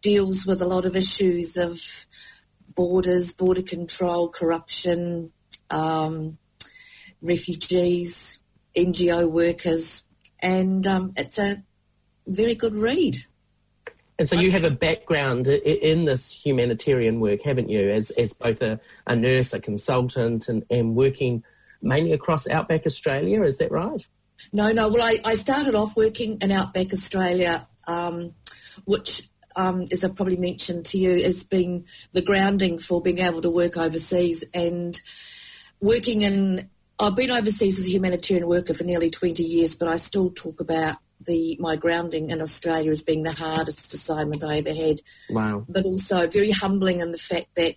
deals 0.00 0.46
with 0.46 0.60
a 0.60 0.66
lot 0.66 0.84
of 0.84 0.96
issues 0.96 1.56
of 1.56 2.06
borders, 2.74 3.32
border 3.32 3.62
control, 3.62 4.28
corruption, 4.28 5.32
um, 5.70 6.38
refugees, 7.20 8.40
NGO 8.76 9.30
workers, 9.30 10.08
and 10.42 10.86
um, 10.86 11.12
it's 11.16 11.38
a 11.38 11.62
very 12.26 12.54
good 12.54 12.74
read. 12.74 13.16
And 14.18 14.28
so 14.28 14.36
you 14.36 14.50
have 14.50 14.64
a 14.64 14.70
background 14.70 15.48
in 15.48 16.04
this 16.04 16.30
humanitarian 16.30 17.18
work, 17.18 17.42
haven't 17.42 17.70
you, 17.70 17.90
as, 17.90 18.10
as 18.10 18.34
both 18.34 18.62
a, 18.62 18.78
a 19.06 19.16
nurse, 19.16 19.52
a 19.52 19.60
consultant, 19.60 20.48
and, 20.48 20.64
and 20.70 20.94
working 20.94 21.42
mainly 21.80 22.12
across 22.12 22.48
Outback 22.48 22.86
Australia, 22.86 23.42
is 23.42 23.58
that 23.58 23.72
right? 23.72 24.06
No, 24.52 24.72
no. 24.72 24.88
Well, 24.88 25.02
I, 25.02 25.16
I 25.26 25.34
started 25.34 25.74
off 25.74 25.96
working 25.96 26.38
in 26.42 26.50
Outback 26.50 26.92
Australia, 26.92 27.66
um, 27.88 28.34
which, 28.84 29.28
um, 29.56 29.82
as 29.92 30.04
I 30.04 30.08
probably 30.08 30.36
mentioned 30.36 30.86
to 30.86 30.98
you, 30.98 31.22
has 31.22 31.44
been 31.44 31.84
the 32.12 32.22
grounding 32.22 32.78
for 32.78 33.00
being 33.02 33.18
able 33.18 33.42
to 33.42 33.50
work 33.50 33.76
overseas 33.76 34.44
and 34.54 34.98
working 35.80 36.22
in. 36.22 36.68
I've 37.00 37.16
been 37.16 37.30
overseas 37.30 37.80
as 37.80 37.88
a 37.88 37.90
humanitarian 37.90 38.46
worker 38.46 38.74
for 38.74 38.84
nearly 38.84 39.10
20 39.10 39.42
years, 39.42 39.74
but 39.74 39.88
I 39.88 39.96
still 39.96 40.30
talk 40.30 40.60
about 40.60 40.96
the 41.26 41.56
my 41.60 41.76
grounding 41.76 42.30
in 42.30 42.40
Australia 42.40 42.90
as 42.90 43.02
being 43.02 43.22
the 43.22 43.32
hardest 43.32 43.94
assignment 43.94 44.44
I 44.44 44.58
ever 44.58 44.74
had 44.74 45.00
Wow. 45.30 45.64
but 45.68 45.84
also 45.84 46.28
very 46.28 46.50
humbling 46.50 47.00
in 47.00 47.12
the 47.12 47.18
fact 47.18 47.46
that 47.56 47.74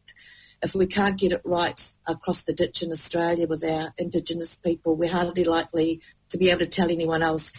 if 0.65 0.75
we 0.75 0.87
can't 0.87 1.17
get 1.17 1.31
it 1.31 1.41
right 1.45 1.93
across 2.09 2.43
the 2.43 2.53
ditch 2.53 2.81
in 2.81 2.91
Australia 2.91 3.47
with 3.47 3.63
our 3.63 3.93
Indigenous 3.97 4.55
people, 4.55 4.95
we're 4.95 5.11
hardly 5.11 5.43
likely 5.43 6.01
to 6.29 6.37
be 6.37 6.49
able 6.49 6.59
to 6.59 6.65
tell 6.65 6.89
anyone 6.89 7.21
else. 7.21 7.53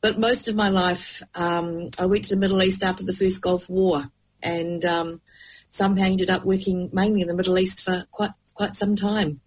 But 0.00 0.18
most 0.18 0.46
of 0.46 0.54
my 0.54 0.68
life, 0.68 1.22
um, 1.34 1.88
I 1.98 2.06
went 2.06 2.24
to 2.24 2.34
the 2.34 2.40
Middle 2.40 2.62
East 2.62 2.84
after 2.84 3.04
the 3.04 3.12
first 3.12 3.42
Gulf 3.42 3.68
War, 3.68 4.04
and 4.42 4.84
um, 4.84 5.20
somehow 5.70 6.04
ended 6.04 6.30
up 6.30 6.44
working 6.44 6.90
mainly 6.92 7.22
in 7.22 7.26
the 7.26 7.34
Middle 7.34 7.58
East 7.58 7.82
for 7.82 8.04
quite 8.12 8.30
quite 8.54 8.76
some 8.76 8.94
time. 8.94 9.40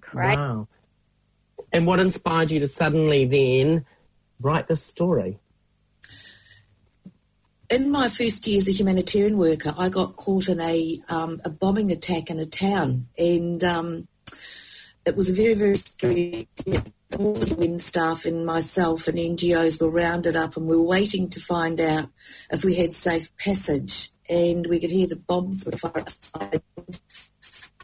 Great. 0.00 0.36
Wow. 0.36 0.68
And 1.72 1.86
what 1.86 2.00
inspired 2.00 2.50
you 2.50 2.60
to 2.60 2.66
suddenly 2.66 3.24
then 3.24 3.86
write 4.40 4.68
this 4.68 4.82
story? 4.82 5.38
In 7.70 7.90
my 7.90 8.08
first 8.08 8.46
year 8.46 8.58
as 8.58 8.68
a 8.68 8.72
humanitarian 8.72 9.36
worker, 9.36 9.72
I 9.78 9.88
got 9.88 10.16
caught 10.16 10.48
in 10.48 10.60
a 10.60 11.00
um, 11.10 11.40
a 11.44 11.50
bombing 11.50 11.92
attack 11.92 12.30
in 12.30 12.38
a 12.38 12.46
town, 12.46 13.08
and 13.18 13.62
um, 13.62 14.08
it 15.04 15.16
was 15.16 15.30
a 15.30 15.34
very 15.34 15.54
very 15.54 15.76
scary. 15.76 16.48
All 17.18 17.34
the 17.34 17.56
UN 17.58 17.78
staff 17.78 18.26
and 18.26 18.44
myself 18.44 19.08
and 19.08 19.16
NGOs 19.16 19.80
were 19.80 19.90
rounded 19.90 20.36
up, 20.36 20.56
and 20.56 20.66
we 20.66 20.76
were 20.76 20.82
waiting 20.82 21.28
to 21.30 21.40
find 21.40 21.80
out 21.80 22.08
if 22.50 22.64
we 22.64 22.76
had 22.76 22.94
safe 22.94 23.34
passage, 23.38 24.10
and 24.28 24.66
we 24.66 24.78
could 24.78 24.90
hear 24.90 25.06
the 25.06 25.16
bombs 25.16 25.68
fire 25.80 25.92
outside. 25.96 26.62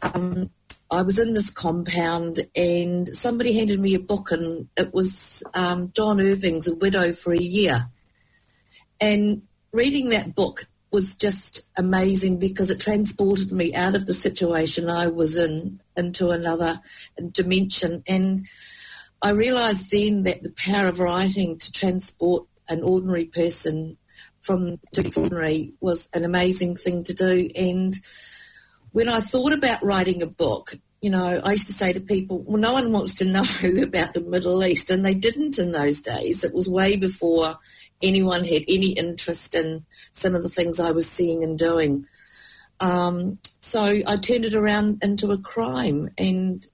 Um, 0.01 0.51
I 0.91 1.01
was 1.01 1.17
in 1.17 1.33
this 1.33 1.51
compound, 1.51 2.39
and 2.55 3.07
somebody 3.07 3.57
handed 3.57 3.79
me 3.79 3.95
a 3.95 3.99
book, 3.99 4.31
and 4.31 4.67
it 4.77 4.93
was 4.93 5.43
um, 5.55 5.91
John 5.95 6.21
Irving's 6.21 6.67
A 6.67 6.75
Widow 6.75 7.11
for 7.11 7.33
a 7.33 7.39
Year. 7.39 7.89
And 9.01 9.41
reading 9.75 10.09
that 10.09 10.33
book 10.33 10.67
was 10.91 11.17
just 11.17 11.69
amazing 11.77 12.39
because 12.39 12.71
it 12.71 12.79
transported 12.79 13.51
me 13.51 13.75
out 13.75 13.95
of 13.95 14.05
the 14.05 14.13
situation 14.13 14.89
I 14.89 15.07
was 15.07 15.35
in 15.35 15.81
into 15.97 16.29
another 16.29 16.79
dimension. 17.31 18.01
And 18.07 18.45
I 19.21 19.31
realised 19.31 19.91
then 19.91 20.23
that 20.23 20.41
the 20.41 20.53
power 20.55 20.87
of 20.87 21.01
writing 21.01 21.57
to 21.57 21.71
transport 21.71 22.47
an 22.69 22.81
ordinary 22.81 23.25
person 23.25 23.97
from 24.39 24.79
to 24.93 25.01
extraordinary 25.01 25.73
was 25.81 26.09
an 26.13 26.23
amazing 26.23 26.77
thing 26.77 27.03
to 27.03 27.13
do. 27.13 27.49
And 27.57 27.93
when 28.93 29.09
I 29.09 29.19
thought 29.19 29.53
about 29.53 29.83
writing 29.83 30.21
a 30.21 30.27
book, 30.27 30.75
you 31.01 31.09
know, 31.09 31.41
I 31.43 31.51
used 31.51 31.67
to 31.67 31.73
say 31.73 31.91
to 31.93 31.99
people, 31.99 32.39
well, 32.43 32.61
no 32.61 32.73
one 32.73 32.91
wants 32.93 33.15
to 33.15 33.25
know 33.31 33.43
about 33.83 34.13
the 34.13 34.25
Middle 34.25 34.63
East, 34.63 34.89
and 34.89 35.05
they 35.05 35.13
didn't 35.13 35.59
in 35.59 35.71
those 35.71 36.01
days. 36.01 36.43
It 36.43 36.53
was 36.53 36.69
way 36.69 36.95
before 36.95 37.55
anyone 38.01 38.43
had 38.43 38.63
any 38.67 38.91
interest 38.91 39.55
in 39.55 39.85
some 40.13 40.35
of 40.35 40.43
the 40.43 40.49
things 40.49 40.79
I 40.79 40.91
was 40.91 41.09
seeing 41.09 41.43
and 41.43 41.57
doing. 41.57 42.05
Um, 42.79 43.39
so 43.59 43.81
I 43.81 44.17
turned 44.17 44.45
it 44.45 44.53
around 44.53 45.03
into 45.03 45.31
a 45.31 45.37
crime, 45.37 46.09
and 46.19 46.67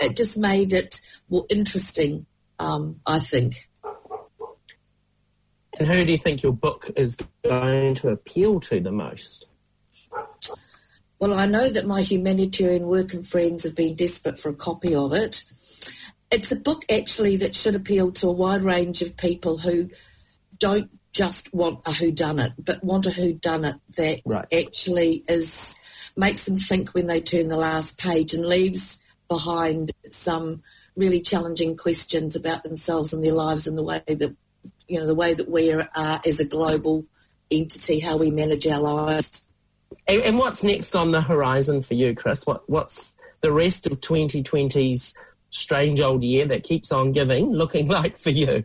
it 0.00 0.16
just 0.16 0.38
made 0.38 0.72
it 0.72 1.00
more 1.28 1.46
interesting, 1.50 2.26
um, 2.58 3.00
I 3.06 3.18
think. 3.18 3.54
And 5.78 5.88
who 5.88 6.04
do 6.04 6.12
you 6.12 6.18
think 6.18 6.42
your 6.42 6.52
book 6.52 6.90
is 6.96 7.18
going 7.44 7.96
to 7.96 8.08
appeal 8.10 8.60
to 8.60 8.80
the 8.80 8.92
most? 8.92 9.48
Well, 11.18 11.34
I 11.34 11.46
know 11.46 11.68
that 11.68 11.86
my 11.86 12.00
humanitarian 12.00 12.86
working 12.86 13.22
friends 13.22 13.64
have 13.64 13.74
been 13.74 13.94
desperate 13.94 14.38
for 14.38 14.50
a 14.50 14.54
copy 14.54 14.94
of 14.94 15.12
it. 15.12 15.42
It's 16.30 16.52
a 16.52 16.60
book 16.60 16.84
actually 16.92 17.36
that 17.38 17.54
should 17.54 17.74
appeal 17.74 18.12
to 18.12 18.28
a 18.28 18.32
wide 18.32 18.62
range 18.62 19.02
of 19.02 19.16
people 19.16 19.58
who 19.58 19.88
don't 20.58 20.90
just 21.12 21.52
want 21.54 21.86
a 21.86 21.92
who 21.92 22.10
done 22.10 22.38
it, 22.38 22.52
but 22.58 22.82
want 22.82 23.06
a 23.06 23.10
who 23.10 23.34
done 23.34 23.64
it 23.64 23.76
that 23.96 24.20
Right. 24.24 24.46
actually 24.52 25.22
is 25.28 25.76
makes 26.16 26.44
them 26.46 26.56
think 26.56 26.90
when 26.90 27.06
they 27.06 27.20
turn 27.20 27.48
the 27.48 27.56
last 27.56 27.98
page 28.00 28.34
and 28.34 28.46
leaves 28.46 29.02
behind 29.28 29.90
some 30.10 30.62
really 30.96 31.20
challenging 31.20 31.76
questions 31.76 32.36
about 32.36 32.62
themselves 32.62 33.12
and 33.12 33.24
their 33.24 33.32
lives 33.32 33.66
and 33.66 33.76
the 33.76 33.82
way 33.82 34.00
that 34.06 34.34
you 34.86 34.98
know 34.98 35.06
the 35.06 35.14
way 35.14 35.34
that 35.34 35.50
we 35.50 35.72
are 35.72 35.88
uh, 35.96 36.18
as 36.26 36.40
a 36.40 36.46
global 36.46 37.04
entity, 37.50 38.00
how 38.00 38.18
we 38.18 38.30
manage 38.30 38.66
our 38.66 38.80
lives. 38.80 39.48
And, 40.06 40.22
and 40.22 40.38
what's 40.38 40.62
next 40.64 40.94
on 40.94 41.12
the 41.12 41.22
horizon 41.22 41.82
for 41.82 41.94
you, 41.94 42.14
Chris? 42.14 42.46
What, 42.46 42.68
what's 42.68 43.16
the 43.40 43.52
rest 43.52 43.86
of 43.86 44.00
2020's 44.00 45.16
strange 45.50 46.00
old 46.00 46.24
year 46.24 46.46
that 46.46 46.64
keeps 46.64 46.90
on 46.92 47.12
giving 47.12 47.50
looking 47.50 47.88
like 47.98 48.18
for 48.18 48.30
you? 48.30 48.64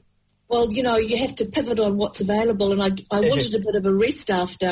Well, 0.50 0.72
you 0.72 0.82
know, 0.82 0.98
you 0.98 1.18
have 1.20 1.36
to 1.36 1.46
pivot 1.46 1.80
on 1.80 1.98
what's 1.98 2.22
available, 2.22 2.72
and 2.72 2.82
I, 2.82 2.90
I 3.16 3.22
wanted 3.22 3.54
a 3.54 3.60
bit 3.60 3.76
of 3.76 3.86
a 3.86 3.94
rest 3.94 4.32
after 4.32 4.68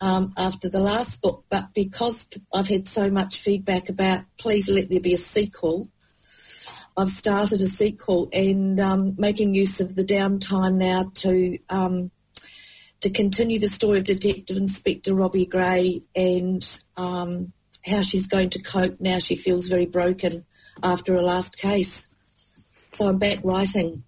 um, 0.00 0.32
after 0.38 0.68
the 0.68 0.80
last 0.80 1.22
book, 1.22 1.44
but 1.50 1.74
because 1.74 2.30
I've 2.54 2.68
had 2.68 2.86
so 2.86 3.10
much 3.10 3.36
feedback 3.36 3.88
about 3.88 4.24
please 4.38 4.70
let 4.70 4.90
there 4.90 5.00
be 5.00 5.14
a 5.14 5.16
sequel, 5.18 5.88
I've 6.96 7.10
started 7.10 7.60
a 7.60 7.66
sequel 7.66 8.28
and 8.32 8.78
um, 8.78 9.14
making 9.18 9.54
use 9.54 9.80
of 9.80 9.96
the 9.96 10.04
downtime 10.04 10.76
now 10.76 11.10
to 11.14 11.58
um, 11.68 12.12
to 13.00 13.10
continue 13.10 13.58
the 13.58 13.68
story 13.68 13.98
of 13.98 14.04
Detective 14.04 14.56
Inspector 14.56 15.12
Robbie 15.12 15.46
Gray 15.46 16.02
and 16.14 16.62
um, 16.96 17.52
how 17.86 18.02
she's 18.02 18.28
going 18.28 18.50
to 18.50 18.62
cope 18.62 19.00
now. 19.00 19.18
She 19.18 19.34
feels 19.34 19.68
very 19.68 19.86
broken 19.86 20.44
after 20.84 21.14
her 21.14 21.22
last 21.22 21.58
case, 21.58 22.14
so 22.92 23.08
I'm 23.08 23.18
back 23.18 23.38
writing. 23.42 24.04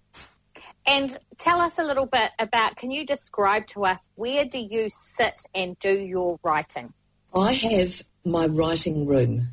And 0.87 1.17
tell 1.37 1.61
us 1.61 1.77
a 1.77 1.83
little 1.83 2.05
bit 2.05 2.31
about, 2.39 2.75
can 2.75 2.91
you 2.91 3.05
describe 3.05 3.67
to 3.67 3.85
us 3.85 4.09
where 4.15 4.45
do 4.45 4.57
you 4.57 4.87
sit 4.89 5.41
and 5.53 5.77
do 5.79 5.97
your 5.99 6.39
writing? 6.43 6.93
I 7.35 7.53
have 7.53 8.01
my 8.25 8.47
writing 8.47 9.05
room. 9.05 9.49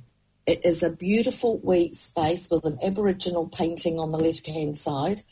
It 0.46 0.64
is 0.64 0.82
a 0.82 0.96
beautiful 0.96 1.60
wee 1.62 1.92
space 1.92 2.50
with 2.50 2.64
an 2.64 2.78
Aboriginal 2.82 3.48
painting 3.48 3.98
on 3.98 4.10
the 4.10 4.18
left 4.18 4.46
hand 4.46 4.78
side. 4.78 5.22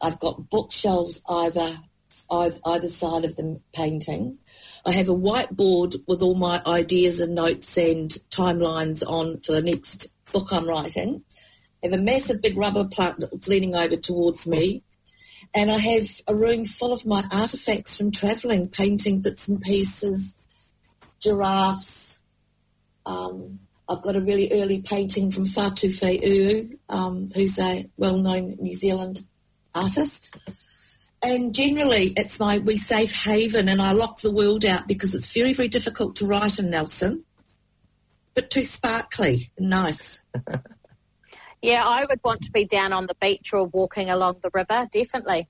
I've 0.00 0.18
got 0.18 0.50
bookshelves 0.50 1.22
either 1.28 1.68
either 2.30 2.56
either 2.66 2.86
side 2.86 3.24
of 3.24 3.34
the 3.36 3.60
painting. 3.74 4.38
I 4.86 4.92
have 4.92 5.08
a 5.08 5.16
whiteboard 5.16 5.96
with 6.06 6.22
all 6.22 6.36
my 6.36 6.60
ideas 6.66 7.20
and 7.20 7.34
notes 7.34 7.76
and 7.76 8.10
timelines 8.30 9.04
on 9.04 9.40
for 9.40 9.52
the 9.52 9.62
next 9.62 10.16
book 10.32 10.46
I'm 10.52 10.68
writing. 10.68 11.24
I 11.82 11.88
have 11.88 11.98
a 11.98 12.02
massive 12.02 12.40
big 12.40 12.56
rubber 12.56 12.86
plant 12.86 13.18
that's 13.18 13.48
leaning 13.48 13.74
over 13.74 13.96
towards 13.96 14.46
me. 14.46 14.83
And 15.54 15.70
I 15.70 15.78
have 15.78 16.08
a 16.26 16.34
room 16.34 16.64
full 16.64 16.92
of 16.92 17.06
my 17.06 17.22
artifacts 17.32 17.96
from 17.96 18.10
travelling, 18.10 18.68
painting 18.68 19.20
bits 19.20 19.48
and 19.48 19.60
pieces, 19.60 20.38
giraffes. 21.20 22.22
Um, 23.06 23.60
I've 23.88 24.02
got 24.02 24.16
a 24.16 24.20
really 24.20 24.50
early 24.52 24.80
painting 24.80 25.30
from 25.30 25.44
Fatu 25.44 25.88
Feu'u, 25.88 26.76
um, 26.88 27.28
who's 27.34 27.58
a 27.58 27.88
well-known 27.96 28.56
New 28.60 28.72
Zealand 28.72 29.24
artist. 29.74 30.38
And 31.22 31.54
generally, 31.54 32.12
it's 32.16 32.40
my 32.40 32.58
wee 32.58 32.76
safe 32.76 33.24
haven, 33.24 33.68
and 33.68 33.80
I 33.80 33.92
lock 33.92 34.20
the 34.20 34.32
world 34.32 34.64
out 34.64 34.88
because 34.88 35.14
it's 35.14 35.32
very, 35.32 35.52
very 35.52 35.68
difficult 35.68 36.16
to 36.16 36.26
write 36.26 36.58
in 36.58 36.70
Nelson, 36.70 37.24
but 38.34 38.50
too 38.50 38.64
sparkly 38.64 39.50
and 39.56 39.70
nice. 39.70 40.22
Yeah, 41.64 41.82
I 41.86 42.04
would 42.04 42.20
want 42.22 42.42
to 42.42 42.52
be 42.52 42.66
down 42.66 42.92
on 42.92 43.06
the 43.06 43.14
beach 43.22 43.54
or 43.54 43.64
walking 43.64 44.10
along 44.10 44.40
the 44.42 44.50
river, 44.52 44.86
definitely. 44.92 45.48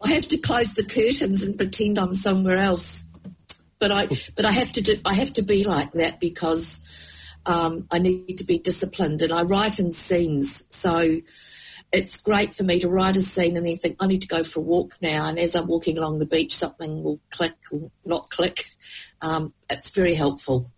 I 0.00 0.12
have 0.12 0.28
to 0.28 0.38
close 0.38 0.74
the 0.74 0.84
curtains 0.84 1.44
and 1.44 1.58
pretend 1.58 1.98
I'm 1.98 2.14
somewhere 2.14 2.56
else. 2.56 3.08
But 3.80 3.90
I, 3.90 4.06
but 4.36 4.44
I 4.44 4.52
have 4.52 4.70
to 4.72 4.80
do, 4.80 4.94
I 5.04 5.14
have 5.14 5.32
to 5.32 5.42
be 5.42 5.64
like 5.64 5.90
that 5.94 6.20
because 6.20 7.36
um, 7.52 7.88
I 7.92 7.98
need 7.98 8.38
to 8.38 8.44
be 8.44 8.60
disciplined, 8.60 9.20
and 9.22 9.32
I 9.32 9.42
write 9.42 9.80
in 9.80 9.90
scenes. 9.90 10.68
So 10.70 11.16
it's 11.92 12.20
great 12.20 12.54
for 12.54 12.62
me 12.62 12.78
to 12.78 12.88
write 12.88 13.16
a 13.16 13.20
scene 13.20 13.56
and 13.56 13.66
then 13.66 13.76
think 13.76 13.96
I 14.00 14.06
need 14.06 14.22
to 14.22 14.28
go 14.28 14.44
for 14.44 14.60
a 14.60 14.62
walk 14.62 14.94
now. 15.02 15.28
And 15.28 15.36
as 15.36 15.56
I'm 15.56 15.66
walking 15.66 15.98
along 15.98 16.20
the 16.20 16.26
beach, 16.26 16.54
something 16.54 17.02
will 17.02 17.18
click 17.30 17.56
or 17.72 17.90
not 18.04 18.30
click. 18.30 18.66
Um, 19.20 19.52
it's 19.68 19.90
very 19.90 20.14
helpful. 20.14 20.70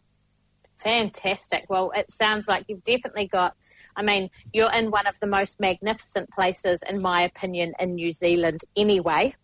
Fantastic. 0.79 1.67
Well, 1.69 1.93
it 1.95 2.11
sounds 2.11 2.49
like 2.49 2.65
you've 2.69 2.85
definitely 2.85 3.27
got, 3.27 3.55
I 3.97 4.03
mean, 4.03 4.31
you're 4.53 4.73
in 4.73 4.91
one 4.91 5.07
of 5.07 5.19
the 5.21 5.27
most 5.27 5.61
magnificent 5.61 6.31
places, 6.31 6.83
in 6.89 7.01
my 7.01 7.23
opinion, 7.23 7.75
in 7.79 7.95
New 7.95 8.13
Zealand 8.13 8.63
anyway. 8.77 9.35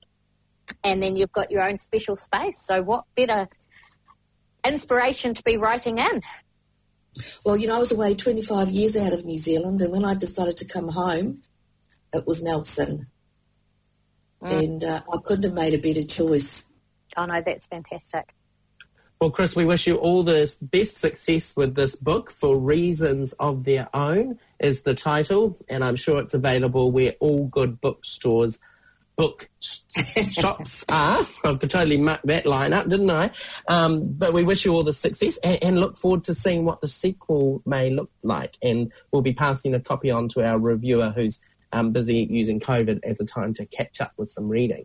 And 0.83 1.03
then 1.03 1.17
you've 1.17 1.33
got 1.33 1.51
your 1.51 1.63
own 1.63 1.79
special 1.79 2.17
space. 2.17 2.59
So, 2.59 2.83
what 2.83 3.05
better 3.17 3.49
inspiration 4.67 5.35
to 5.35 5.43
be 5.43 5.57
writing 5.57 5.99
in? 5.99 6.21
Well, 7.45 7.57
you 7.57 7.69
know, 7.69 7.77
I 7.77 7.79
was 7.79 7.93
away 7.93 8.15
25 8.15 8.69
years 8.69 8.97
out 8.97 9.13
of 9.13 9.25
New 9.25 9.39
Zealand, 9.39 9.81
and 9.81 9.93
when 9.93 10.05
I 10.05 10.15
decided 10.15 10.57
to 10.59 10.67
come 10.67 10.89
home, 10.89 11.43
it 12.13 12.27
was 12.27 12.43
Nelson. 12.43 13.07
And 14.43 14.85
uh, 14.85 15.01
I 15.13 15.19
couldn't 15.25 15.45
have 15.45 15.55
made 15.55 15.75
a 15.75 15.79
better 15.79 16.07
choice. 16.07 16.71
Oh, 17.17 17.25
no, 17.25 17.41
that's 17.41 17.67
fantastic. 17.67 18.36
Well, 19.19 19.31
Chris, 19.31 19.57
we 19.57 19.65
wish 19.65 19.87
you 19.87 19.97
all 19.97 20.23
the 20.23 20.55
best 20.71 20.99
success 20.99 21.57
with 21.57 21.75
this 21.75 21.97
book. 21.97 22.31
For 22.31 22.59
Reasons 22.59 23.33
of 23.35 23.65
Their 23.65 23.89
Own 23.95 24.39
is 24.61 24.83
the 24.83 24.95
title, 24.95 25.57
and 25.71 25.83
I'm 25.83 25.97
sure 25.97 26.21
it's 26.21 26.35
available 26.35 26.93
where 26.93 27.15
all 27.19 27.49
good 27.49 27.81
bookstores, 27.81 28.61
book 29.17 29.49
shops 29.63 30.85
are. 30.91 31.27
I 31.45 31.55
could 31.55 31.71
totally 31.71 31.97
muck 31.97 32.21
that 32.25 32.45
line 32.45 32.75
up, 32.75 32.91
didn't 32.91 33.11
I? 33.11 33.31
Um, 33.69 34.03
but 34.13 34.35
we 34.35 34.43
wish 34.43 34.67
you 34.67 34.75
all 34.75 34.83
the 34.83 34.93
success 34.93 35.39
and, 35.39 35.59
and 35.63 35.81
look 35.81 35.97
forward 35.97 36.25
to 36.25 36.35
seeing 36.35 36.67
what 36.67 36.83
the 36.83 36.89
sequel 36.89 37.63
may 37.65 37.89
look 37.89 38.11
like. 38.23 38.59
And 38.63 38.93
we'll 39.13 39.23
be 39.23 39.33
passing 39.33 39.75
a 39.75 39.81
copy 39.81 40.11
on 40.11 40.29
to 40.31 40.47
our 40.47 40.59
reviewer 40.59 41.09
who's 41.09 41.43
um, 41.73 41.91
busy 41.91 42.27
using 42.31 42.61
COVID 42.61 43.01
as 43.03 43.19
a 43.19 43.25
time 43.25 43.55
to 43.55 43.65
catch 43.65 44.03
up 44.03 44.13
with 44.19 44.29
some 44.29 44.51
reading. 44.51 44.85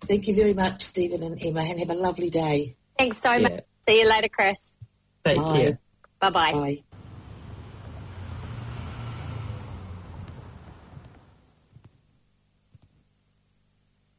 Thank 0.00 0.26
you 0.26 0.34
very 0.34 0.54
much, 0.54 0.82
Stephen 0.82 1.22
and 1.22 1.40
Emma, 1.40 1.60
and 1.60 1.78
have 1.78 1.90
a 1.90 1.94
lovely 1.94 2.28
day. 2.28 2.74
Thanks 2.98 3.18
so 3.18 3.32
Yeah. 3.32 3.38
much. 3.48 3.60
See 3.88 4.00
you 4.00 4.08
later, 4.08 4.28
Chris. 4.28 4.76
Thank 5.24 5.42
Bye. 5.44 5.52
care. 5.52 5.80
Bye 6.20 6.30
bye. 6.30 6.52
Bye. 6.52 6.84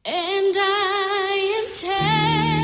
And 0.06 0.54
I 0.56 1.64
am 1.64 1.74
telling 1.80 2.63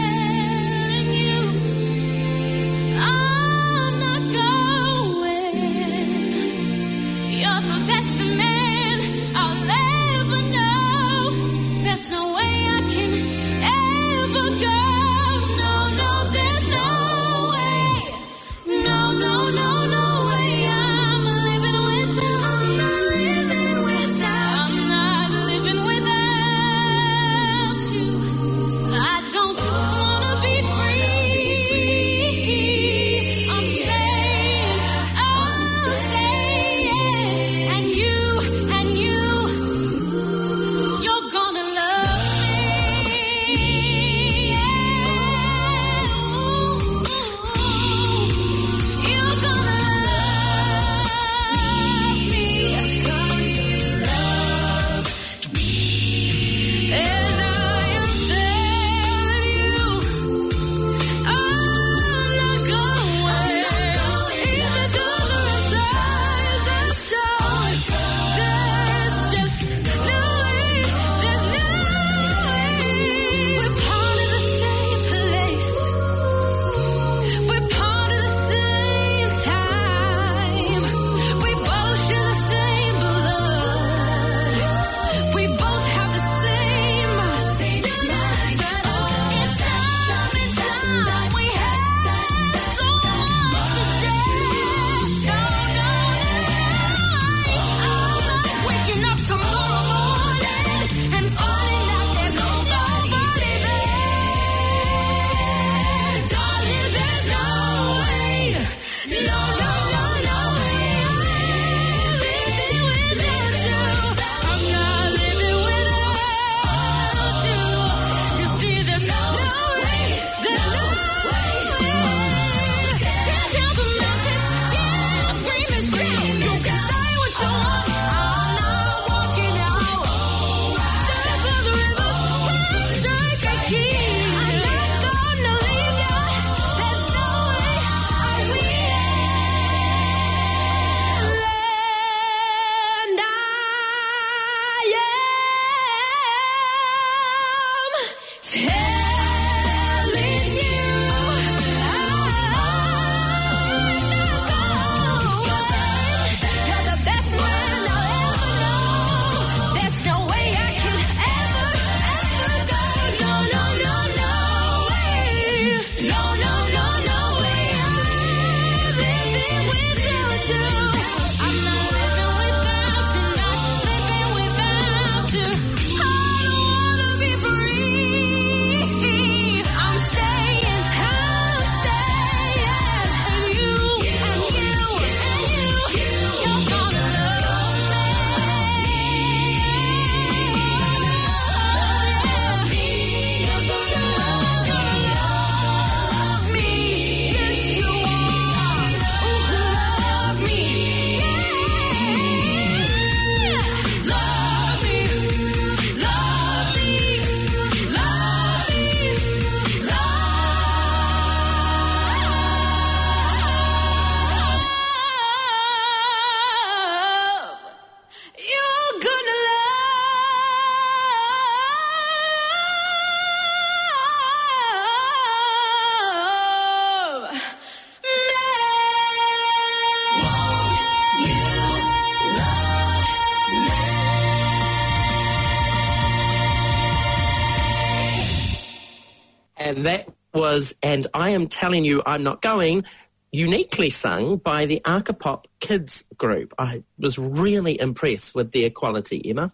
that 239.86 240.08
was, 240.32 240.74
and 240.82 241.06
I 241.14 241.30
am 241.30 241.48
telling 241.48 241.84
you, 241.84 242.02
I'm 242.06 242.22
not 242.22 242.42
going, 242.42 242.84
uniquely 243.32 243.90
sung 243.90 244.36
by 244.36 244.66
the 244.66 244.80
Archipop 244.84 245.44
Kids 245.60 246.04
group. 246.16 246.54
I 246.58 246.82
was 246.98 247.18
really 247.18 247.80
impressed 247.80 248.34
with 248.34 248.52
their 248.52 248.70
quality, 248.70 249.28
Emma. 249.28 249.50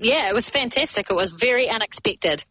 Yeah, 0.00 0.28
it 0.28 0.34
was 0.34 0.48
fantastic. 0.48 1.10
It 1.10 1.14
was 1.14 1.32
very 1.32 1.68
unexpected. 1.68 2.44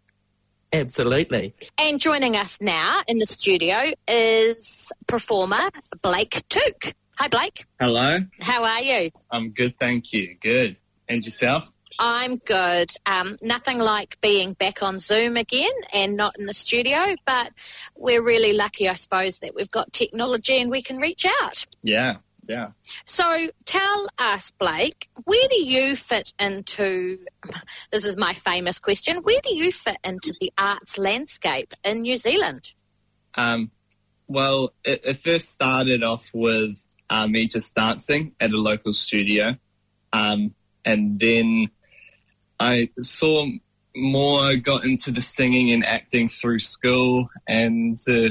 Absolutely. 0.73 1.53
And 1.77 1.99
joining 1.99 2.35
us 2.35 2.57
now 2.59 3.01
in 3.07 3.19
the 3.19 3.25
studio 3.25 3.91
is 4.07 4.91
performer 5.07 5.69
Blake 6.01 6.41
Tuke. 6.49 6.93
Hi, 7.17 7.29
Blake. 7.29 7.65
Hello. 7.79 8.19
How 8.41 8.63
are 8.63 8.81
you? 8.81 9.11
I'm 9.31 9.51
good, 9.51 9.77
thank 9.77 10.11
you. 10.11 10.35
Good. 10.41 10.77
And 11.07 11.23
yourself? 11.23 11.73
I'm 11.99 12.37
good. 12.37 12.91
Um, 13.05 13.37
nothing 13.41 13.79
like 13.79 14.19
being 14.21 14.53
back 14.53 14.83
on 14.83 14.99
Zoom 14.99 15.37
again 15.37 15.71
and 15.93 16.15
not 16.15 16.37
in 16.37 16.45
the 16.45 16.53
studio, 16.53 17.15
but 17.25 17.53
we're 17.95 18.21
really 18.21 18.53
lucky, 18.53 18.87
I 18.87 18.93
suppose, 18.93 19.39
that 19.39 19.55
we've 19.55 19.71
got 19.71 19.93
technology 19.93 20.61
and 20.61 20.69
we 20.69 20.81
can 20.81 20.97
reach 20.97 21.25
out. 21.41 21.65
Yeah, 21.81 22.17
yeah. 22.47 22.71
So 23.05 23.47
tell 23.65 24.07
us, 24.19 24.51
Blake, 24.51 25.09
where 25.23 25.47
do 25.49 25.63
you 25.63 25.95
fit 25.95 26.33
into 26.39 27.19
this 27.91 28.05
is 28.05 28.15
my 28.17 28.33
famous 28.33 28.79
question 28.79 29.17
where 29.17 29.41
do 29.43 29.55
you 29.55 29.71
fit 29.71 29.97
into 30.03 30.33
the 30.39 30.51
arts 30.57 30.97
landscape 30.97 31.73
in 31.83 32.01
New 32.01 32.17
Zealand? 32.17 32.73
Um, 33.35 33.71
well, 34.27 34.73
it, 34.83 35.01
it 35.03 35.17
first 35.17 35.49
started 35.49 36.03
off 36.03 36.29
with 36.33 36.83
uh, 37.09 37.27
me 37.27 37.47
just 37.47 37.75
dancing 37.75 38.33
at 38.39 38.51
a 38.51 38.57
local 38.57 38.93
studio. 38.93 39.55
Um, 40.13 40.53
and 40.85 41.19
then 41.19 41.69
I 42.59 42.89
saw 42.99 43.47
more, 43.95 44.55
got 44.55 44.85
into 44.85 45.11
the 45.11 45.21
singing 45.21 45.71
and 45.71 45.85
acting 45.85 46.29
through 46.29 46.59
school, 46.59 47.29
and 47.47 47.97
uh, 48.07 48.29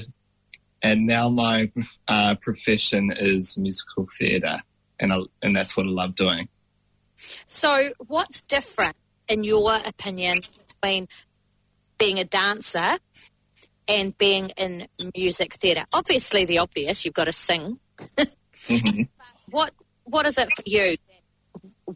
and 0.82 1.06
now 1.06 1.28
my 1.28 1.70
uh, 2.08 2.36
profession 2.40 3.12
is 3.12 3.58
musical 3.58 4.06
theatre, 4.18 4.62
and 5.00 5.12
I, 5.12 5.20
and 5.42 5.54
that's 5.54 5.76
what 5.76 5.86
I 5.86 5.90
love 5.90 6.14
doing. 6.14 6.48
So, 7.46 7.90
what's 8.06 8.42
different, 8.42 8.96
in 9.28 9.44
your 9.44 9.78
opinion, 9.84 10.36
between 10.68 11.08
being 11.98 12.18
a 12.18 12.24
dancer 12.24 12.98
and 13.88 14.16
being 14.18 14.50
in 14.50 14.86
music 15.16 15.54
theatre? 15.54 15.84
Obviously, 15.94 16.44
the 16.44 16.58
obvious, 16.58 17.04
you've 17.04 17.14
got 17.14 17.24
to 17.24 17.32
sing. 17.32 17.78
hmm 18.68 19.02
What 19.50 19.72
What 20.04 20.26
is 20.26 20.38
it 20.38 20.50
for 20.52 20.62
you? 20.66 20.96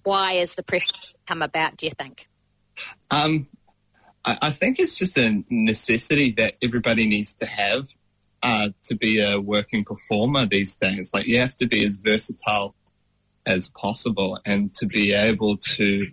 Why 0.05 0.35
has 0.35 0.55
the 0.55 0.63
preference 0.63 1.15
come 1.27 1.43
about, 1.43 1.77
do 1.77 1.87
you 1.87 1.93
think? 1.93 2.29
Um, 3.11 3.49
I, 4.25 4.39
I 4.43 4.51
think 4.51 4.79
it's 4.79 4.99
just 4.99 5.19
a 5.19 5.43
necessity 5.51 6.33
that 6.33 6.55
everybody 6.63 7.07
needs 7.07 7.35
to 7.37 7.47
have 7.47 7.89
uh, 8.43 8.71
to 8.85 8.95
be 8.95 9.21
a 9.21 9.39
working 9.39 9.85
performer 9.85 10.47
these 10.47 10.77
days. 10.77 11.13
Like 11.13 11.27
you 11.27 11.39
have 11.39 11.57
to 11.57 11.67
be 11.67 11.85
as 11.85 11.99
versatile 11.99 12.75
as 13.47 13.71
possible 13.71 14.39
and 14.45 14.73
to 14.75 14.87
be 14.87 15.13
able 15.13 15.57
to 15.57 16.13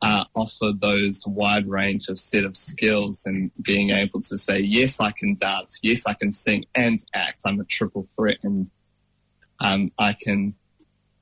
uh, 0.00 0.24
offer 0.34 0.72
those 0.78 1.24
wide 1.26 1.68
range 1.68 2.08
of 2.08 2.18
set 2.18 2.44
of 2.44 2.54
skills 2.54 3.26
and 3.26 3.50
being 3.60 3.90
able 3.90 4.20
to 4.20 4.38
say, 4.38 4.60
yes, 4.60 5.00
I 5.00 5.10
can 5.10 5.34
dance, 5.34 5.80
yes, 5.82 6.06
I 6.06 6.14
can 6.14 6.30
sing 6.30 6.66
and 6.74 7.04
act. 7.12 7.42
I'm 7.44 7.60
a 7.60 7.64
triple 7.64 8.04
threat 8.04 8.38
and 8.42 8.70
um, 9.60 9.90
I 9.98 10.12
can 10.12 10.54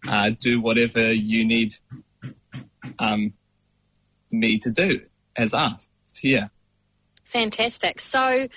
uh, 0.09 0.31
do 0.39 0.61
whatever 0.61 1.13
you 1.13 1.45
need 1.45 1.75
um, 2.99 3.33
me 4.31 4.59
to 4.59 4.71
do 4.71 5.01
as 5.37 5.55
asked 5.55 5.91
here. 6.21 6.51
Fantastic. 7.25 8.01
So, 8.01 8.49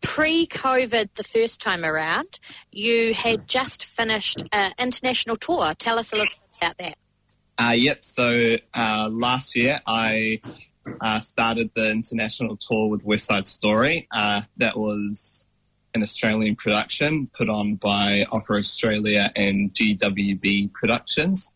pre 0.00 0.46
COVID, 0.46 1.10
the 1.14 1.24
first 1.24 1.60
time 1.60 1.84
around, 1.84 2.38
you 2.70 3.14
had 3.14 3.48
just 3.48 3.84
finished 3.84 4.42
an 4.52 4.72
international 4.78 5.36
tour. 5.36 5.72
Tell 5.78 5.98
us 5.98 6.12
a 6.12 6.16
little 6.16 6.30
bit 6.30 6.58
about 6.62 6.78
that. 6.78 6.94
Uh, 7.58 7.72
yep. 7.72 8.04
So 8.04 8.56
uh, 8.72 9.10
last 9.12 9.54
year 9.54 9.80
I 9.86 10.40
uh, 11.00 11.20
started 11.20 11.70
the 11.74 11.90
international 11.90 12.56
tour 12.56 12.88
with 12.88 13.04
West 13.04 13.26
Side 13.26 13.46
Story. 13.46 14.08
Uh, 14.10 14.42
that 14.56 14.78
was 14.78 15.44
an 15.94 16.02
Australian 16.02 16.56
production 16.56 17.28
put 17.36 17.48
on 17.48 17.74
by 17.74 18.24
Opera 18.30 18.58
Australia 18.58 19.30
and 19.34 19.72
GWB 19.72 20.72
Productions. 20.72 21.54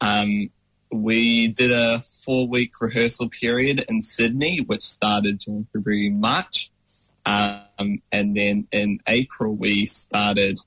Um, 0.00 0.50
we 0.90 1.48
did 1.48 1.72
a 1.72 2.00
four-week 2.24 2.80
rehearsal 2.80 3.28
period 3.28 3.84
in 3.88 4.02
Sydney, 4.02 4.60
which 4.60 4.82
started 4.82 5.42
in 5.46 5.66
February, 5.72 6.10
March. 6.10 6.70
Um, 7.24 8.02
and 8.12 8.36
then 8.36 8.68
in 8.70 9.00
April, 9.06 9.54
we 9.54 9.86
started, 9.86 10.58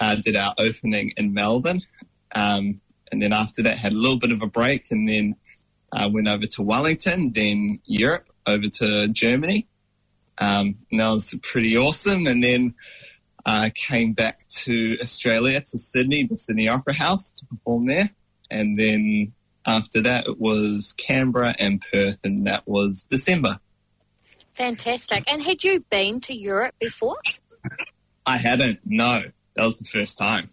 uh, 0.00 0.16
did 0.16 0.36
our 0.36 0.54
opening 0.58 1.12
in 1.16 1.34
Melbourne. 1.34 1.82
Um, 2.34 2.80
and 3.10 3.20
then 3.22 3.32
after 3.32 3.62
that, 3.64 3.78
had 3.78 3.92
a 3.92 3.96
little 3.96 4.18
bit 4.18 4.32
of 4.32 4.42
a 4.42 4.46
break 4.46 4.90
and 4.90 5.08
then 5.08 5.36
uh, 5.92 6.08
went 6.12 6.28
over 6.28 6.46
to 6.46 6.62
Wellington, 6.62 7.32
then 7.32 7.80
Europe, 7.84 8.28
over 8.46 8.68
to 8.68 9.08
Germany. 9.08 9.66
Um, 10.40 10.76
and 10.90 11.00
that 11.00 11.10
was 11.10 11.34
pretty 11.42 11.76
awesome. 11.76 12.26
And 12.26 12.42
then 12.42 12.74
uh, 13.44 13.70
came 13.74 14.12
back 14.12 14.46
to 14.48 14.98
Australia, 15.00 15.60
to 15.60 15.78
Sydney, 15.78 16.24
the 16.24 16.36
Sydney 16.36 16.68
Opera 16.68 16.94
House 16.94 17.30
to 17.32 17.46
perform 17.46 17.86
there. 17.86 18.10
And 18.50 18.78
then 18.78 19.32
after 19.66 20.00
that, 20.02 20.26
it 20.26 20.40
was 20.40 20.94
Canberra 20.96 21.54
and 21.58 21.82
Perth, 21.92 22.20
and 22.24 22.46
that 22.46 22.66
was 22.66 23.04
December. 23.04 23.58
Fantastic. 24.54 25.30
And 25.30 25.42
had 25.42 25.62
you 25.62 25.84
been 25.90 26.20
to 26.22 26.34
Europe 26.34 26.74
before? 26.78 27.18
I 28.26 28.38
hadn't, 28.38 28.80
no. 28.84 29.24
That 29.54 29.64
was 29.64 29.78
the 29.78 29.84
first 29.84 30.18
time. 30.18 30.48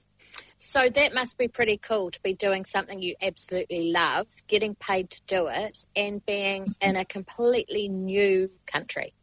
So 0.58 0.90
that 0.90 1.14
must 1.14 1.38
be 1.38 1.48
pretty 1.48 1.78
cool 1.78 2.12
to 2.12 2.22
be 2.22 2.34
doing 2.34 2.66
something 2.66 3.02
you 3.02 3.16
absolutely 3.22 3.92
love, 3.92 4.28
getting 4.48 4.76
paid 4.76 5.10
to 5.12 5.22
do 5.28 5.48
it, 5.48 5.86
and 5.96 6.26
being 6.26 6.68
in 6.82 6.96
a 6.96 7.06
completely 7.06 7.88
new 7.88 8.50
country. 8.66 9.14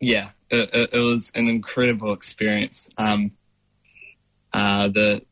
Yeah, 0.00 0.30
it, 0.50 0.70
it, 0.72 0.90
it 0.94 1.00
was 1.00 1.32
an 1.34 1.48
incredible 1.48 2.12
experience. 2.12 2.88
Um, 2.96 3.32
uh, 4.52 4.88
the 4.88 5.24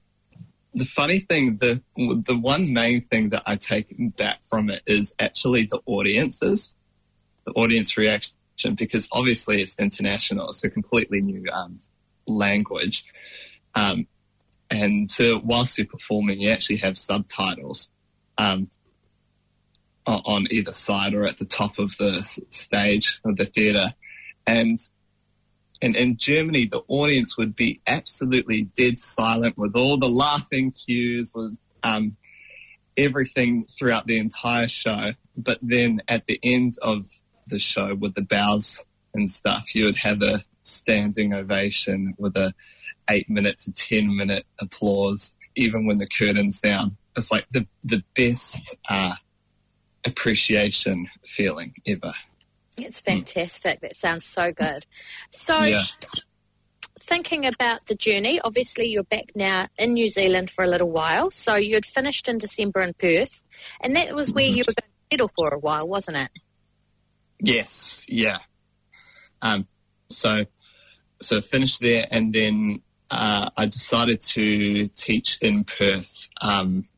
the 0.74 0.84
funny 0.84 1.18
thing, 1.18 1.58
the 1.58 1.82
the 1.96 2.36
one 2.36 2.72
main 2.72 3.06
thing 3.06 3.30
that 3.30 3.42
I 3.46 3.56
take 3.56 3.94
back 4.16 4.38
from 4.48 4.70
it 4.70 4.82
is 4.86 5.14
actually 5.18 5.66
the 5.66 5.80
audiences, 5.86 6.74
the 7.44 7.52
audience 7.52 7.96
reaction, 7.96 8.34
because 8.74 9.08
obviously 9.12 9.60
it's 9.60 9.78
international, 9.78 10.48
it's 10.48 10.64
a 10.64 10.70
completely 10.70 11.20
new 11.20 11.44
um, 11.52 11.78
language, 12.26 13.04
um, 13.74 14.06
and 14.70 15.08
to, 15.10 15.38
whilst 15.44 15.76
you're 15.76 15.86
performing, 15.86 16.40
you 16.40 16.50
actually 16.50 16.78
have 16.78 16.96
subtitles. 16.96 17.90
Um, 18.38 18.68
on 20.04 20.46
either 20.50 20.72
side 20.72 21.14
or 21.14 21.24
at 21.24 21.38
the 21.38 21.44
top 21.44 21.78
of 21.78 21.96
the 21.96 22.22
stage 22.50 23.20
of 23.24 23.36
the 23.36 23.44
theatre, 23.44 23.94
and 24.46 24.78
and 25.82 25.96
in 25.96 26.16
Germany, 26.16 26.66
the 26.66 26.82
audience 26.86 27.36
would 27.36 27.56
be 27.56 27.80
absolutely 27.88 28.62
dead 28.78 29.00
silent 29.00 29.58
with 29.58 29.74
all 29.74 29.98
the 29.98 30.08
laughing 30.08 30.70
cues, 30.70 31.32
with 31.34 31.56
um, 31.82 32.16
everything 32.96 33.64
throughout 33.64 34.06
the 34.06 34.18
entire 34.18 34.68
show. 34.68 35.12
But 35.36 35.58
then 35.60 36.00
at 36.06 36.26
the 36.26 36.38
end 36.42 36.74
of 36.82 37.08
the 37.48 37.58
show, 37.58 37.96
with 37.96 38.14
the 38.14 38.22
bows 38.22 38.84
and 39.12 39.28
stuff, 39.28 39.74
you 39.74 39.86
would 39.86 39.96
have 39.98 40.22
a 40.22 40.44
standing 40.62 41.34
ovation 41.34 42.14
with 42.16 42.36
a 42.36 42.54
eight 43.10 43.28
minute 43.28 43.58
to 43.60 43.72
ten 43.72 44.16
minute 44.16 44.46
applause, 44.60 45.34
even 45.56 45.84
when 45.84 45.98
the 45.98 46.06
curtain's 46.06 46.60
down. 46.60 46.96
It's 47.16 47.32
like 47.32 47.46
the 47.50 47.66
the 47.82 48.04
best 48.14 48.76
uh, 48.88 49.14
appreciation 50.04 51.08
feeling 51.26 51.74
ever. 51.86 52.14
It's 52.76 53.00
fantastic. 53.00 53.80
That 53.80 53.96
sounds 53.96 54.24
so 54.24 54.52
good. 54.52 54.86
So, 55.30 55.62
Yeah. 55.64 55.82
thinking 56.98 57.44
about 57.44 57.86
the 57.86 57.94
journey, 57.96 58.40
obviously 58.40 58.86
you're 58.86 59.02
back 59.02 59.32
now 59.34 59.66
in 59.76 59.94
New 59.94 60.08
Zealand 60.08 60.50
for 60.50 60.64
a 60.64 60.68
little 60.68 60.90
while. 60.90 61.30
So 61.30 61.56
you 61.56 61.74
had 61.74 61.84
finished 61.84 62.28
in 62.28 62.38
December 62.38 62.80
in 62.80 62.94
Perth, 62.94 63.42
and 63.80 63.96
that 63.96 64.14
was 64.14 64.32
where 64.32 64.46
you 64.46 64.62
were 64.66 64.72
going 64.72 64.88
to 64.88 65.16
settle 65.16 65.30
for 65.36 65.48
a 65.52 65.58
while, 65.58 65.88
wasn't 65.88 66.18
it? 66.18 66.30
Yes, 67.40 68.06
yeah. 68.08 68.38
Um, 69.42 69.66
so, 70.10 70.44
so 71.20 71.40
finished 71.40 71.80
there, 71.80 72.06
and 72.10 72.32
then 72.32 72.82
uh, 73.10 73.50
I 73.56 73.66
decided 73.66 74.20
to 74.20 74.86
teach 74.86 75.38
in 75.42 75.64
Perth 75.64 76.28
um, 76.40 76.88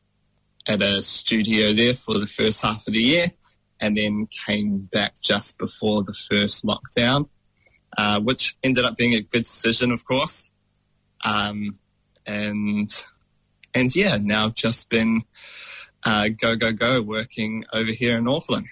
at 0.67 0.81
a 0.81 1.01
studio 1.01 1.73
there 1.73 1.95
for 1.95 2.19
the 2.19 2.27
first 2.27 2.61
half 2.61 2.87
of 2.87 2.93
the 2.93 3.01
year, 3.01 3.31
and 3.79 3.97
then 3.97 4.27
came 4.45 4.79
back 4.79 5.15
just 5.21 5.57
before 5.57 6.03
the 6.03 6.13
first 6.13 6.65
lockdown, 6.65 7.29
uh, 7.97 8.19
which 8.19 8.55
ended 8.63 8.85
up 8.85 8.95
being 8.95 9.13
a 9.13 9.21
good 9.21 9.43
decision, 9.43 9.91
of 9.91 10.05
course. 10.05 10.51
Um, 11.23 11.77
and 12.25 12.89
and 13.73 13.95
yeah, 13.95 14.17
now 14.21 14.49
just 14.49 14.89
been 14.89 15.21
uh, 16.03 16.29
go 16.29 16.55
go 16.55 16.71
go 16.71 17.01
working 17.01 17.65
over 17.73 17.91
here 17.91 18.17
in 18.17 18.27
Auckland. 18.27 18.67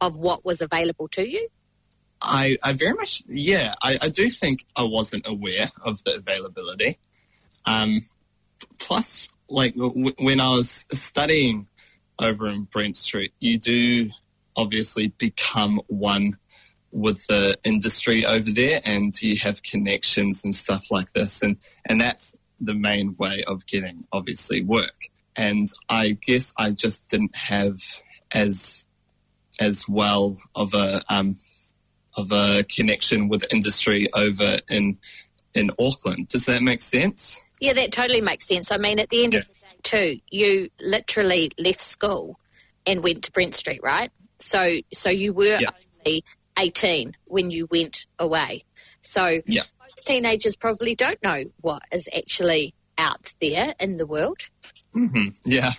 of 0.00 0.16
what 0.16 0.44
was 0.44 0.60
available 0.60 1.08
to 1.08 1.28
you? 1.28 1.48
I, 2.22 2.56
I 2.62 2.72
very 2.72 2.94
much, 2.94 3.22
yeah, 3.28 3.74
I, 3.82 3.98
I 4.00 4.08
do 4.08 4.30
think 4.30 4.64
I 4.76 4.82
wasn't 4.82 5.26
aware 5.26 5.70
of 5.82 6.02
the 6.04 6.16
availability. 6.16 6.98
Um, 7.66 8.00
plus, 8.78 9.28
like 9.48 9.74
w- 9.74 10.14
when 10.18 10.40
I 10.40 10.50
was 10.50 10.86
studying 10.92 11.66
over 12.18 12.46
in 12.46 12.62
Brent 12.62 12.96
Street, 12.96 13.32
you 13.40 13.58
do 13.58 14.08
obviously 14.56 15.08
become 15.08 15.80
one 15.88 16.38
with 16.92 17.26
the 17.26 17.56
industry 17.64 18.24
over 18.24 18.50
there 18.50 18.80
and 18.84 19.20
you 19.20 19.36
have 19.36 19.62
connections 19.62 20.44
and 20.44 20.54
stuff 20.54 20.90
like 20.90 21.12
this. 21.12 21.42
And, 21.42 21.56
and 21.84 22.00
that's 22.00 22.38
the 22.60 22.74
main 22.74 23.16
way 23.16 23.42
of 23.46 23.66
getting 23.66 24.04
obviously 24.12 24.62
work. 24.62 25.06
And 25.36 25.66
I 25.88 26.16
guess 26.26 26.52
I 26.56 26.70
just 26.70 27.10
didn't 27.10 27.34
have 27.34 27.78
as, 28.32 28.86
as 29.60 29.88
well 29.88 30.38
of 30.54 30.74
a, 30.74 31.02
um, 31.08 31.36
of 32.16 32.30
a 32.30 32.64
connection 32.64 33.28
with 33.28 33.52
industry 33.52 34.08
over 34.14 34.58
in 34.70 34.98
in 35.54 35.70
Auckland. 35.78 36.28
Does 36.28 36.46
that 36.46 36.62
make 36.62 36.80
sense? 36.80 37.40
Yeah, 37.60 37.72
that 37.74 37.92
totally 37.92 38.20
makes 38.20 38.46
sense. 38.46 38.72
I 38.72 38.76
mean, 38.76 38.98
at 38.98 39.08
the 39.08 39.22
end 39.22 39.34
of 39.34 39.42
the 39.46 39.52
day, 39.52 39.76
too, 39.82 40.20
you 40.30 40.68
literally 40.80 41.50
left 41.58 41.80
school 41.80 42.38
and 42.86 43.02
went 43.02 43.22
to 43.24 43.32
Brent 43.32 43.54
Street, 43.54 43.80
right? 43.82 44.10
So, 44.40 44.78
so 44.92 45.10
you 45.10 45.32
were 45.32 45.58
Yeah. 45.60 45.70
only 46.06 46.24
eighteen 46.58 47.16
when 47.26 47.50
you 47.50 47.68
went 47.70 48.06
away. 48.18 48.64
So, 49.00 49.40
Yeah. 49.46 49.62
Teenagers 50.02 50.56
probably 50.56 50.94
don't 50.94 51.22
know 51.22 51.44
what 51.60 51.82
is 51.92 52.08
actually 52.16 52.74
out 52.98 53.32
there 53.40 53.74
in 53.80 53.96
the 53.96 54.06
world. 54.06 54.38
hmm 54.92 55.28
Yeah. 55.44 55.70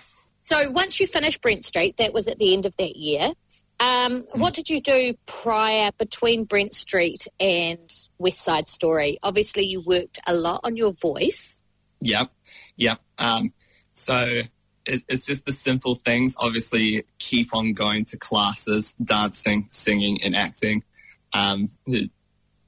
So, 0.42 0.70
once 0.70 1.00
you 1.00 1.06
finished 1.06 1.42
Brent 1.42 1.64
Street, 1.64 1.96
that 1.96 2.12
was 2.12 2.28
at 2.28 2.38
the 2.38 2.52
end 2.52 2.66
of 2.66 2.76
that 2.76 2.96
year. 2.96 3.32
Um, 3.78 4.24
What 4.34 4.54
did 4.54 4.70
you 4.70 4.80
do 4.80 5.14
prior 5.26 5.90
between 5.98 6.44
Brent 6.44 6.72
Street 6.72 7.26
and 7.38 7.92
West 8.18 8.40
Side 8.42 8.68
Story? 8.68 9.18
Obviously, 9.22 9.64
you 9.64 9.80
worked 9.80 10.18
a 10.26 10.34
lot 10.34 10.60
on 10.64 10.76
your 10.76 10.92
voice. 10.92 11.62
Yep. 12.00 12.30
Yep. 12.76 13.00
Um, 13.18 13.52
so 13.92 14.42
it's, 14.86 15.04
it's 15.08 15.26
just 15.26 15.46
the 15.46 15.52
simple 15.52 15.94
things. 15.94 16.36
Obviously, 16.38 17.04
keep 17.18 17.54
on 17.54 17.72
going 17.72 18.04
to 18.06 18.16
classes, 18.16 18.92
dancing, 19.02 19.66
singing, 19.70 20.22
and 20.22 20.36
acting. 20.36 20.84
Um, 21.32 21.68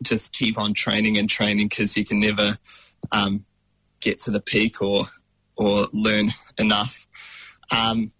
just 0.03 0.32
keep 0.32 0.59
on 0.59 0.74
training 0.74 1.18
and 1.18 1.28
training 1.28 1.68
because 1.68 1.96
you 1.96 2.05
can 2.05 2.20
never 2.20 2.57
um, 3.12 3.44
get 4.01 4.18
to 4.20 4.30
the 4.30 4.40
peak 4.40 4.80
or 4.82 5.07
or 5.57 5.86
learn 5.92 6.28
enough. 6.57 7.07
Um, 7.76 8.12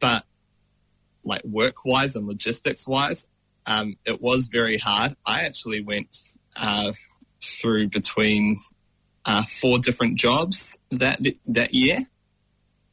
but 0.00 0.24
like 1.24 1.44
work 1.44 1.84
wise 1.84 2.16
and 2.16 2.26
logistics 2.26 2.86
wise, 2.86 3.28
um, 3.66 3.96
it 4.04 4.20
was 4.20 4.48
very 4.48 4.78
hard. 4.78 5.14
I 5.24 5.42
actually 5.44 5.82
went 5.82 6.16
uh, 6.56 6.92
through 7.42 7.88
between 7.88 8.56
uh, 9.24 9.42
four 9.42 9.78
different 9.78 10.18
jobs 10.18 10.78
that 10.90 11.20
that 11.46 11.74
year, 11.74 11.98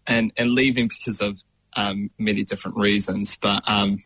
and 0.05 0.31
and 0.37 0.51
leaving 0.51 0.87
because 0.87 1.21
of 1.21 1.41
um, 1.75 2.11
many 2.17 2.43
different 2.43 2.77
reasons. 2.77 3.37
But 3.37 3.67
um, 3.69 3.97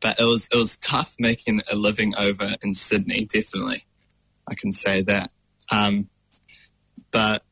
but 0.00 0.18
it 0.20 0.24
was 0.24 0.48
it 0.52 0.56
was 0.56 0.76
tough 0.76 1.16
making 1.18 1.62
a 1.70 1.76
living 1.76 2.14
over 2.16 2.54
in 2.62 2.74
Sydney. 2.74 3.24
Definitely, 3.24 3.84
I 4.48 4.54
can 4.54 4.72
say 4.72 5.02
that. 5.02 5.32
Um, 5.70 6.08
but 7.10 7.42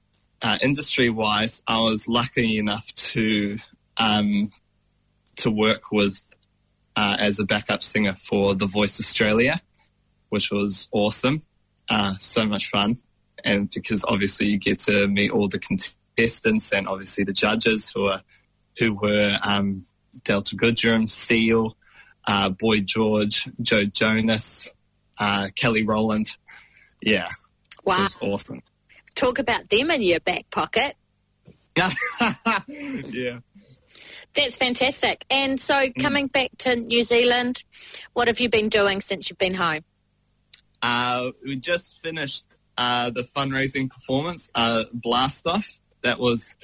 uh, 0.43 0.59
industry 0.63 1.09
wise, 1.09 1.63
I 1.67 1.79
was 1.81 2.07
lucky 2.09 2.59
enough 2.59 2.87
to 2.95 3.59
um, 3.97 4.51
to 5.37 5.51
work 5.51 5.91
with 5.91 6.25
uh, 6.97 7.17
as 7.19 7.39
a 7.39 7.45
backup 7.45 7.83
singer 7.83 8.15
for 8.15 8.55
The 8.55 8.67
Voice 8.67 9.01
Australia, 9.01 9.61
which 10.29 10.51
was 10.51 10.89
awesome. 10.93 11.43
Uh, 11.89 12.13
so 12.15 12.47
much 12.47 12.69
fun. 12.69 12.97
And 13.45 13.71
because 13.71 14.05
obviously 14.07 14.47
you 14.47 14.59
get 14.59 14.79
to 14.81 15.07
meet 15.09 15.31
all 15.31 15.49
the 15.49 15.59
contestants 15.59 16.73
and 16.73 16.89
obviously 16.89 17.25
the 17.25 17.33
judges 17.33 17.91
who 17.95 18.07
are 18.07 18.23
who 18.79 18.95
were 18.95 19.39
um, 19.47 19.83
Delta 20.25 20.57
Goodrem, 20.57 21.09
Seal, 21.09 21.77
uh, 22.27 22.51
Boy 22.51 22.81
George, 22.81 23.49
Joe 23.61 23.85
Jonas, 23.85 24.71
uh, 25.19 25.49
Kelly 25.55 25.85
Rowland. 25.85 26.37
Yeah, 27.03 27.29
Wow. 27.85 27.97
so 27.97 28.03
it's 28.05 28.23
awesome. 28.23 28.63
Talk 29.15 29.39
about 29.39 29.69
them 29.69 29.91
in 29.91 30.03
your 30.03 30.21
back 30.21 30.51
pocket. 30.51 30.97
yeah. 32.69 33.39
That's 34.35 34.57
fantastic. 34.57 35.25
And 35.31 35.61
so, 35.61 35.85
coming 36.01 36.27
back 36.27 36.51
to 36.59 36.75
New 36.77 37.05
Zealand, 37.05 37.63
what 38.15 38.27
have 38.27 38.41
you 38.41 38.49
been 38.49 38.69
doing 38.69 39.01
since 39.01 39.31
you've 39.31 39.39
been 39.39 39.55
home? 39.55 39.83
Uh, 40.83 41.31
we 41.45 41.57
just 41.57 42.03
finished 42.03 42.57
uh, 42.77 43.11
the 43.11 43.23
fundraising 43.23 43.89
performance, 43.89 44.51
uh, 44.55 44.85
Blast 44.93 45.47
Off. 45.47 45.79
That 46.03 46.19
was 46.19 46.57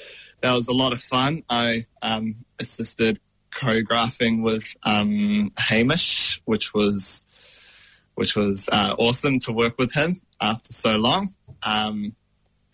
that 0.42 0.52
was 0.52 0.68
a 0.68 0.74
lot 0.74 0.92
of 0.92 1.00
fun. 1.00 1.42
I 1.48 1.86
um, 2.02 2.36
assisted 2.58 3.20
choreographing 3.52 4.42
with 4.42 4.76
um, 4.82 5.52
Hamish, 5.58 6.40
which 6.44 6.74
was 6.74 7.24
which 8.14 8.36
was 8.36 8.68
uh, 8.70 8.94
awesome 8.98 9.38
to 9.38 9.52
work 9.52 9.78
with 9.78 9.94
him 9.94 10.14
after 10.40 10.72
so 10.72 10.96
long. 10.96 11.32
Um, 11.62 12.14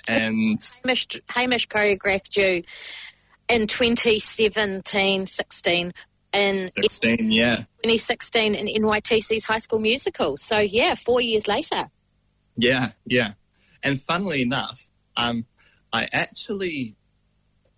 and 0.08 0.58
Hamish, 0.84 1.06
Hamish 1.30 1.68
choreographed 1.68 2.36
you 2.36 2.62
in 3.48 3.66
2017 3.66 5.26
16 5.26 5.92
in 6.32 6.70
16, 6.72 7.30
yeah, 7.30 7.56
2016 7.82 8.54
in 8.54 8.82
NYTC's 8.82 9.44
High 9.44 9.58
School 9.58 9.80
Musical. 9.80 10.36
So, 10.36 10.58
yeah, 10.58 10.94
four 10.94 11.20
years 11.20 11.48
later. 11.48 11.90
Yeah, 12.56 12.90
yeah. 13.04 13.32
And 13.82 14.00
funnily 14.00 14.42
enough, 14.42 14.90
um, 15.16 15.46
I 15.92 16.08
actually 16.12 16.96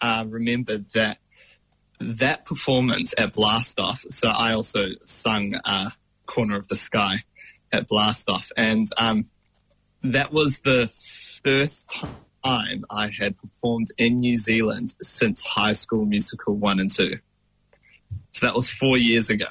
uh, 0.00 0.24
remembered 0.28 0.90
that 0.94 1.18
that 2.00 2.46
performance 2.46 3.14
at 3.18 3.32
Blast 3.32 3.78
Off. 3.80 4.00
So 4.08 4.28
I 4.28 4.52
also 4.52 4.88
sung 5.04 5.54
uh, 5.64 5.90
"Corner 6.26 6.56
of 6.56 6.68
the 6.68 6.76
Sky" 6.76 7.16
at 7.72 7.86
Blast 7.88 8.28
Off, 8.30 8.50
and 8.56 8.86
um, 8.98 9.24
that 10.02 10.32
was 10.32 10.60
the 10.60 10.86
first 11.44 11.92
time 12.44 12.84
I 12.90 13.10
had 13.18 13.36
performed 13.36 13.88
in 13.98 14.16
New 14.20 14.36
Zealand 14.36 14.94
since 15.02 15.44
High 15.44 15.72
School 15.72 16.04
Musical 16.06 16.54
one 16.56 16.80
and 16.80 16.90
two. 16.90 17.18
So 18.30 18.46
that 18.46 18.54
was 18.54 18.70
four 18.70 18.96
years 18.96 19.30
ago. 19.30 19.46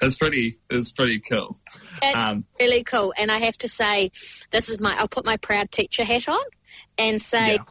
It's 0.00 0.16
pretty. 0.16 0.54
It's 0.70 0.92
pretty 0.92 1.20
cool. 1.20 1.56
That's 2.00 2.16
Um, 2.16 2.44
really 2.60 2.84
cool. 2.84 3.12
And 3.18 3.32
I 3.32 3.38
have 3.38 3.58
to 3.58 3.68
say, 3.68 4.10
this 4.52 4.68
is 4.68 4.78
my, 4.78 4.94
I'll 4.96 5.08
put 5.08 5.24
my 5.24 5.36
proud 5.36 5.72
teacher 5.72 6.04
hat 6.04 6.28
on 6.28 6.40
and 6.96 7.20
say, 7.20 7.54
Yeah. 7.54 7.64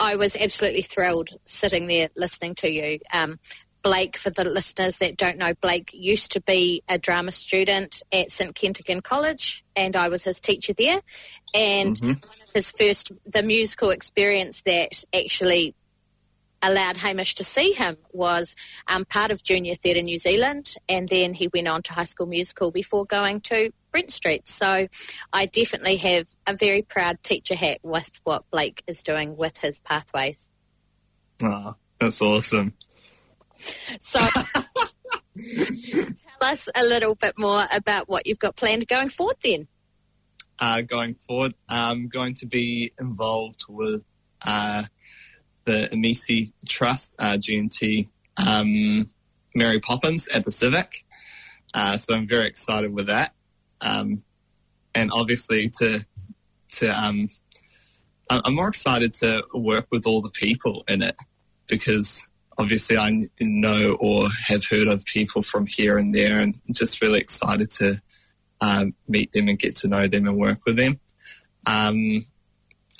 I 0.00 0.16
was 0.16 0.36
absolutely 0.36 0.82
thrilled 0.82 1.30
sitting 1.44 1.86
there 1.86 2.08
listening 2.16 2.54
to 2.56 2.70
you. 2.70 3.00
Um, 3.12 3.38
Blake, 3.82 4.16
for 4.16 4.30
the 4.30 4.44
listeners 4.44 4.98
that 4.98 5.16
don't 5.16 5.38
know, 5.38 5.54
Blake 5.54 5.90
used 5.92 6.32
to 6.32 6.40
be 6.40 6.82
a 6.88 6.98
drama 6.98 7.32
student 7.32 8.02
at 8.12 8.30
St 8.30 8.54
Kentigern 8.54 9.02
College, 9.02 9.64
and 9.76 9.96
I 9.96 10.08
was 10.08 10.24
his 10.24 10.40
teacher 10.40 10.72
there. 10.72 11.00
And 11.54 11.96
Mhm. 11.96 12.24
his 12.54 12.72
first, 12.72 13.12
the 13.24 13.42
musical 13.42 13.90
experience 13.90 14.62
that 14.62 15.04
actually 15.14 15.74
allowed 16.62 16.96
Hamish 16.96 17.34
to 17.36 17.44
see 17.44 17.72
him 17.72 17.96
was 18.12 18.56
um, 18.86 19.04
part 19.04 19.30
of 19.30 19.42
Junior 19.42 19.74
Theatre 19.74 20.02
New 20.02 20.18
Zealand, 20.18 20.74
and 20.88 21.08
then 21.08 21.34
he 21.34 21.48
went 21.52 21.68
on 21.68 21.82
to 21.82 21.92
High 21.92 22.04
School 22.04 22.26
Musical 22.26 22.70
before 22.70 23.04
going 23.04 23.40
to 23.42 23.70
Brent 23.90 24.10
Street. 24.10 24.48
So 24.48 24.86
I 25.32 25.46
definitely 25.46 25.96
have 25.96 26.28
a 26.46 26.54
very 26.54 26.82
proud 26.82 27.22
teacher 27.22 27.54
hat 27.54 27.78
with 27.82 28.20
what 28.24 28.44
Blake 28.50 28.82
is 28.86 29.02
doing 29.02 29.36
with 29.36 29.58
his 29.58 29.80
pathways. 29.80 30.50
oh, 31.42 31.74
that's 31.98 32.20
awesome. 32.22 32.74
So 34.00 34.20
tell 35.94 36.06
us 36.42 36.68
a 36.74 36.82
little 36.84 37.14
bit 37.14 37.34
more 37.38 37.64
about 37.72 38.08
what 38.08 38.26
you've 38.26 38.38
got 38.38 38.56
planned 38.56 38.86
going 38.86 39.08
forward 39.08 39.36
then. 39.42 39.68
uh, 40.58 40.82
going 40.82 41.14
forward. 41.14 41.54
I'm 41.68 42.08
going 42.08 42.34
to 42.34 42.46
be 42.46 42.92
involved 43.00 43.64
with 43.68 44.02
uh, 44.44 44.84
the 45.68 45.86
Emisi 45.92 46.50
Trust, 46.66 47.14
uh, 47.18 47.36
GNT 47.36 48.08
um, 48.38 49.06
Mary 49.54 49.78
Poppins 49.80 50.26
at 50.28 50.46
the 50.46 50.50
Civic. 50.50 51.04
Uh, 51.74 51.98
so 51.98 52.14
I'm 52.14 52.26
very 52.26 52.46
excited 52.46 52.90
with 52.90 53.08
that. 53.08 53.34
Um, 53.82 54.22
and 54.94 55.10
obviously 55.12 55.70
to, 55.78 56.00
to, 56.76 56.88
um, 56.88 57.28
I'm 58.30 58.54
more 58.54 58.68
excited 58.68 59.12
to 59.14 59.44
work 59.52 59.88
with 59.92 60.06
all 60.06 60.22
the 60.22 60.30
people 60.30 60.84
in 60.88 61.02
it 61.02 61.16
because 61.66 62.26
obviously 62.56 62.96
I 62.96 63.26
know 63.38 63.98
or 64.00 64.26
have 64.46 64.64
heard 64.64 64.88
of 64.88 65.04
people 65.04 65.42
from 65.42 65.66
here 65.66 65.98
and 65.98 66.14
there, 66.14 66.40
and 66.40 66.58
just 66.72 67.02
really 67.02 67.20
excited 67.20 67.70
to 67.72 68.00
um, 68.62 68.94
meet 69.06 69.32
them 69.32 69.48
and 69.48 69.58
get 69.58 69.76
to 69.76 69.88
know 69.88 70.06
them 70.06 70.26
and 70.26 70.38
work 70.38 70.60
with 70.66 70.76
them. 70.76 70.98
Um, 71.66 72.26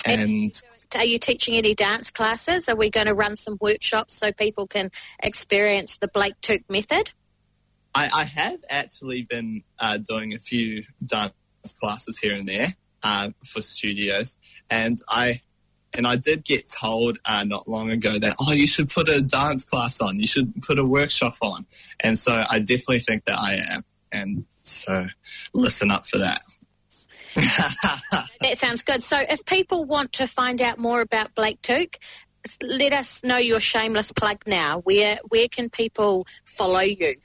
and 0.05 0.53
Are 0.95 1.05
you 1.05 1.17
teaching 1.19 1.55
any 1.55 1.75
dance 1.75 2.11
classes? 2.11 2.67
Are 2.67 2.75
we 2.75 2.89
going 2.89 3.07
to 3.07 3.13
run 3.13 3.37
some 3.37 3.57
workshops 3.61 4.15
so 4.15 4.31
people 4.31 4.67
can 4.67 4.91
experience 5.21 5.97
the 5.97 6.07
Blake 6.07 6.39
Tuke 6.41 6.63
method? 6.69 7.11
I, 7.95 8.09
I 8.13 8.23
have 8.23 8.59
actually 8.69 9.23
been 9.23 9.63
uh, 9.79 9.97
doing 9.97 10.33
a 10.33 10.39
few 10.39 10.83
dance 11.05 11.33
classes 11.79 12.19
here 12.19 12.35
and 12.35 12.47
there 12.47 12.67
uh, 13.03 13.31
for 13.43 13.61
studios, 13.61 14.37
and 14.69 14.97
I 15.09 15.41
and 15.93 16.05
I 16.05 16.17
did 16.17 16.45
get 16.45 16.67
told 16.67 17.17
uh, 17.25 17.43
not 17.43 17.67
long 17.67 17.89
ago 17.89 18.19
that 18.19 18.35
oh, 18.39 18.53
you 18.53 18.67
should 18.67 18.89
put 18.89 19.09
a 19.09 19.21
dance 19.21 19.65
class 19.65 20.01
on, 20.01 20.19
you 20.19 20.27
should 20.27 20.61
put 20.61 20.77
a 20.77 20.85
workshop 20.85 21.37
on, 21.41 21.65
and 21.99 22.17
so 22.17 22.43
I 22.49 22.59
definitely 22.59 22.99
think 22.99 23.25
that 23.25 23.39
I 23.39 23.55
am, 23.55 23.83
and 24.11 24.45
so 24.63 25.07
listen 25.53 25.91
up 25.91 26.05
for 26.05 26.19
that. 26.19 26.41
That 28.41 28.57
sounds 28.57 28.83
good. 28.83 29.03
So, 29.03 29.17
if 29.19 29.43
people 29.45 29.83
want 29.83 30.13
to 30.13 30.27
find 30.27 30.61
out 30.61 30.77
more 30.77 31.01
about 31.01 31.35
Blake 31.35 31.61
Tuke, 31.61 31.97
let 32.61 32.93
us 32.93 33.21
know 33.23 33.37
your 33.37 33.59
shameless 33.59 34.11
plug 34.13 34.43
now. 34.47 34.79
Where 34.79 35.19
where 35.27 35.47
can 35.49 35.69
people 35.69 36.25
follow 36.45 36.79
you? 36.79 37.15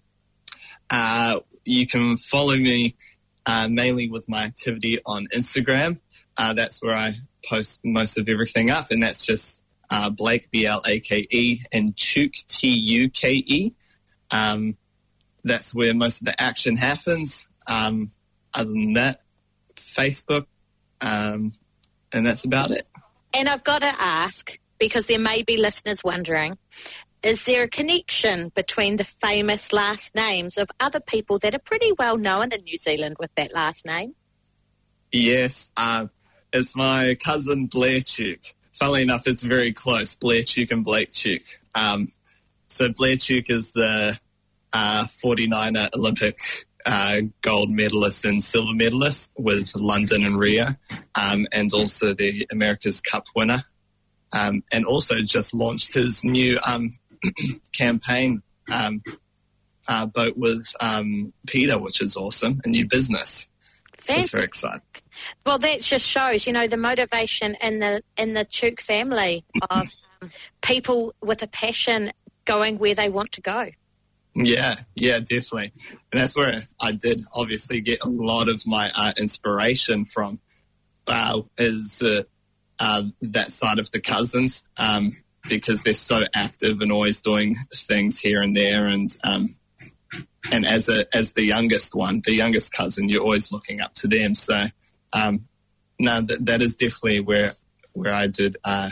Uh, 0.90 1.40
you 1.64 1.86
can 1.86 2.16
follow 2.16 2.56
me 2.56 2.96
uh, 3.46 3.68
mainly 3.68 4.08
with 4.08 4.28
my 4.28 4.44
activity 4.44 4.98
on 5.06 5.28
Instagram. 5.34 6.00
Uh, 6.36 6.52
that's 6.52 6.82
where 6.82 6.96
I 6.96 7.12
post 7.48 7.80
most 7.84 8.18
of 8.18 8.28
everything 8.28 8.70
up, 8.70 8.90
and 8.90 9.02
that's 9.02 9.24
just 9.24 9.62
uh, 9.90 10.10
Blake 10.10 10.50
B 10.50 10.66
L 10.66 10.82
A 10.86 11.00
K 11.00 11.26
E 11.30 11.60
and 11.72 11.94
Tuke 11.94 12.44
T 12.46 12.68
U 12.68 13.08
K 13.08 13.34
E. 13.34 13.72
Um, 14.30 14.76
that's 15.44 15.74
where 15.74 15.94
most 15.94 16.22
of 16.22 16.26
the 16.26 16.40
action 16.40 16.76
happens. 16.76 17.48
Um, 17.66 18.10
other 18.52 18.70
than 18.70 18.94
that, 18.94 19.23
Facebook, 19.76 20.46
um, 21.00 21.52
and 22.12 22.26
that's 22.26 22.44
about 22.44 22.70
it. 22.70 22.86
And 23.32 23.48
I've 23.48 23.64
got 23.64 23.80
to 23.80 23.92
ask 23.98 24.58
because 24.78 25.06
there 25.06 25.18
may 25.18 25.42
be 25.42 25.56
listeners 25.56 26.02
wondering. 26.04 26.58
Is 27.22 27.46
there 27.46 27.64
a 27.64 27.68
connection 27.68 28.52
between 28.54 28.96
the 28.96 29.04
famous 29.04 29.72
last 29.72 30.14
names 30.14 30.58
of 30.58 30.68
other 30.78 31.00
people 31.00 31.38
that 31.38 31.54
are 31.54 31.60
pretty 31.60 31.90
well 31.98 32.18
known 32.18 32.52
in 32.52 32.62
New 32.64 32.76
Zealand 32.76 33.16
with 33.18 33.34
that 33.36 33.54
last 33.54 33.86
name? 33.86 34.14
Yes, 35.10 35.70
um, 35.76 36.10
it's 36.52 36.76
my 36.76 37.16
cousin 37.24 37.66
Blair 37.66 38.00
Tuke. 38.00 38.52
Funnily 38.74 39.02
enough, 39.02 39.26
it's 39.26 39.42
very 39.42 39.72
close, 39.72 40.14
Blair 40.16 40.42
Tuke 40.42 40.70
and 40.70 40.84
Blake 40.84 41.12
Tuke. 41.12 41.48
Um, 41.74 42.08
so 42.68 42.90
Blair 42.92 43.16
Tuke 43.16 43.48
is 43.48 43.72
the 43.72 44.18
uh, 44.72 45.04
49er 45.08 45.94
Olympic 45.96 46.38
uh, 46.86 47.20
gold 47.40 47.70
medalist 47.70 48.24
and 48.24 48.42
silver 48.42 48.74
medalist 48.74 49.32
with 49.36 49.72
London 49.76 50.24
and 50.24 50.38
Rio, 50.38 50.68
um, 51.14 51.46
and 51.52 51.72
also 51.72 52.14
the 52.14 52.46
America's 52.52 53.00
Cup 53.00 53.26
winner, 53.34 53.62
um, 54.32 54.62
and 54.70 54.84
also 54.84 55.20
just 55.20 55.54
launched 55.54 55.94
his 55.94 56.24
new 56.24 56.58
um, 56.68 56.90
campaign 57.72 58.42
um, 58.72 59.02
uh, 59.88 60.06
boat 60.06 60.36
with 60.36 60.66
um, 60.80 61.32
Peter, 61.46 61.78
which 61.78 62.00
is 62.00 62.16
awesome, 62.16 62.60
a 62.64 62.68
new 62.68 62.86
business. 62.86 63.50
So 63.98 64.14
it's 64.16 64.30
very 64.30 64.44
exciting. 64.44 64.82
Well, 65.46 65.58
that 65.58 65.80
just 65.80 66.06
shows, 66.06 66.46
you 66.46 66.52
know, 66.52 66.66
the 66.66 66.76
motivation 66.76 67.56
in 67.62 67.78
the 67.78 68.02
in 68.16 68.32
the 68.32 68.44
Tuke 68.44 68.80
family 68.80 69.44
of 69.70 69.94
um, 70.20 70.30
people 70.60 71.14
with 71.22 71.42
a 71.42 71.46
passion 71.46 72.12
going 72.44 72.78
where 72.78 72.94
they 72.94 73.08
want 73.08 73.32
to 73.32 73.40
go. 73.40 73.70
Yeah, 74.34 74.74
yeah, 74.96 75.18
definitely. 75.20 75.72
And 76.12 76.20
that's 76.20 76.36
where 76.36 76.58
I 76.80 76.92
did 76.92 77.22
obviously 77.32 77.80
get 77.80 78.02
a 78.04 78.08
lot 78.08 78.48
of 78.48 78.66
my 78.66 78.90
uh, 78.94 79.12
inspiration 79.16 80.04
from 80.04 80.40
uh, 81.06 81.42
is 81.56 82.02
uh, 82.02 82.22
uh, 82.78 83.04
that 83.20 83.48
side 83.48 83.78
of 83.78 83.90
the 83.92 84.00
cousins 84.00 84.64
um, 84.76 85.12
because 85.48 85.82
they're 85.82 85.94
so 85.94 86.24
active 86.34 86.80
and 86.80 86.90
always 86.90 87.20
doing 87.20 87.54
things 87.74 88.18
here 88.18 88.42
and 88.42 88.56
there. 88.56 88.86
And 88.86 89.08
um, 89.22 89.54
and 90.50 90.66
as 90.66 90.88
a 90.88 91.06
as 91.16 91.34
the 91.34 91.44
youngest 91.44 91.94
one, 91.94 92.22
the 92.24 92.34
youngest 92.34 92.72
cousin, 92.72 93.08
you're 93.08 93.22
always 93.22 93.52
looking 93.52 93.80
up 93.80 93.94
to 93.94 94.08
them. 94.08 94.34
So 94.34 94.66
um, 95.12 95.46
that, 96.00 96.38
that 96.40 96.62
is 96.62 96.74
definitely 96.74 97.20
where 97.20 97.52
where 97.92 98.12
I 98.12 98.26
did 98.26 98.56
uh, 98.64 98.90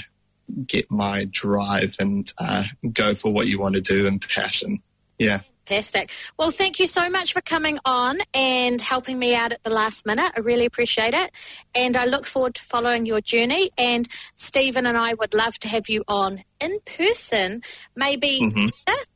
get 0.67 0.91
my 0.91 1.27
drive 1.31 1.97
and 1.99 2.31
uh, 2.39 2.63
go 2.93 3.15
for 3.15 3.33
what 3.33 3.49
you 3.49 3.59
want 3.59 3.75
to 3.75 3.81
do 3.81 4.07
and 4.07 4.21
passion. 4.21 4.83
Yeah. 5.23 5.41
Fantastic. 5.65 6.11
Well, 6.39 6.51
thank 6.51 6.81
you 6.81 6.89
so 6.89 7.09
much 7.09 7.33
for 7.33 7.41
coming 7.41 7.79
on 7.85 8.19
and 8.35 8.81
helping 8.81 9.19
me 9.19 9.35
out 9.35 9.53
at 9.53 9.63
the 9.63 9.71
last 9.71 10.05
minute. 10.05 10.33
I 10.37 10.41
really 10.41 10.67
appreciate 10.67 11.15
it. 11.15 11.31
And 11.75 11.97
I 11.97 12.05
look 12.05 12.27
forward 12.27 12.57
to 12.57 12.63
following 12.63 13.07
your 13.07 13.21
journey. 13.21 13.71
And 13.79 14.09
Stephen 14.35 14.87
and 14.87 14.99
I 14.99 15.15
would 15.15 15.35
love 15.35 15.59
to 15.61 15.69
have 15.69 15.89
you 15.89 16.03
on 16.09 16.43
in 16.61 16.81
person. 16.85 17.63
Maybe 17.95 18.41
Mhm. 18.41 18.71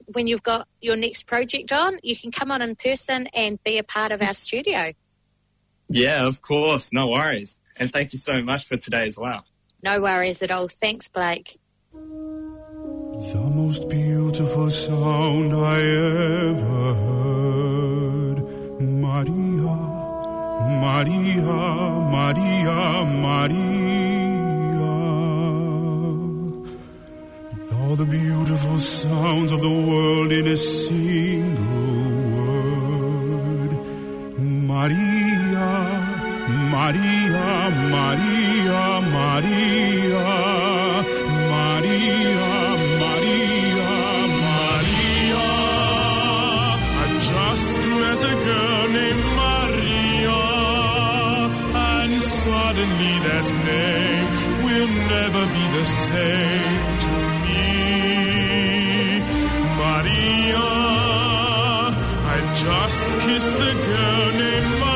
when 0.06 0.28
you've 0.28 0.44
got 0.44 0.68
your 0.80 0.96
next 0.96 1.24
project 1.24 1.72
on, 1.72 1.98
you 2.04 2.14
can 2.16 2.30
come 2.30 2.52
on 2.52 2.62
in 2.62 2.76
person 2.76 3.26
and 3.34 3.62
be 3.64 3.76
a 3.76 3.82
part 3.82 4.12
of 4.12 4.22
our 4.22 4.34
studio. 4.34 4.92
Yeah, 5.88 6.26
of 6.26 6.42
course. 6.42 6.92
No 6.92 7.08
worries. 7.08 7.58
And 7.78 7.92
thank 7.92 8.12
you 8.12 8.18
so 8.20 8.40
much 8.40 8.66
for 8.66 8.76
today 8.76 9.06
as 9.06 9.18
well. 9.18 9.44
No 9.82 10.00
worries 10.00 10.42
at 10.42 10.50
all. 10.52 10.68
Thanks, 10.68 11.08
Blake. 11.08 11.58
The 13.16 13.40
most 13.40 13.88
beautiful 13.88 14.68
sound 14.68 15.54
I 15.54 15.80
ever 15.80 16.94
heard. 16.94 18.38
Maria, 18.78 19.74
Maria, 20.84 21.56
Maria, 22.16 23.04
Maria. 23.26 24.16
All 27.80 27.96
the 27.96 28.04
beautiful 28.04 28.78
sounds 28.78 29.50
of 29.50 29.62
the 29.62 29.76
world 29.88 30.30
in 30.30 30.46
a 30.48 30.56
single 30.58 31.64
word. 32.36 33.72
Maria, 34.38 35.70
Maria, 36.70 37.70
Maria, 37.96 39.00
Maria, 39.16 40.26
Maria, 41.50 42.75
girl 48.46 48.82
named 48.98 49.24
Maria, 49.42 50.42
and 51.94 52.12
suddenly 52.22 53.14
that 53.28 53.46
name 53.72 54.28
will 54.64 54.90
never 55.14 55.42
be 55.56 55.64
the 55.78 55.86
same 56.04 56.86
to 57.04 57.12
me. 57.44 57.66
Maria, 59.82 60.68
I 62.34 62.36
just 62.64 63.02
kissed 63.24 63.58
a 63.70 63.74
girl 63.90 64.26
named 64.44 64.72
Maria, 64.84 64.95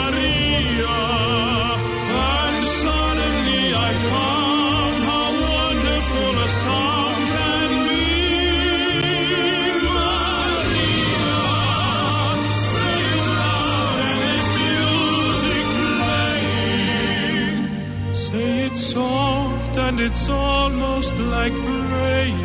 and 19.90 19.98
it's 19.98 20.28
almost 20.28 21.16
like 21.16 21.52
praying. 21.52 22.36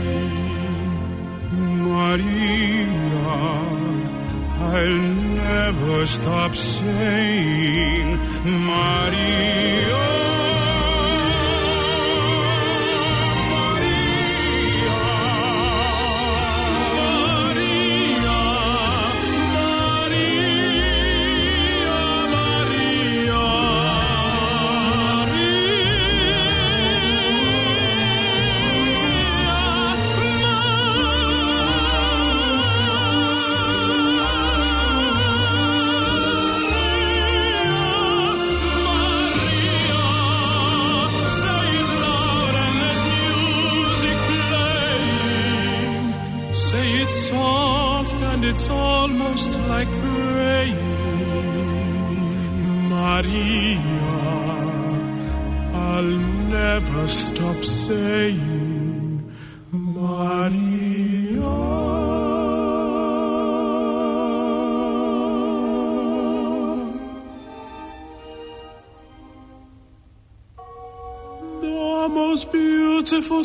Maria, 1.88 2.88
I'll 4.74 5.04
never 5.44 6.08
stop 6.08 6.56
saying 6.56 8.18
Maria. 8.72 10.05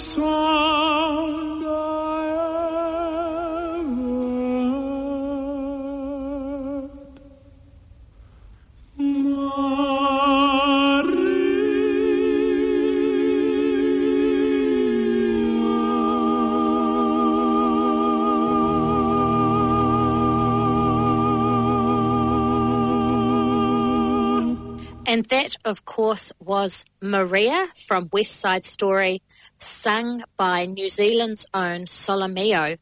Sound 0.00 1.64
I 1.66 2.26
ever. 3.82 4.10
And 25.06 25.24
that, 25.26 25.56
of 25.64 25.84
course, 25.84 26.32
was 26.38 26.84
Maria 27.02 27.66
from 27.74 28.08
West 28.12 28.36
Side 28.36 28.64
Story, 28.64 29.22
sung 29.60 30.24
by 30.36 30.66
New 30.66 30.88
Zealand's 30.88 31.46
own 31.54 31.84
Sol3 31.84 32.32
Mio, 32.32 32.76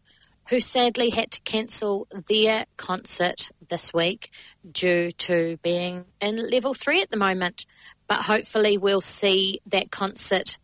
who 0.49 0.61
sadly 0.61 1.11
had 1.11 1.31
to 1.33 1.41
cancel 1.43 2.07
their 2.29 2.65
concert 2.77 3.51
this 3.69 3.93
week 3.93 4.31
due 4.71 5.11
to 5.13 5.59
being 5.63 6.07
in 6.21 6.51
level 6.51 6.75
three 6.75 7.03
at 7.03 7.11
the 7.11 7.17
moment. 7.17 7.67
But 8.07 8.23
hopefully, 8.23 8.79
we'll 8.79 9.03
see 9.03 9.61
that 9.67 9.91
concert 9.91 10.59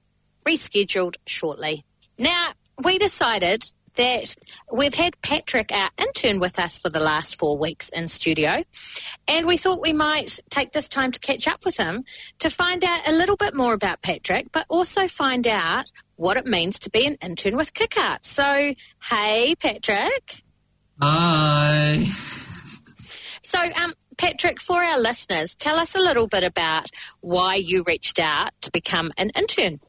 rescheduled 0.46 1.16
shortly. 1.26 1.82
Now, 2.18 2.52
we 2.82 2.98
decided 2.98 3.64
that 3.94 4.34
we've 4.72 4.94
had 4.94 5.20
Patrick, 5.22 5.72
our 5.72 5.90
intern, 5.98 6.40
with 6.40 6.58
us 6.58 6.78
for 6.78 6.88
the 6.90 7.00
last 7.00 7.38
four 7.38 7.58
weeks 7.58 7.88
in 7.88 8.08
studio, 8.08 8.64
and 9.28 9.46
we 9.46 9.56
thought 9.56 9.80
we 9.80 9.92
might 9.92 10.40
take 10.50 10.72
this 10.72 10.88
time 10.88 11.12
to 11.12 11.20
catch 11.20 11.46
up 11.46 11.64
with 11.64 11.76
him 11.76 12.04
to 12.38 12.50
find 12.50 12.84
out 12.84 13.08
a 13.08 13.12
little 13.12 13.36
bit 13.36 13.54
more 13.54 13.74
about 13.74 14.02
Patrick, 14.02 14.52
but 14.52 14.66
also 14.68 15.08
find 15.08 15.46
out 15.46 15.90
what 16.16 16.36
it 16.36 16.46
means 16.46 16.78
to 16.80 16.90
be 16.90 17.06
an 17.06 17.16
intern 17.22 17.56
with 17.56 17.74
KickArt. 17.74 18.24
So, 18.24 18.74
hey, 19.10 19.54
Patrick. 19.58 20.42
Hi. 21.00 22.06
So, 23.42 23.58
um, 23.58 23.92
Patrick, 24.16 24.60
for 24.60 24.82
our 24.82 24.98
listeners, 24.98 25.54
tell 25.54 25.76
us 25.76 25.94
a 25.94 25.98
little 25.98 26.26
bit 26.26 26.44
about 26.44 26.90
why 27.20 27.56
you 27.56 27.84
reached 27.86 28.18
out 28.18 28.50
to 28.62 28.70
become 28.70 29.12
an 29.18 29.30
intern. 29.36 29.80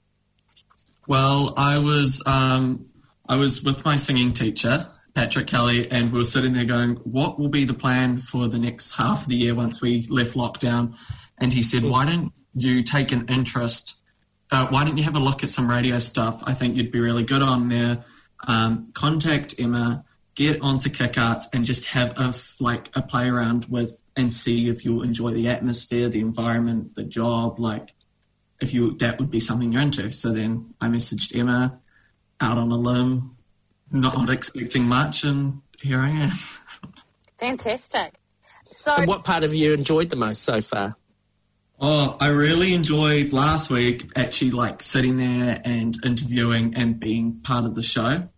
Well, 1.07 1.53
I 1.55 1.77
was 1.77 2.21
um, 2.25 2.87
I 3.27 3.37
was 3.37 3.63
with 3.63 3.83
my 3.83 3.95
singing 3.95 4.33
teacher, 4.33 4.87
Patrick 5.15 5.47
Kelly, 5.47 5.89
and 5.89 6.11
we 6.11 6.19
were 6.19 6.23
sitting 6.23 6.53
there 6.53 6.65
going, 6.65 6.95
"What 6.97 7.39
will 7.39 7.49
be 7.49 7.65
the 7.65 7.73
plan 7.73 8.19
for 8.19 8.47
the 8.47 8.59
next 8.59 8.91
half 8.91 9.23
of 9.23 9.29
the 9.29 9.35
year 9.35 9.55
once 9.55 9.81
we 9.81 10.05
left 10.09 10.35
lockdown?" 10.35 10.93
And 11.37 11.51
he 11.53 11.63
said, 11.63 11.83
"Why 11.83 12.05
don't 12.05 12.31
you 12.53 12.83
take 12.83 13.11
an 13.11 13.25
interest? 13.27 13.99
Uh, 14.51 14.67
why 14.67 14.83
don't 14.83 14.97
you 14.97 15.03
have 15.03 15.15
a 15.15 15.19
look 15.19 15.43
at 15.43 15.49
some 15.49 15.69
radio 15.69 15.97
stuff? 15.99 16.41
I 16.43 16.53
think 16.53 16.75
you'd 16.75 16.91
be 16.91 16.99
really 16.99 17.23
good 17.23 17.41
on 17.41 17.69
there. 17.69 18.05
Um, 18.47 18.89
contact 18.93 19.55
Emma, 19.57 20.05
get 20.35 20.61
onto 20.61 20.89
KickArts, 20.89 21.45
and 21.51 21.65
just 21.65 21.85
have 21.85 22.13
a 22.19 22.33
like 22.59 22.91
a 22.95 23.01
play 23.01 23.27
around 23.27 23.65
with 23.65 24.03
and 24.15 24.31
see 24.31 24.69
if 24.69 24.85
you'll 24.85 25.01
enjoy 25.01 25.31
the 25.31 25.47
atmosphere, 25.47 26.09
the 26.09 26.21
environment, 26.21 26.95
the 26.95 27.03
job, 27.03 27.59
like." 27.59 27.93
if 28.61 28.73
you 28.73 28.95
that 28.95 29.19
would 29.19 29.29
be 29.29 29.39
something 29.41 29.73
you're 29.73 29.81
into. 29.81 30.09
So 30.13 30.31
then 30.31 30.73
I 30.79 30.87
messaged 30.87 31.37
Emma 31.37 31.77
out 32.41 32.57
on 32.57 32.71
a 32.71 32.77
limb, 32.77 33.37
not 33.91 34.29
expecting 34.29 34.83
much, 34.83 35.23
and 35.23 35.61
here 35.81 35.99
I 35.99 36.09
am. 36.09 36.31
Fantastic. 37.37 38.15
So, 38.71 38.95
And 38.95 39.07
what 39.07 39.23
part 39.23 39.43
of 39.43 39.53
you 39.53 39.73
enjoyed 39.73 40.09
the 40.09 40.15
most 40.15 40.43
so 40.43 40.61
far? 40.61 40.97
Oh, 41.79 42.15
I 42.19 42.29
really 42.29 42.73
enjoyed 42.73 43.33
last 43.33 43.69
week 43.69 44.09
actually 44.15 44.51
like 44.51 44.81
sitting 44.81 45.17
there 45.17 45.61
and 45.65 45.97
interviewing 46.05 46.73
and 46.75 46.99
being 46.99 47.41
part 47.41 47.65
of 47.65 47.75
the 47.75 47.83
show. 47.83 48.29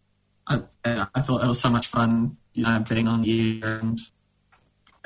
I, 0.47 0.63
I 0.83 1.21
thought 1.21 1.43
it 1.43 1.47
was 1.47 1.59
so 1.59 1.69
much 1.69 1.87
fun, 1.87 2.37
you 2.53 2.63
know, 2.63 2.83
being 2.87 3.07
on 3.07 3.21
the 3.21 3.61
air 3.63 3.79
and 3.79 3.99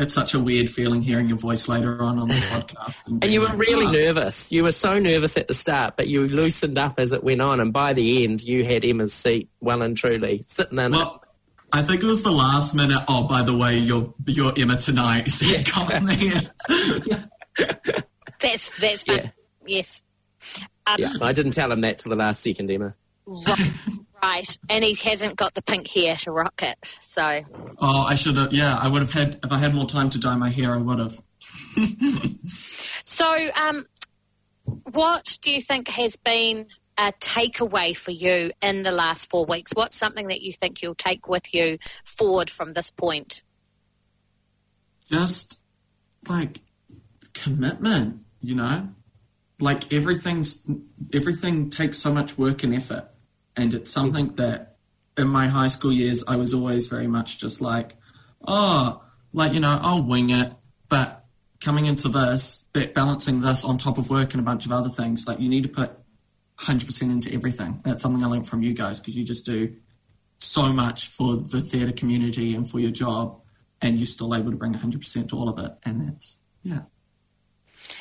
it's 0.01 0.13
such 0.13 0.33
a 0.33 0.39
weird 0.39 0.69
feeling 0.69 1.01
hearing 1.01 1.27
your 1.27 1.37
voice 1.37 1.67
later 1.67 2.01
on 2.01 2.19
on 2.19 2.27
the 2.27 2.33
podcast. 2.35 3.07
And 3.07 3.19
being 3.19 3.33
you 3.33 3.41
were 3.41 3.47
like, 3.47 3.57
really 3.57 3.85
"Ah." 3.85 3.91
nervous. 3.91 4.51
You 4.51 4.63
were 4.63 4.71
so 4.71 4.99
nervous 4.99 5.37
at 5.37 5.47
the 5.47 5.53
start, 5.53 5.95
but 5.97 6.07
you 6.07 6.27
loosened 6.27 6.77
up 6.77 6.99
as 6.99 7.11
it 7.13 7.23
went 7.23 7.41
on. 7.41 7.59
And 7.59 7.71
by 7.71 7.93
the 7.93 8.23
end, 8.23 8.41
you 8.43 8.63
had 8.65 8.83
Emma's 8.83 9.13
seat 9.13 9.49
well 9.59 9.81
and 9.81 9.95
truly 9.95 10.41
sitting 10.45 10.79
in 10.79 10.93
it. 10.93 10.97
Well, 10.97 11.23
I 11.73 11.83
think 11.83 12.03
it 12.03 12.05
was 12.05 12.23
the 12.23 12.31
last 12.31 12.75
minute. 12.75 12.99
Oh, 13.07 13.27
by 13.27 13.43
the 13.43 13.55
way, 13.57 13.77
you're 13.77 14.13
you're 14.25 14.51
Emma 14.57 14.75
tonight. 14.77 15.25
That 15.39 15.71
got 15.73 16.03
me. 16.03 17.67
that's 18.39 18.77
that's. 18.79 19.03
Yeah. 19.07 19.29
Yes. 19.65 20.03
Um, 20.87 20.95
Yeah, 20.99 21.13
I 21.21 21.31
didn't 21.33 21.51
tell 21.51 21.71
him 21.71 21.81
that 21.81 21.99
till 21.99 22.09
the 22.09 22.15
last 22.15 22.41
second, 22.41 22.69
Emma. 22.71 22.95
Right, 23.25 23.71
right. 24.23 24.57
And 24.69 24.83
he 24.83 24.95
hasn't 25.09 25.35
got 25.35 25.53
the 25.53 25.61
pink 25.61 25.87
hair 25.87 26.15
to 26.17 26.31
rock 26.31 26.61
it. 26.63 26.77
So, 27.01 27.41
Oh, 27.77 28.03
I 28.03 28.15
should 28.15 28.37
have. 28.37 28.53
Yeah, 28.53 28.77
I 28.79 28.87
would 28.87 29.01
have 29.01 29.11
had 29.11 29.39
if 29.43 29.51
I 29.51 29.57
had 29.57 29.73
more 29.73 29.87
time 29.87 30.09
to 30.11 30.19
dye 30.19 30.35
my 30.35 30.49
hair. 30.49 30.73
I 30.73 30.77
would 30.77 30.99
have. 30.99 31.21
so 33.03 33.49
um, 33.59 33.85
what 34.91 35.37
do 35.41 35.51
you 35.51 35.61
think 35.61 35.89
has 35.89 36.15
been 36.15 36.67
a 36.97 37.11
takeaway 37.13 37.95
for 37.95 38.11
you 38.11 38.51
in 38.61 38.83
the 38.83 38.91
last 38.91 39.29
four 39.29 39.45
weeks? 39.45 39.71
What's 39.73 39.95
something 39.95 40.27
that 40.27 40.41
you 40.41 40.53
think 40.53 40.81
you'll 40.81 40.95
take 40.95 41.27
with 41.27 41.53
you 41.53 41.77
forward 42.03 42.49
from 42.49 42.73
this 42.73 42.91
point? 42.91 43.41
Just 45.09 45.61
like 46.27 46.61
commitment, 47.33 48.21
you 48.41 48.55
know, 48.55 48.89
like 49.59 49.91
everything's 49.93 50.63
everything 51.13 51.69
takes 51.69 51.99
so 51.99 52.13
much 52.13 52.37
work 52.37 52.63
and 52.63 52.75
effort, 52.75 53.10
and 53.55 53.73
it's 53.73 53.91
something 53.91 54.35
that 54.35 54.77
in 55.17 55.27
my 55.27 55.47
high 55.47 55.67
school 55.67 55.91
years 55.91 56.23
I 56.27 56.35
was 56.35 56.53
always 56.53 56.87
very 56.87 57.07
much 57.07 57.39
just 57.39 57.61
like, 57.61 57.95
oh, 58.47 59.03
like 59.33 59.53
you 59.53 59.59
know, 59.59 59.77
I'll 59.81 60.03
wing 60.03 60.29
it, 60.29 60.53
but 60.89 61.25
coming 61.61 61.85
into 61.85 62.09
this, 62.09 62.65
ba- 62.73 62.91
balancing 62.93 63.41
this 63.41 63.63
on 63.63 63.77
top 63.77 63.97
of 63.97 64.09
work 64.09 64.33
and 64.33 64.41
a 64.41 64.43
bunch 64.43 64.65
of 64.65 64.71
other 64.71 64.89
things, 64.89 65.27
like 65.27 65.39
you 65.39 65.47
need 65.47 65.63
to 65.63 65.69
put 65.69 65.91
100% 66.57 67.01
into 67.03 67.33
everything. 67.33 67.81
That's 67.85 68.03
something 68.03 68.23
I 68.23 68.27
learned 68.27 68.47
from 68.47 68.61
you 68.61 68.73
guys 68.73 68.99
because 68.99 69.15
you 69.15 69.23
just 69.23 69.45
do 69.45 69.75
so 70.39 70.73
much 70.73 71.07
for 71.07 71.37
the 71.37 71.61
theatre 71.61 71.91
community 71.91 72.55
and 72.55 72.69
for 72.69 72.79
your 72.79 72.91
job, 72.91 73.39
and 73.81 73.97
you're 73.97 74.05
still 74.05 74.35
able 74.35 74.51
to 74.51 74.57
bring 74.57 74.73
100% 74.73 75.29
to 75.29 75.37
all 75.37 75.49
of 75.49 75.57
it. 75.59 75.71
And 75.83 76.07
that's, 76.07 76.39
yeah. 76.63 76.81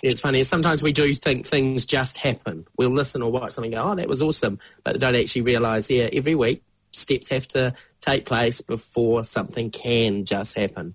It's 0.02 0.20
funny. 0.20 0.42
Sometimes 0.42 0.82
we 0.82 0.92
do 0.92 1.12
think 1.14 1.46
things 1.46 1.84
just 1.86 2.18
happen. 2.18 2.66
We'll 2.76 2.90
listen 2.90 3.22
or 3.22 3.30
watch 3.30 3.52
something 3.52 3.74
and 3.74 3.82
go, 3.82 3.90
oh, 3.90 3.94
that 3.94 4.08
was 4.08 4.22
awesome. 4.22 4.58
But 4.84 4.98
don't 5.00 5.14
actually 5.16 5.42
realise, 5.42 5.90
yeah, 5.90 6.08
every 6.12 6.34
week 6.34 6.62
steps 6.92 7.28
have 7.28 7.46
to 7.48 7.74
take 8.00 8.24
place 8.26 8.60
before 8.62 9.24
something 9.24 9.70
can 9.70 10.24
just 10.24 10.56
happen. 10.56 10.94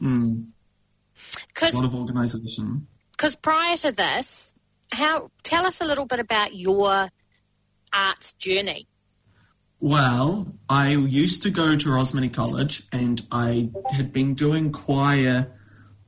Mm. 0.00 0.46
A 0.46 1.40
Because 1.48 1.74
lot 1.76 1.84
of 1.84 1.94
organisation. 1.94 2.86
because 3.12 3.36
prior 3.36 3.76
to 3.78 3.92
this, 3.92 4.54
how 4.92 5.30
tell 5.42 5.64
us 5.64 5.80
a 5.80 5.84
little 5.84 6.06
bit 6.06 6.18
about 6.18 6.54
your 6.54 7.08
arts 7.94 8.32
journey. 8.34 8.86
Well, 9.80 10.54
I 10.68 10.90
used 10.90 11.42
to 11.42 11.50
go 11.50 11.76
to 11.76 11.88
Rosmini 11.88 12.32
College 12.32 12.84
and 12.92 13.20
I 13.32 13.70
had 13.92 14.12
been 14.12 14.34
doing 14.34 14.70
choir 14.70 15.52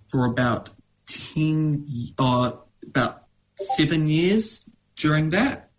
for 0.08 0.26
about 0.26 0.70
10, 1.07 1.86
uh, 2.18 2.52
about 2.86 3.24
seven 3.57 4.09
years 4.09 4.68
during 4.96 5.30
that. 5.30 5.70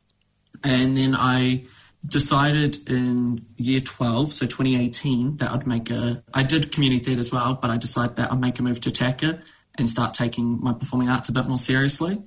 And 0.63 0.97
then 0.97 1.15
I 1.15 1.65
decided 2.05 2.89
in 2.89 3.45
year 3.57 3.81
12, 3.81 4.33
so 4.33 4.45
2018, 4.45 5.37
that 5.37 5.51
I'd 5.51 5.67
make 5.67 5.89
a, 5.89 6.23
I 6.33 6.43
did 6.43 6.71
community 6.71 7.03
theatre 7.03 7.19
as 7.19 7.31
well, 7.31 7.55
but 7.55 7.69
I 7.71 7.77
decided 7.77 8.15
that 8.17 8.31
I'd 8.31 8.39
make 8.39 8.59
a 8.59 8.63
move 8.63 8.81
to 8.81 8.91
TACA 8.91 9.41
and 9.77 9.89
start 9.89 10.13
taking 10.13 10.59
my 10.61 10.73
performing 10.73 11.09
arts 11.09 11.29
a 11.29 11.33
bit 11.33 11.47
more 11.47 11.57
seriously. 11.57 12.21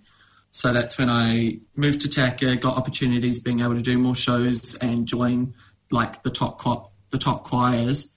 So 0.50 0.72
that's 0.72 0.98
when 0.98 1.10
I 1.10 1.60
moved 1.76 2.00
to 2.02 2.08
TACA, 2.08 2.60
got 2.60 2.76
opportunities 2.76 3.38
being 3.38 3.60
able 3.60 3.74
to 3.74 3.82
do 3.82 3.98
more 3.98 4.14
shows 4.14 4.74
and 4.76 5.06
join 5.06 5.54
like 5.90 6.22
the 6.22 6.30
top 6.30 6.62
the 7.10 7.18
top 7.18 7.44
choirs, 7.44 8.14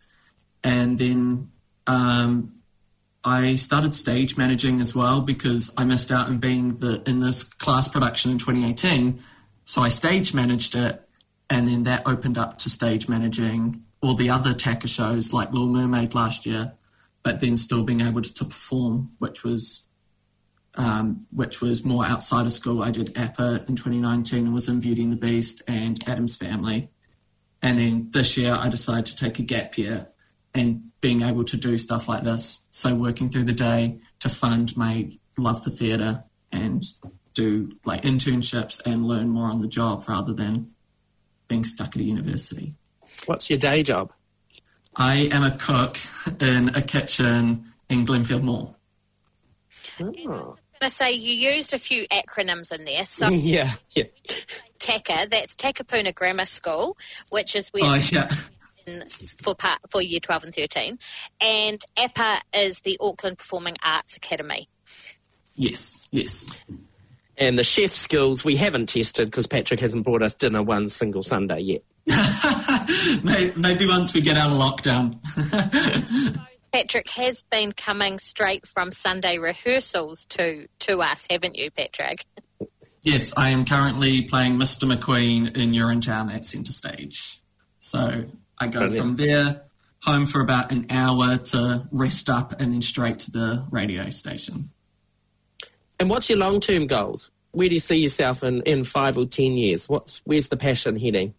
and 0.63 0.97
then 0.97 1.49
um, 1.87 2.60
I 3.23 3.55
started 3.55 3.93
stage 3.93 4.35
managing 4.35 4.81
as 4.81 4.95
well 4.95 5.21
because 5.21 5.71
I 5.77 5.83
missed 5.83 6.11
out 6.11 6.27
on 6.27 6.39
being 6.39 6.77
the 6.77 7.07
in 7.07 7.19
this 7.19 7.43
class 7.43 7.87
production 7.87 8.31
in 8.31 8.37
2018. 8.37 9.21
So 9.65 9.81
I 9.81 9.89
stage 9.89 10.33
managed 10.33 10.75
it, 10.75 11.07
and 11.49 11.67
then 11.67 11.83
that 11.83 12.07
opened 12.07 12.37
up 12.37 12.57
to 12.59 12.69
stage 12.69 13.07
managing 13.07 13.83
all 14.01 14.15
the 14.15 14.29
other 14.31 14.53
TACA 14.53 14.87
shows 14.87 15.31
like 15.31 15.51
Little 15.51 15.67
Mermaid 15.67 16.15
last 16.15 16.45
year, 16.47 16.73
but 17.21 17.39
then 17.39 17.57
still 17.57 17.83
being 17.83 18.01
able 18.01 18.23
to, 18.23 18.33
to 18.33 18.45
perform, 18.45 19.11
which 19.19 19.43
was 19.43 19.87
um, 20.75 21.27
which 21.31 21.61
was 21.61 21.83
more 21.83 22.05
outside 22.05 22.45
of 22.45 22.51
school. 22.51 22.81
I 22.81 22.91
did 22.91 23.17
APA 23.17 23.65
in 23.67 23.75
2019 23.75 24.45
and 24.45 24.53
was 24.53 24.69
in 24.69 24.79
Beauty 24.79 25.03
and 25.03 25.11
the 25.11 25.17
Beast 25.17 25.61
and 25.67 25.99
Addams 26.07 26.37
Family. 26.37 26.89
And 27.61 27.77
then 27.77 28.07
this 28.11 28.37
year 28.37 28.53
I 28.53 28.69
decided 28.69 29.05
to 29.07 29.15
take 29.15 29.37
a 29.37 29.43
gap 29.43 29.77
year 29.77 30.07
and 30.53 30.90
being 31.01 31.23
able 31.23 31.43
to 31.43 31.57
do 31.57 31.77
stuff 31.77 32.07
like 32.07 32.23
this. 32.23 32.65
So 32.71 32.95
working 32.95 33.29
through 33.29 33.45
the 33.45 33.53
day 33.53 33.99
to 34.19 34.29
fund 34.29 34.77
my 34.77 35.17
love 35.37 35.63
for 35.63 35.71
theatre 35.71 36.23
and 36.51 36.83
do 37.33 37.71
like 37.85 38.03
internships 38.03 38.79
and 38.85 39.05
learn 39.05 39.29
more 39.29 39.47
on 39.47 39.59
the 39.59 39.67
job 39.67 40.07
rather 40.07 40.33
than 40.33 40.71
being 41.47 41.63
stuck 41.63 41.95
at 41.95 42.01
a 42.01 42.03
university. 42.03 42.75
What's 43.25 43.49
your 43.49 43.59
day 43.59 43.83
job? 43.83 44.13
I 44.95 45.29
am 45.31 45.43
a 45.43 45.51
cook 45.51 45.97
in 46.39 46.75
a 46.75 46.81
kitchen 46.81 47.73
in 47.89 48.05
Glenfield 48.05 48.43
Mall. 48.43 48.77
Oh. 49.99 50.57
I'm 50.81 50.89
going 50.89 50.89
to 50.89 50.89
say 50.89 51.11
you 51.11 51.33
used 51.33 51.73
a 51.73 51.77
few 51.77 52.07
acronyms 52.07 52.73
in 52.77 52.85
there. 52.85 53.05
So 53.05 53.29
yeah, 53.31 53.73
yeah. 53.91 54.05
TACA, 54.79 55.29
that's 55.29 55.55
Takapuna 55.55 56.13
Grammar 56.13 56.45
School, 56.45 56.97
which 57.31 57.55
is 57.55 57.69
where 57.69 57.83
Oh 57.85 58.01
yeah. 58.11 58.33
In- 58.87 59.05
for 59.41 59.55
part 59.55 59.79
for 59.89 60.01
year 60.01 60.19
12 60.19 60.43
and 60.45 60.55
13 60.55 60.99
and 61.39 61.81
APA 61.97 62.41
is 62.53 62.81
the 62.81 62.97
Auckland 62.99 63.37
Performing 63.37 63.75
Arts 63.83 64.17
Academy 64.17 64.67
Yes, 65.55 66.07
yes. 66.11 66.49
And 67.37 67.59
the 67.59 67.63
chef 67.63 67.91
skills 67.91 68.45
we 68.45 68.55
haven't 68.55 68.87
tested 68.87 69.27
because 69.27 69.47
Patrick 69.47 69.79
hasn't 69.79 70.05
brought 70.05 70.21
us 70.21 70.33
dinner 70.33 70.63
one 70.63 70.87
single 70.87 71.23
Sunday 71.23 71.59
yet. 71.59 71.83
Maybe 73.57 73.85
once 73.87 74.13
we 74.13 74.21
get 74.21 74.37
out 74.37 74.51
of 74.51 74.57
lockdown. 74.57 75.17
Patrick 76.71 77.09
has 77.09 77.43
been 77.43 77.73
coming 77.73 78.17
straight 78.17 78.65
from 78.65 78.91
Sunday 78.91 79.37
rehearsals 79.37 80.25
to 80.27 80.67
to 80.79 81.01
us 81.01 81.27
haven't 81.29 81.57
you 81.57 81.69
Patrick 81.69 82.25
yes, 83.01 83.33
I 83.35 83.49
am 83.49 83.65
currently 83.65 84.23
playing 84.23 84.53
Mr. 84.53 84.91
McQueen 84.91 85.57
in 85.57 85.71
Urinetown 85.71 86.33
at 86.33 86.45
Centre 86.45 86.71
Stage. 86.71 87.41
So 87.79 88.25
I 88.61 88.67
go 88.67 88.79
Brilliant. 88.81 89.01
from 89.01 89.15
there 89.17 89.63
home 90.03 90.25
for 90.25 90.39
about 90.41 90.71
an 90.71 90.85
hour 90.89 91.37
to 91.37 91.87
rest 91.91 92.29
up 92.29 92.59
and 92.61 92.71
then 92.71 92.81
straight 92.81 93.19
to 93.19 93.31
the 93.31 93.65
radio 93.71 94.09
station. 94.09 94.69
And 95.99 96.09
what's 96.09 96.29
your 96.29 96.39
long 96.39 96.59
term 96.59 96.87
goals? 96.87 97.31
Where 97.51 97.67
do 97.67 97.73
you 97.75 97.79
see 97.79 97.97
yourself 97.97 98.43
in, 98.43 98.61
in 98.61 98.83
five 98.83 99.17
or 99.17 99.25
ten 99.25 99.57
years? 99.57 99.89
What's 99.89 100.21
where's 100.23 100.47
the 100.49 100.57
passion 100.57 100.97
heading? 100.97 101.33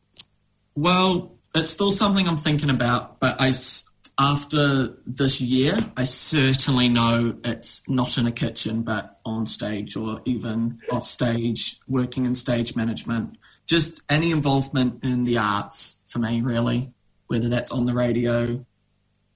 Well, 0.74 1.32
it's 1.54 1.72
still 1.72 1.90
something 1.90 2.26
I'm 2.28 2.36
thinking 2.36 2.70
about, 2.70 3.20
but 3.20 3.40
I, 3.40 3.48
s- 3.50 3.90
after 4.18 4.96
this 5.06 5.40
year, 5.40 5.76
I 5.96 6.04
certainly 6.04 6.88
know 6.88 7.36
it's 7.44 7.82
not 7.88 8.18
in 8.18 8.26
a 8.26 8.32
kitchen, 8.32 8.82
but 8.82 9.20
on 9.24 9.46
stage 9.46 9.96
or 9.96 10.20
even 10.24 10.80
off 10.90 11.06
stage, 11.06 11.78
working 11.88 12.24
in 12.26 12.34
stage 12.34 12.74
management. 12.76 13.36
Just 13.66 14.02
any 14.08 14.30
involvement 14.30 15.02
in 15.04 15.24
the 15.24 15.38
arts 15.38 16.02
for 16.06 16.18
me, 16.20 16.40
really, 16.40 16.90
whether 17.32 17.48
that's 17.48 17.72
on 17.72 17.86
the 17.86 17.94
radio, 17.94 18.64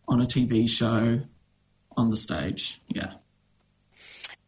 on 0.06 0.20
a 0.20 0.26
TV 0.26 0.68
show, 0.68 1.20
on 1.96 2.10
the 2.10 2.16
stage. 2.16 2.80
Yeah. 2.88 3.14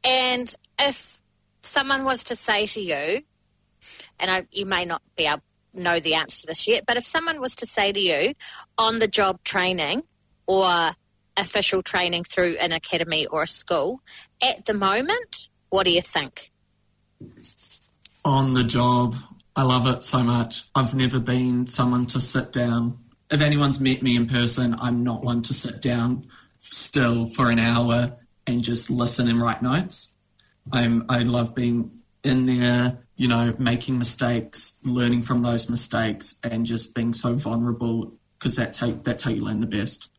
and 0.04 0.54
if 0.78 1.22
someone 1.62 2.04
was 2.04 2.22
to 2.24 2.36
say 2.36 2.66
to 2.66 2.80
you 2.80 3.22
and 4.20 4.30
I, 4.30 4.46
you 4.52 4.66
may 4.66 4.84
not 4.84 5.02
be 5.16 5.24
able 5.26 5.42
know 5.74 5.98
the 6.00 6.14
answer 6.14 6.42
to 6.42 6.46
this 6.48 6.68
yet 6.68 6.84
but 6.86 6.96
if 6.96 7.06
someone 7.06 7.40
was 7.40 7.54
to 7.56 7.66
say 7.66 7.92
to 7.92 8.00
you 8.00 8.34
on 8.76 8.98
the 8.98 9.08
job 9.08 9.42
training 9.44 10.02
or 10.46 10.92
official 11.36 11.82
training 11.82 12.24
through 12.24 12.56
an 12.56 12.72
academy 12.72 13.26
or 13.26 13.42
a 13.42 13.46
school 13.46 14.00
at 14.42 14.66
the 14.66 14.74
moment 14.74 15.48
what 15.70 15.84
do 15.84 15.92
you 15.92 16.02
think 16.02 16.50
on 18.24 18.54
the 18.54 18.64
job. 18.64 19.16
I 19.56 19.62
love 19.62 19.86
it 19.86 20.02
so 20.02 20.22
much. 20.22 20.64
I've 20.74 20.94
never 20.94 21.18
been 21.18 21.66
someone 21.66 22.06
to 22.06 22.20
sit 22.20 22.52
down. 22.52 22.98
If 23.30 23.40
anyone's 23.40 23.80
met 23.80 24.02
me 24.02 24.16
in 24.16 24.26
person, 24.26 24.74
I'm 24.80 25.04
not 25.04 25.22
one 25.22 25.42
to 25.42 25.54
sit 25.54 25.82
down 25.82 26.26
still 26.58 27.26
for 27.26 27.50
an 27.50 27.58
hour 27.58 28.16
and 28.46 28.62
just 28.62 28.90
listen 28.90 29.28
and 29.28 29.40
write 29.40 29.62
notes. 29.62 30.12
I'm 30.72 31.04
I 31.08 31.22
love 31.22 31.54
being 31.54 31.90
in 32.24 32.46
there, 32.46 32.98
you 33.16 33.28
know, 33.28 33.54
making 33.58 33.98
mistakes, 33.98 34.80
learning 34.84 35.22
from 35.22 35.42
those 35.42 35.68
mistakes, 35.68 36.36
and 36.42 36.66
just 36.66 36.94
being 36.94 37.14
so 37.14 37.34
vulnerable 37.34 38.14
because 38.38 38.56
that's 38.56 38.78
how 38.78 38.90
that's 39.02 39.22
how 39.22 39.30
you 39.30 39.44
learn 39.44 39.60
the 39.60 39.66
best. 39.66 40.10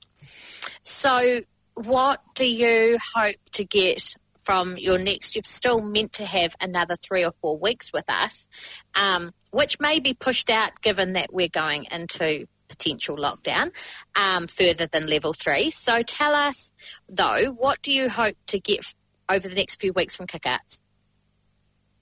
So, 0.84 1.42
what 1.74 2.22
do 2.36 2.50
you 2.50 2.98
hope 3.16 3.36
to 3.54 3.64
get 3.64 4.16
from 4.42 4.78
your 4.78 4.98
next? 4.98 5.36
You've 5.36 5.46
still 5.46 5.82
meant 5.82 6.14
to 6.14 6.26
have 6.26 6.56
another 6.62 6.96
three 6.96 7.24
or 7.24 7.34
four 7.42 7.58
weeks 7.58 7.92
with 7.94 8.10
us, 8.10 8.48
um, 8.96 9.32
which 9.52 9.80
may 9.80 10.00
be 10.00 10.14
pushed 10.14 10.50
out 10.50 10.82
given 10.82 11.14
that 11.14 11.34
we're 11.34 11.48
going 11.48 11.86
into 11.92 12.48
potential 12.70 13.18
lockdown 13.18 13.72
um, 14.16 14.48
further 14.48 14.86
than 14.86 15.08
level 15.08 15.34
three. 15.34 15.70
So, 15.70 16.02
tell 16.04 16.34
us 16.34 16.72
though, 17.10 17.52
what 17.52 17.82
do 17.82 17.92
you 17.92 18.10
hope 18.10 18.36
to 18.48 18.60
get 18.60 18.86
over 19.28 19.48
the 19.48 19.56
next 19.56 19.82
few 19.82 19.94
weeks 19.94 20.16
from 20.16 20.28
Kick 20.28 20.46
Arts? 20.46 20.80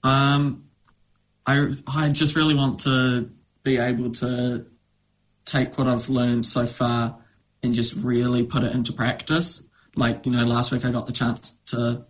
Um, 0.02 0.68
I 1.46 1.74
I 1.86 2.08
just 2.10 2.36
really 2.36 2.54
want 2.54 2.80
to 2.80 3.30
be 3.62 3.78
able 3.78 4.10
to 4.12 4.66
take 5.44 5.76
what 5.78 5.86
I've 5.86 6.08
learned 6.08 6.46
so 6.46 6.66
far 6.66 7.18
and 7.62 7.74
just 7.74 7.94
really 7.94 8.44
put 8.44 8.62
it 8.62 8.72
into 8.72 8.92
practice. 8.92 9.64
Like 9.96 10.26
you 10.26 10.32
know, 10.32 10.44
last 10.44 10.70
week 10.70 10.84
I 10.84 10.90
got 10.90 11.06
the 11.06 11.12
chance 11.12 11.60
to 11.66 12.04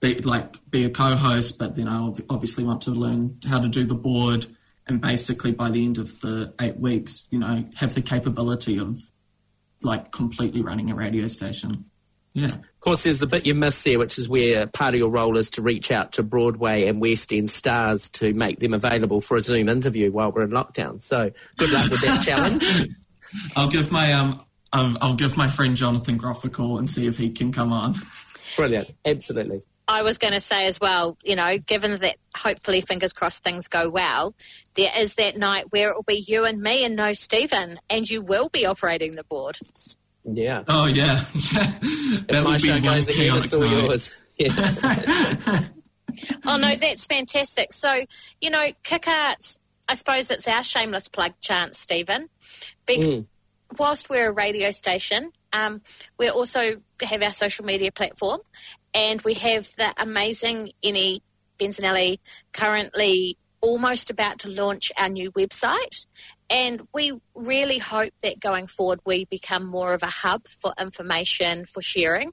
be 0.00 0.20
like 0.20 0.58
be 0.70 0.84
a 0.84 0.90
co-host, 0.90 1.58
but 1.58 1.76
then 1.76 1.88
I 1.88 2.10
obviously 2.28 2.64
want 2.64 2.82
to 2.82 2.90
learn 2.90 3.38
how 3.46 3.60
to 3.60 3.68
do 3.68 3.84
the 3.84 3.94
board, 3.94 4.46
and 4.86 5.00
basically 5.00 5.52
by 5.52 5.70
the 5.70 5.84
end 5.84 5.98
of 5.98 6.20
the 6.20 6.52
eight 6.60 6.76
weeks, 6.76 7.26
you 7.30 7.38
know, 7.38 7.64
have 7.76 7.94
the 7.94 8.02
capability 8.02 8.78
of 8.78 9.00
like 9.82 10.12
completely 10.12 10.62
running 10.62 10.90
a 10.90 10.94
radio 10.94 11.26
station. 11.26 11.84
Yeah. 12.34 12.46
Of 12.46 12.80
course, 12.80 13.04
there's 13.04 13.18
the 13.18 13.26
bit 13.26 13.46
you 13.46 13.54
missed 13.54 13.84
there, 13.84 13.98
which 13.98 14.18
is 14.18 14.28
where 14.28 14.66
part 14.66 14.94
of 14.94 14.98
your 14.98 15.10
role 15.10 15.36
is 15.36 15.50
to 15.50 15.62
reach 15.62 15.90
out 15.90 16.12
to 16.12 16.22
Broadway 16.22 16.86
and 16.86 17.00
West 17.00 17.32
End 17.32 17.50
stars 17.50 18.08
to 18.10 18.32
make 18.32 18.58
them 18.58 18.72
available 18.72 19.20
for 19.20 19.36
a 19.36 19.40
Zoom 19.40 19.68
interview 19.68 20.10
while 20.10 20.32
we're 20.32 20.44
in 20.44 20.50
lockdown. 20.50 21.00
So 21.00 21.30
good 21.58 21.70
luck 21.70 21.90
with 21.90 22.00
that 22.00 22.22
challenge. 22.24 22.88
I'll 23.56 23.68
give 23.68 23.92
my 23.92 24.12
um 24.12 24.44
I'll, 24.72 24.96
I'll 25.02 25.14
give 25.14 25.36
my 25.36 25.48
friend 25.48 25.76
Jonathan 25.76 26.16
Groff 26.16 26.44
a 26.44 26.48
call 26.48 26.78
and 26.78 26.90
see 26.90 27.06
if 27.06 27.18
he 27.18 27.30
can 27.30 27.52
come 27.52 27.72
on. 27.72 27.94
Brilliant. 28.56 28.94
Absolutely. 29.04 29.62
I 29.92 30.02
was 30.02 30.16
going 30.18 30.32
to 30.32 30.40
say 30.40 30.66
as 30.66 30.80
well, 30.80 31.18
you 31.22 31.36
know, 31.36 31.58
given 31.58 31.96
that 31.96 32.16
hopefully, 32.36 32.80
fingers 32.80 33.12
crossed, 33.12 33.44
things 33.44 33.68
go 33.68 33.90
well, 33.90 34.34
there 34.74 34.90
is 34.96 35.14
that 35.14 35.36
night 35.36 35.66
where 35.70 35.90
it 35.90 35.94
will 35.96 36.02
be 36.02 36.24
you 36.26 36.44
and 36.46 36.62
me 36.62 36.84
and 36.84 36.96
no 36.96 37.12
Stephen, 37.12 37.78
and 37.90 38.08
you 38.08 38.22
will 38.22 38.48
be 38.48 38.64
operating 38.64 39.14
the 39.16 39.24
board. 39.24 39.58
Yeah. 40.24 40.62
Oh 40.68 40.86
yeah, 40.86 41.20
yeah. 41.34 42.20
If 42.28 42.44
my 42.44 42.56
show 42.56 42.72
one 42.72 42.82
goes 42.82 43.08
ahead, 43.08 43.16
chaotic 43.16 43.44
it's 43.44 43.54
all 43.54 43.60
night. 43.60 43.84
yours. 43.84 44.22
Yeah. 44.38 45.60
Oh 46.44 46.56
no, 46.58 46.74
that's 46.76 47.06
fantastic. 47.06 47.72
So, 47.72 48.04
you 48.40 48.50
know, 48.50 48.66
Kick 48.82 49.08
Arts, 49.08 49.56
I 49.88 49.94
suppose 49.94 50.30
it's 50.30 50.46
our 50.46 50.62
shameless 50.62 51.08
plug 51.08 51.32
chance, 51.40 51.78
Stephen. 51.78 52.28
Be- 52.86 52.98
Mm. 52.98 53.26
Whilst 53.78 54.10
we're 54.10 54.28
a 54.28 54.32
radio 54.32 54.70
station, 54.70 55.32
um, 55.54 55.80
we 56.18 56.28
also 56.28 56.74
have 57.02 57.22
our 57.22 57.32
social 57.32 57.64
media 57.64 57.90
platform 57.90 58.40
and 58.94 59.20
we 59.22 59.34
have 59.34 59.74
the 59.76 59.92
amazing 59.98 60.70
Ennie 60.82 61.22
Benzanelli 61.58 62.18
currently 62.52 63.38
almost 63.60 64.10
about 64.10 64.40
to 64.40 64.50
launch 64.50 64.90
our 64.98 65.08
new 65.08 65.30
website. 65.32 66.06
And 66.50 66.82
we 66.92 67.12
really 67.34 67.78
hope 67.78 68.12
that 68.22 68.40
going 68.40 68.66
forward 68.66 69.00
we 69.06 69.24
become 69.24 69.64
more 69.64 69.94
of 69.94 70.02
a 70.02 70.06
hub 70.06 70.46
for 70.48 70.74
information, 70.78 71.64
for 71.64 71.80
sharing. 71.80 72.32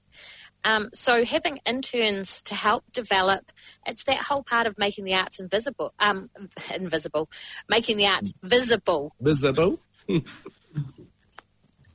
Um, 0.66 0.90
so 0.94 1.24
having 1.24 1.60
interns 1.66 2.42
to 2.44 2.56
help 2.56 2.84
develop, 2.92 3.52
it's 3.86 4.04
that 4.06 4.18
whole 4.18 4.44
part 4.44 4.68
of 4.68 4.78
making 4.78 5.06
the 5.06 5.14
arts 5.14 5.40
invisible, 5.40 5.94
um, 6.00 6.30
invisible, 6.76 7.30
making 7.70 7.96
the 7.96 8.08
arts 8.08 8.34
visible. 8.44 9.14
Visible. 9.22 9.80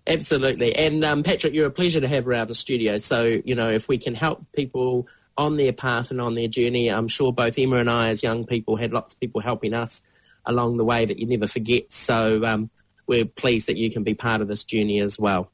Absolutely. 0.06 0.76
And 0.76 1.04
um, 1.04 1.22
Patrick, 1.22 1.54
you're 1.54 1.66
a 1.66 1.70
pleasure 1.70 2.00
to 2.00 2.08
have 2.08 2.28
around 2.28 2.48
the 2.48 2.54
studio. 2.54 2.98
So, 2.98 3.40
you 3.44 3.54
know, 3.54 3.70
if 3.70 3.88
we 3.88 3.96
can 3.96 4.14
help 4.14 4.44
people 4.52 5.08
on 5.36 5.56
their 5.56 5.72
path 5.72 6.10
and 6.10 6.20
on 6.20 6.34
their 6.34 6.48
journey, 6.48 6.88
I'm 6.88 7.08
sure 7.08 7.32
both 7.32 7.58
Emma 7.58 7.76
and 7.76 7.90
I, 7.90 8.10
as 8.10 8.22
young 8.22 8.44
people, 8.44 8.76
had 8.76 8.92
lots 8.92 9.14
of 9.14 9.20
people 9.20 9.40
helping 9.40 9.72
us 9.72 10.02
along 10.44 10.76
the 10.76 10.84
way 10.84 11.06
that 11.06 11.18
you 11.18 11.26
never 11.26 11.46
forget. 11.46 11.90
So 11.90 12.44
um, 12.44 12.70
we're 13.06 13.24
pleased 13.24 13.66
that 13.68 13.78
you 13.78 13.90
can 13.90 14.02
be 14.02 14.14
part 14.14 14.42
of 14.42 14.48
this 14.48 14.62
journey 14.64 15.00
as 15.00 15.18
well. 15.18 15.50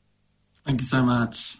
Thank 0.65 0.81
you 0.81 0.87
so 0.87 1.03
much. 1.03 1.60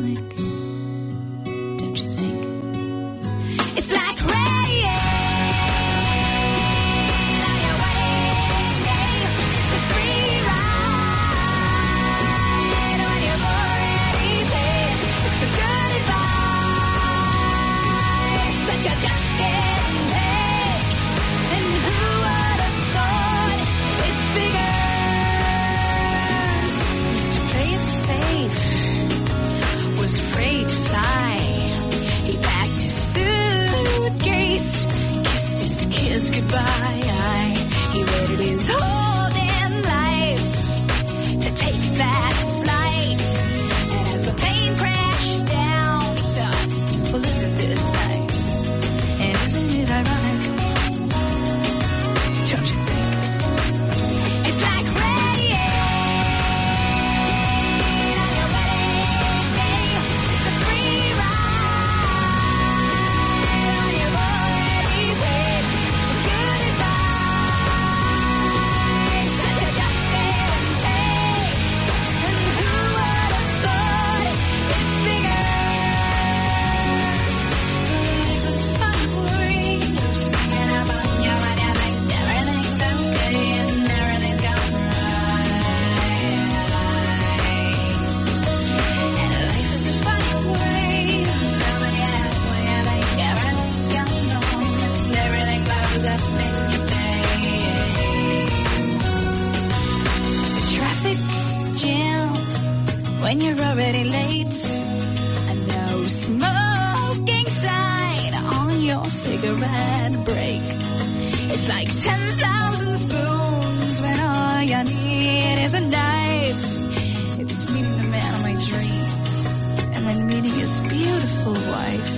Beautiful 120.91 121.53
wife. 121.53 122.11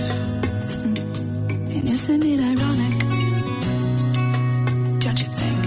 And 1.74 1.88
isn't 1.94 2.22
it 2.32 2.40
ironic? 2.52 2.96
Don't 5.04 5.18
you 5.22 5.28
think? 5.40 5.60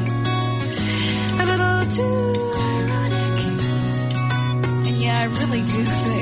A 1.42 1.46
little 1.52 1.80
too 1.98 2.20
ironic. 2.76 3.38
And 4.88 4.98
yeah, 5.04 5.22
I 5.22 5.26
really 5.40 5.62
do 5.62 5.84
think 5.86 6.17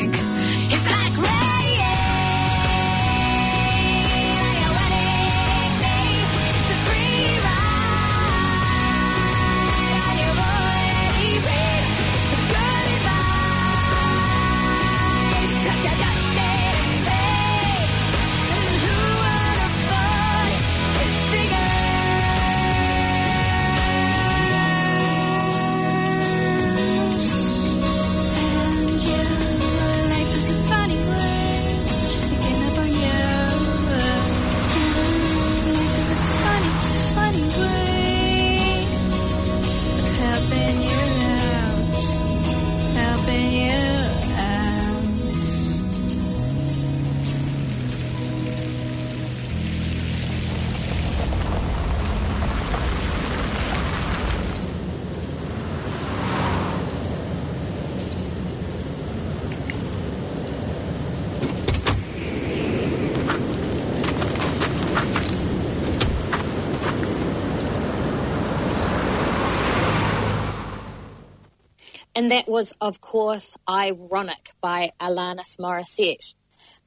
And 72.26 72.31
that 72.31 72.47
was, 72.47 72.73
of 72.81 73.02
course, 73.02 73.56
Ironic 73.69 74.49
by 74.60 74.93
Alanis 74.99 75.60
Morissette. 75.60 76.34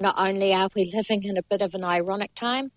Not 0.00 0.16
only 0.18 0.52
are 0.52 0.68
we 0.74 0.90
living 0.92 1.22
in 1.22 1.36
a 1.36 1.44
bit 1.44 1.62
of 1.62 1.76
an 1.76 1.84
ironic 1.84 2.34
time, 2.34 2.72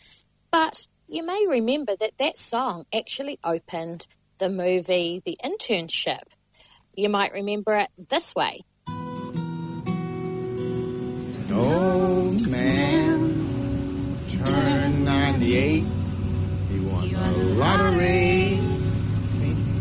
but 0.51 0.85
you 1.07 1.25
may 1.25 1.47
remember 1.49 1.95
that 1.99 2.19
that 2.19 2.38
song 2.38 2.85
actually 2.93 3.39
opened 3.43 4.05
the 4.38 4.47
movie 4.47 5.23
The 5.25 5.39
Internship. 5.43 6.21
You 6.95 7.09
might 7.09 7.33
remember 7.33 7.73
it 7.73 7.89
this 7.97 8.35
way. 8.35 8.61
Old 11.51 12.47
man 12.47 14.17
turned 14.29 15.03
98. 15.03 15.83
He 16.69 16.79
won 16.79 17.09
the 17.09 17.43
lottery. 17.57 18.31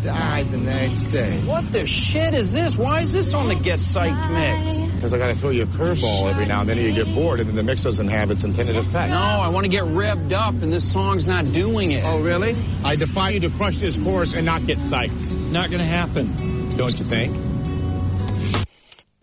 He 0.01 0.07
died 0.07 0.47
the 0.47 0.59
next 0.59 1.07
day. 1.07 1.41
What 1.47 1.71
the 1.73 1.87
shit 1.87 2.33
is 2.33 2.55
this? 2.55 2.79
Why 2.79 3.01
is 3.01 3.13
this 3.13 3.35
on 3.35 3.49
the 3.49 3.55
Get 3.55 3.81
Psyched 3.81 4.33
mix? 4.33 4.95
Because 4.95 5.13
I 5.13 5.19
got 5.19 5.27
to 5.27 5.35
throw 5.35 5.51
you 5.51 5.65
a 5.65 5.67
curveball 5.67 6.31
every 6.31 6.47
now 6.47 6.61
and 6.61 6.69
then, 6.69 6.79
or 6.79 6.83
you 6.83 6.93
get 6.93 7.13
bored, 7.15 7.41
and 7.41 7.49
then 7.49 7.57
the 7.57 7.63
mix 7.63 7.83
doesn't 7.83 8.09
have 8.09 8.31
its 8.31 8.45
intended 8.45 8.77
effect. 8.77 9.11
No, 9.11 9.19
I 9.19 9.49
want 9.49 9.67
to 9.67 9.71
get 9.71 9.85
revved 9.85 10.33
up, 10.33 10.55
and 10.63 10.73
this 10.73 10.91
song's 10.91 11.29
not 11.29 11.45
doing 11.53 11.91
it. 11.91 12.03
Oh, 12.05 12.23
really? 12.23 12.57
I 12.83 12.97
defy 12.97 13.31
you 13.31 13.41
to 13.41 13.51
crush 13.51 13.79
this 13.79 13.99
course 14.03 14.35
and 14.35 14.47
not 14.47 14.67
get 14.67 14.79
psyched. 14.79 15.51
Not 15.51 15.71
going 15.71 15.81
to 15.81 15.85
happen. 15.85 16.27
Don't 16.71 16.99
you 16.99 17.05
think? 17.05 17.37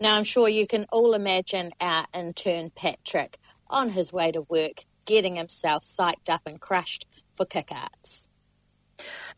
Now, 0.00 0.14
I'm 0.14 0.24
sure 0.24 0.48
you 0.48 0.66
can 0.66 0.86
all 0.92 1.14
imagine 1.14 1.72
our 1.80 2.06
intern 2.14 2.70
Patrick 2.70 3.38
on 3.68 3.90
his 3.90 4.12
way 4.12 4.30
to 4.30 4.42
work, 4.42 4.84
getting 5.06 5.34
himself 5.34 5.82
psyched 5.82 6.28
up 6.28 6.42
and 6.46 6.60
crushed 6.60 7.06
for 7.34 7.44
kick 7.44 7.70
arts. 7.72 8.27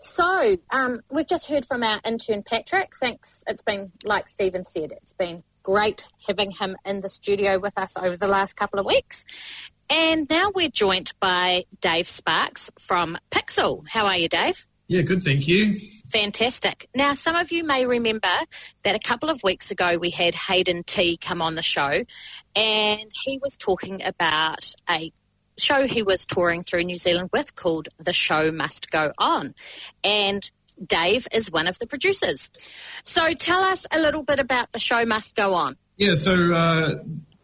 So, 0.02 0.56
um, 0.72 1.00
we've 1.10 1.28
just 1.28 1.46
heard 1.46 1.66
from 1.66 1.82
our 1.82 2.00
intern 2.06 2.42
Patrick. 2.42 2.96
Thanks. 2.96 3.44
It's 3.46 3.60
been, 3.60 3.92
like 4.06 4.28
Stephen 4.28 4.64
said, 4.64 4.92
it's 4.92 5.12
been 5.12 5.42
great 5.62 6.08
having 6.26 6.52
him 6.52 6.74
in 6.86 7.02
the 7.02 7.08
studio 7.10 7.58
with 7.58 7.76
us 7.76 7.98
over 7.98 8.16
the 8.16 8.26
last 8.26 8.54
couple 8.54 8.80
of 8.80 8.86
weeks. 8.86 9.26
And 9.90 10.26
now 10.30 10.52
we're 10.54 10.70
joined 10.70 11.12
by 11.20 11.66
Dave 11.82 12.08
Sparks 12.08 12.70
from 12.78 13.18
Pixel. 13.30 13.86
How 13.90 14.06
are 14.06 14.16
you, 14.16 14.30
Dave? 14.30 14.66
Yeah, 14.88 15.02
good, 15.02 15.22
thank 15.22 15.46
you. 15.46 15.74
Fantastic. 16.06 16.88
Now, 16.94 17.12
some 17.12 17.36
of 17.36 17.52
you 17.52 17.62
may 17.62 17.84
remember 17.84 18.26
that 18.84 18.94
a 18.96 18.98
couple 18.98 19.28
of 19.28 19.42
weeks 19.44 19.70
ago 19.70 19.98
we 19.98 20.08
had 20.08 20.34
Hayden 20.34 20.82
Tee 20.82 21.18
come 21.18 21.42
on 21.42 21.56
the 21.56 21.62
show, 21.62 22.04
and 22.56 23.10
he 23.22 23.38
was 23.42 23.58
talking 23.58 24.02
about 24.02 24.74
a 24.88 25.12
show 25.60 25.86
he 25.86 26.02
was 26.02 26.26
touring 26.26 26.62
through 26.62 26.84
New 26.84 26.96
Zealand 26.96 27.30
with 27.32 27.54
called 27.56 27.88
The 27.98 28.12
Show 28.12 28.50
Must 28.50 28.90
Go 28.90 29.12
On. 29.18 29.54
And 30.02 30.50
Dave 30.84 31.28
is 31.32 31.50
one 31.50 31.66
of 31.66 31.78
the 31.78 31.86
producers. 31.86 32.50
So 33.02 33.32
tell 33.32 33.62
us 33.62 33.86
a 33.92 34.00
little 34.00 34.22
bit 34.22 34.38
about 34.38 34.72
The 34.72 34.78
Show 34.78 35.04
Must 35.04 35.36
Go 35.36 35.54
On. 35.54 35.76
Yeah, 35.96 36.14
so 36.14 36.54
uh, 36.54 36.94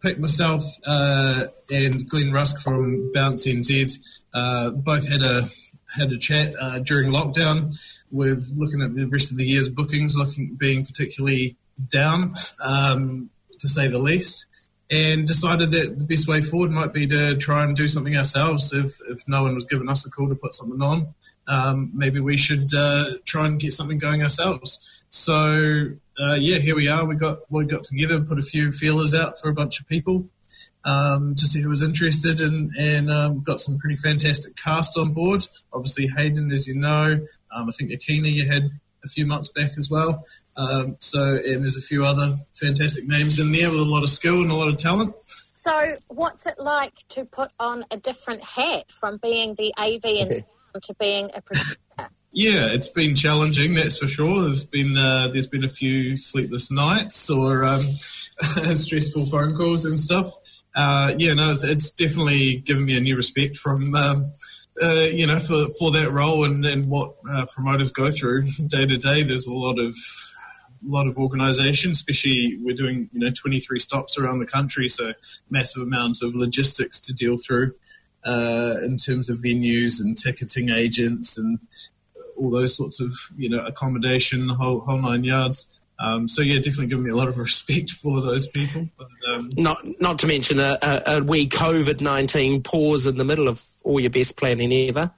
picked 0.01 0.19
myself 0.19 0.63
uh, 0.87 1.45
and 1.71 2.09
Glenn 2.09 2.33
Rusk 2.33 2.61
from 2.63 3.13
Bounce 3.13 3.47
NZ. 3.47 3.99
Uh, 4.33 4.71
both 4.71 5.09
had 5.09 5.23
a 5.23 5.47
had 5.95 6.13
a 6.13 6.19
chat 6.19 6.55
uh, 6.61 6.79
during 6.81 7.11
lockdown 7.11 7.75
with 8.11 8.53
looking 8.55 8.83
at 8.83 8.95
the 8.95 9.07
rest 9.07 9.31
of 9.31 9.39
the 9.39 9.47
year's 9.47 9.69
bookings, 9.69 10.17
looking 10.17 10.55
being 10.55 10.85
particularly 10.85 11.57
down, 11.91 12.35
um, 12.61 13.31
to 13.59 13.69
say 13.69 13.89
the 13.89 13.99
least, 13.99 14.47
and 14.91 15.27
decided 15.27 15.73
that 15.73 15.99
the 15.99 16.05
best 16.05 16.29
way 16.29 16.41
forward 16.41 16.71
might 16.71 16.93
be 16.93 17.07
to 17.09 17.37
try 17.37 17.65
and 17.65 17.77
do 17.77 17.89
something 17.89 18.17
ourselves. 18.17 18.73
If 18.73 19.01
if 19.09 19.27
no 19.27 19.43
one 19.43 19.55
was 19.55 19.67
giving 19.67 19.89
us 19.89 20.07
a 20.07 20.11
call 20.11 20.29
to 20.29 20.35
put 20.35 20.55
something 20.55 20.81
on, 20.81 21.15
um, 21.49 21.91
maybe 21.95 22.21
we 22.21 22.37
should 22.37 22.73
uh, 22.75 23.15
try 23.25 23.47
and 23.47 23.59
get 23.59 23.73
something 23.73 23.99
going 23.99 24.23
ourselves. 24.23 24.81
So 25.11 25.89
uh, 26.19 26.35
yeah, 26.35 26.59
here 26.59 26.77
we 26.77 26.89
are. 26.89 27.05
We 27.05 27.17
got 27.17 27.51
we 27.51 27.65
got 27.67 27.85
together, 27.85 28.17
and 28.17 28.27
put 28.27 28.39
a 28.39 28.43
few 28.43 28.73
feelers 28.73 29.15
out 29.15 29.41
for 29.41 29.49
a 29.49 29.55
bunch 29.55 29.81
of 29.81 29.89
people 29.89 30.29
um, 30.85 31.35
to 31.35 31.45
see 31.45 31.61
who 31.61 31.69
was 31.69 31.83
interested, 31.83 32.41
and 32.41 32.71
and 32.79 33.11
um, 33.11 33.43
got 33.43 33.61
some 33.61 33.79
pretty 33.79 33.97
fantastic 33.97 34.57
cast 34.57 34.97
on 34.97 35.13
board. 35.13 35.47
Obviously, 35.73 36.07
Hayden, 36.07 36.53
as 36.53 36.69
you 36.69 36.77
know, 36.77 37.27
um, 37.55 37.69
I 37.69 37.73
think 37.73 37.91
Akina 37.91 38.31
you 38.31 38.47
had 38.47 38.71
a 39.07 39.09
few 39.09 39.27
months 39.27 39.49
back 39.49 39.73
as 39.79 39.89
well. 39.91 40.25
Um, 40.57 40.97
so 41.01 41.23
and 41.23 41.63
there's 41.63 41.77
a 41.77 41.83
few 41.83 42.05
other 42.05 42.37
fantastic 42.55 43.07
names 43.07 43.39
in 43.39 43.53
there 43.53 43.71
with 43.71 43.79
a 43.79 43.85
lot 43.85 44.03
of 44.03 44.11
skill 44.11 44.43
and 44.43 44.51
a 44.51 44.55
lot 44.55 44.69
of 44.69 44.77
talent. 44.77 45.15
So, 45.23 45.97
what's 46.09 46.47
it 46.47 46.59
like 46.59 46.95
to 47.11 47.25
put 47.25 47.51
on 47.59 47.85
a 47.91 47.97
different 47.97 48.45
hat 48.45 48.93
from 48.93 49.19
being 49.19 49.55
the 49.57 49.75
AV 49.77 50.05
and 50.05 50.33
sound 50.33 50.83
to 50.83 50.95
being 50.95 51.31
a 51.35 51.43
producer? 51.43 51.77
Yeah, 52.33 52.67
it's 52.67 52.89
been 52.89 53.17
challenging, 53.17 53.75
that's 53.75 53.99
for 53.99 54.07
sure. 54.07 54.43
There's 54.43 54.67
been 54.67 54.97
uh, 54.97 55.29
there's 55.29 55.47
been 55.47 55.65
a 55.65 55.69
few 55.69 56.17
sleepless 56.19 56.71
nights 56.71 57.31
or 57.31 57.65
um, 57.65 57.81
stressful 58.75 59.27
phone 59.27 59.57
calls 59.57 59.87
and 59.87 59.99
stuff. 59.99 60.33
Uh, 60.75 61.15
yeah, 61.17 61.33
no, 61.33 61.51
it's, 61.51 61.65
it's 61.65 61.93
definitely 61.93 62.59
given 62.59 62.85
me 62.85 62.97
a 62.97 63.01
new 63.01 63.17
respect 63.17 63.57
from 63.57 63.95
um, 63.95 64.33
uh, 64.83 65.07
you 65.13 65.27
know 65.27 65.39
for 65.39 65.67
for 65.79 65.91
that 65.93 66.13
role 66.13 66.45
and, 66.45 66.65
and 66.65 66.89
what 66.89 67.17
uh, 67.31 67.47
promoters 67.47 67.93
go 67.93 68.11
through 68.11 68.43
day 68.69 68.87
to 68.87 68.97
day. 68.97 69.23
There's 69.23 69.47
a 69.47 69.55
lot 69.55 69.79
of 69.79 69.95
a 70.87 70.91
lot 70.91 71.07
of 71.07 71.19
organisation, 71.19 71.93
especially 71.93 72.59
we're 72.61 72.77
doing 72.77 73.09
you 73.13 73.21
know 73.21 73.31
23 73.31 73.79
stops 73.79 74.19
around 74.19 74.39
the 74.39 74.47
country, 74.47 74.89
so 74.89 75.13
massive 75.51 75.83
amounts 75.83 76.23
of 76.23 76.35
logistics 76.35 77.01
to 77.01 77.15
deal 77.15 77.37
through 77.37 77.75
uh, 78.25 78.77
in 78.83 78.99
terms 78.99 79.31
of 79.31 79.39
venues 79.39 80.01
and 80.01 80.17
ticketing 80.17 80.71
agents 80.71 81.39
and 81.39 81.59
all 82.37 82.51
those 82.51 82.77
sorts 82.77 83.01
of 83.01 83.15
you 83.37 83.49
know 83.49 83.65
accommodation, 83.65 84.47
the 84.47 84.55
whole 84.55 84.81
whole 84.81 85.01
nine 85.01 85.25
yards. 85.25 85.69
Um, 85.99 86.29
so 86.29 86.43
yeah, 86.43 86.57
definitely 86.57 86.89
giving 86.89 87.05
me 87.05 87.11
a 87.11 87.17
lot 87.17 87.29
of 87.29 87.39
respect 87.39 87.91
for 87.91 88.21
those 88.21 88.47
people. 88.47 88.89
But, 88.97 89.09
um, 89.29 89.51
Not 89.57 89.79
not 90.01 90.19
to 90.21 90.27
mention 90.27 90.59
a, 90.59 90.79
a, 90.81 91.03
a 91.19 91.23
wee 91.23 91.49
COVID 91.49 92.01
nineteen 92.01 92.63
pause 92.63 93.07
in 93.07 93.17
the 93.17 93.25
middle 93.25 93.49
of 93.49 93.65
all 93.83 94.01
your 94.01 94.11
best 94.11 94.37
planning 94.37 94.73
ever. 94.89 95.13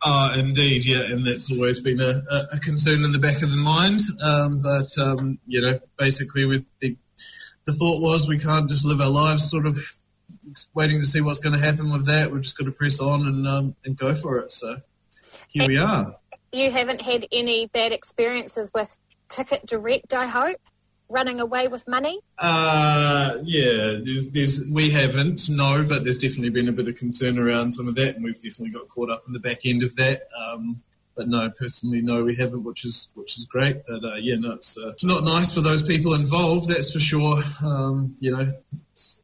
Uh, 0.00 0.34
indeed, 0.38 0.86
yeah, 0.86 1.00
and 1.00 1.26
that's 1.26 1.52
always 1.52 1.80
been 1.80 2.00
a, 2.00 2.22
a, 2.30 2.46
a 2.52 2.58
concern 2.60 3.02
in 3.02 3.10
the 3.10 3.18
back 3.18 3.42
of 3.42 3.50
the 3.50 3.56
mind. 3.56 4.00
Um, 4.22 4.62
but 4.62 4.96
um, 4.98 5.38
you 5.46 5.60
know, 5.60 5.80
basically, 5.96 6.44
with 6.44 6.64
the, 6.80 6.96
the 7.64 7.72
thought 7.72 8.00
was 8.00 8.28
we 8.28 8.38
can't 8.38 8.68
just 8.68 8.84
live 8.84 9.00
our 9.00 9.10
lives 9.10 9.50
sort 9.50 9.66
of 9.66 9.78
waiting 10.72 11.00
to 11.00 11.06
see 11.06 11.20
what's 11.20 11.40
going 11.40 11.54
to 11.54 11.60
happen 11.60 11.90
with 11.90 12.06
that. 12.06 12.30
We've 12.30 12.42
just 12.42 12.56
got 12.56 12.66
to 12.66 12.72
press 12.72 13.00
on 13.00 13.26
and 13.26 13.48
um, 13.48 13.76
and 13.84 13.96
go 13.96 14.14
for 14.14 14.38
it. 14.38 14.52
So 14.52 14.76
here 15.48 15.66
we 15.66 15.78
are. 15.78 16.16
You 16.52 16.70
haven't 16.70 17.02
had 17.02 17.26
any 17.32 17.66
bad 17.66 17.92
experiences 17.92 18.70
with 18.72 18.96
Ticket 19.28 19.66
Direct, 19.66 20.14
I 20.14 20.26
hope, 20.26 20.60
running 21.08 21.40
away 21.40 21.68
with 21.68 21.86
money. 21.88 22.20
Uh, 22.38 23.38
yeah, 23.44 23.98
there's, 24.02 24.28
there's, 24.30 24.64
we 24.70 24.90
haven't, 24.90 25.48
no, 25.48 25.84
but 25.88 26.02
there's 26.02 26.18
definitely 26.18 26.50
been 26.50 26.68
a 26.68 26.72
bit 26.72 26.88
of 26.88 26.96
concern 26.96 27.38
around 27.38 27.72
some 27.72 27.88
of 27.88 27.94
that, 27.96 28.16
and 28.16 28.24
we've 28.24 28.40
definitely 28.40 28.70
got 28.70 28.88
caught 28.88 29.10
up 29.10 29.24
in 29.26 29.32
the 29.32 29.40
back 29.40 29.64
end 29.64 29.82
of 29.82 29.96
that. 29.96 30.28
Um, 30.38 30.82
but 31.18 31.28
no, 31.28 31.50
personally, 31.50 32.00
no, 32.00 32.22
we 32.22 32.36
haven't, 32.36 32.62
which 32.62 32.84
is 32.84 33.10
which 33.16 33.38
is 33.38 33.44
great. 33.44 33.84
But 33.88 34.04
uh, 34.04 34.14
yeah, 34.14 34.36
no, 34.36 34.52
it's, 34.52 34.78
uh, 34.78 34.90
it's 34.90 35.04
not 35.04 35.24
nice 35.24 35.52
for 35.52 35.60
those 35.60 35.82
people 35.82 36.14
involved, 36.14 36.68
that's 36.68 36.92
for 36.92 37.00
sure. 37.00 37.42
Um, 37.60 38.16
you 38.20 38.30
know, 38.30 38.52
it's, 38.92 39.20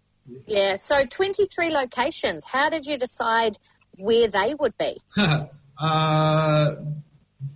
Yeah, 0.46 0.74
so 0.74 1.04
23 1.04 1.70
locations. 1.70 2.44
How 2.44 2.68
did 2.68 2.84
you 2.84 2.98
decide 2.98 3.58
where 3.96 4.26
they 4.26 4.56
would 4.58 4.76
be? 4.76 4.96
uh, 5.78 6.74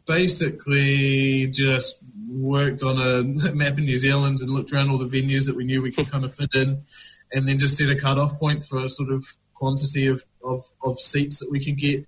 basically 0.07 1.49
just 1.49 2.03
worked 2.29 2.83
on 2.83 2.99
a 2.99 3.23
map 3.55 3.79
in 3.79 3.85
New 3.85 3.97
Zealand 3.97 4.41
and 4.41 4.51
looked 4.51 4.73
around 4.73 4.91
all 4.91 4.99
the 4.99 5.07
venues 5.07 5.47
that 5.47 5.57
we 5.57 5.65
knew 5.65 5.83
we 5.83 5.93
could 5.93 6.11
kind 6.11 6.25
of 6.25 6.35
fit 6.35 6.51
in, 6.55 6.83
and 7.33 7.49
then 7.49 7.59
just 7.59 7.77
set 7.77 7.89
a 7.89 7.97
cut-off 7.97 8.39
point 8.39 8.65
for 8.65 8.79
a 8.79 8.89
sort 8.89 9.11
of 9.11 9.25
quantity 9.55 10.07
of, 10.07 10.23
of, 10.43 10.63
of 10.83 10.99
seats 10.99 11.41
that 11.41 11.51
we 11.51 11.65
could 11.65 11.77
get. 11.77 12.07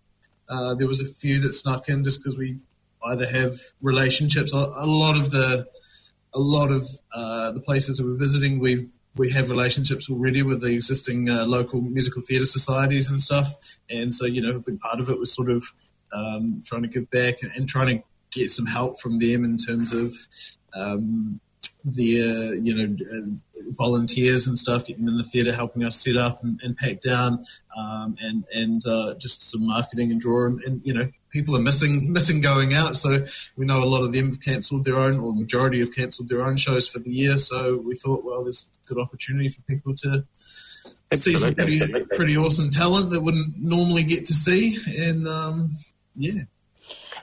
Uh, 0.48 0.74
there 0.74 0.86
was 0.86 1.00
a 1.00 1.14
few 1.14 1.40
that 1.40 1.52
snuck 1.52 1.88
in 1.88 2.04
just 2.04 2.22
because 2.22 2.36
we 2.36 2.58
either 3.04 3.26
have 3.26 3.54
relationships. 3.80 4.52
A, 4.52 4.56
a 4.56 4.86
lot 4.86 5.16
of 5.16 5.30
the 5.30 5.68
a 6.32 6.38
lot 6.38 6.70
of 6.70 6.88
uh, 7.12 7.50
the 7.52 7.60
places 7.60 7.98
that 7.98 8.06
we're 8.06 8.16
visiting, 8.16 8.60
we 8.60 8.88
we 9.16 9.30
have 9.32 9.50
relationships 9.50 10.08
already 10.08 10.42
with 10.42 10.60
the 10.60 10.72
existing 10.72 11.28
uh, 11.28 11.44
local 11.44 11.80
musical 11.80 12.22
theatre 12.22 12.46
societies 12.46 13.10
and 13.10 13.20
stuff, 13.20 13.52
and 13.88 14.14
so 14.14 14.26
you 14.26 14.42
know 14.42 14.56
a 14.56 14.60
big 14.60 14.80
part 14.80 15.00
of 15.00 15.10
it 15.10 15.18
was 15.18 15.32
sort 15.32 15.50
of 15.50 15.64
um, 16.12 16.62
trying 16.64 16.82
to 16.82 16.88
give 16.88 17.10
back 17.10 17.42
and, 17.42 17.52
and 17.54 17.68
trying 17.68 17.98
to 17.98 18.04
get 18.30 18.50
some 18.50 18.66
help 18.66 19.00
from 19.00 19.18
them 19.18 19.44
in 19.44 19.56
terms 19.56 19.92
of 19.92 20.14
um, 20.74 21.40
their 21.84 22.54
you 22.54 22.74
know 22.74 23.38
volunteers 23.70 24.48
and 24.48 24.58
stuff, 24.58 24.86
getting 24.86 25.06
in 25.06 25.16
the 25.16 25.22
theatre, 25.22 25.52
helping 25.52 25.84
us 25.84 25.96
set 25.96 26.16
up 26.16 26.42
and, 26.42 26.60
and 26.62 26.76
pack 26.76 27.00
down, 27.00 27.44
um, 27.76 28.16
and 28.20 28.44
and 28.52 28.86
uh, 28.86 29.14
just 29.14 29.42
some 29.42 29.66
marketing 29.66 30.10
and 30.10 30.20
draw, 30.20 30.46
and, 30.46 30.60
and 30.62 30.80
you 30.84 30.94
know 30.94 31.10
people 31.30 31.56
are 31.56 31.60
missing 31.60 32.12
missing 32.12 32.40
going 32.40 32.74
out, 32.74 32.96
so 32.96 33.26
we 33.56 33.66
know 33.66 33.82
a 33.82 33.86
lot 33.86 34.02
of 34.02 34.12
them 34.12 34.26
have 34.26 34.40
cancelled 34.40 34.84
their 34.84 34.96
own, 34.96 35.18
or 35.18 35.34
majority 35.34 35.80
have 35.80 35.94
cancelled 35.94 36.28
their 36.28 36.44
own 36.44 36.56
shows 36.56 36.86
for 36.86 36.98
the 36.98 37.10
year. 37.10 37.36
So 37.36 37.76
we 37.76 37.94
thought, 37.94 38.24
well, 38.24 38.42
there's 38.42 38.66
a 38.84 38.88
good 38.88 39.00
opportunity 39.00 39.48
for 39.48 39.60
people 39.62 39.94
to 39.96 40.24
see 41.14 41.36
some 41.36 41.54
pretty 41.54 41.80
pretty 42.14 42.36
awesome 42.36 42.70
talent 42.70 43.10
that 43.10 43.20
wouldn't 43.20 43.58
normally 43.58 44.04
get 44.04 44.26
to 44.26 44.34
see, 44.34 44.78
and 44.98 45.26
um, 45.26 45.76
yeah. 46.16 46.42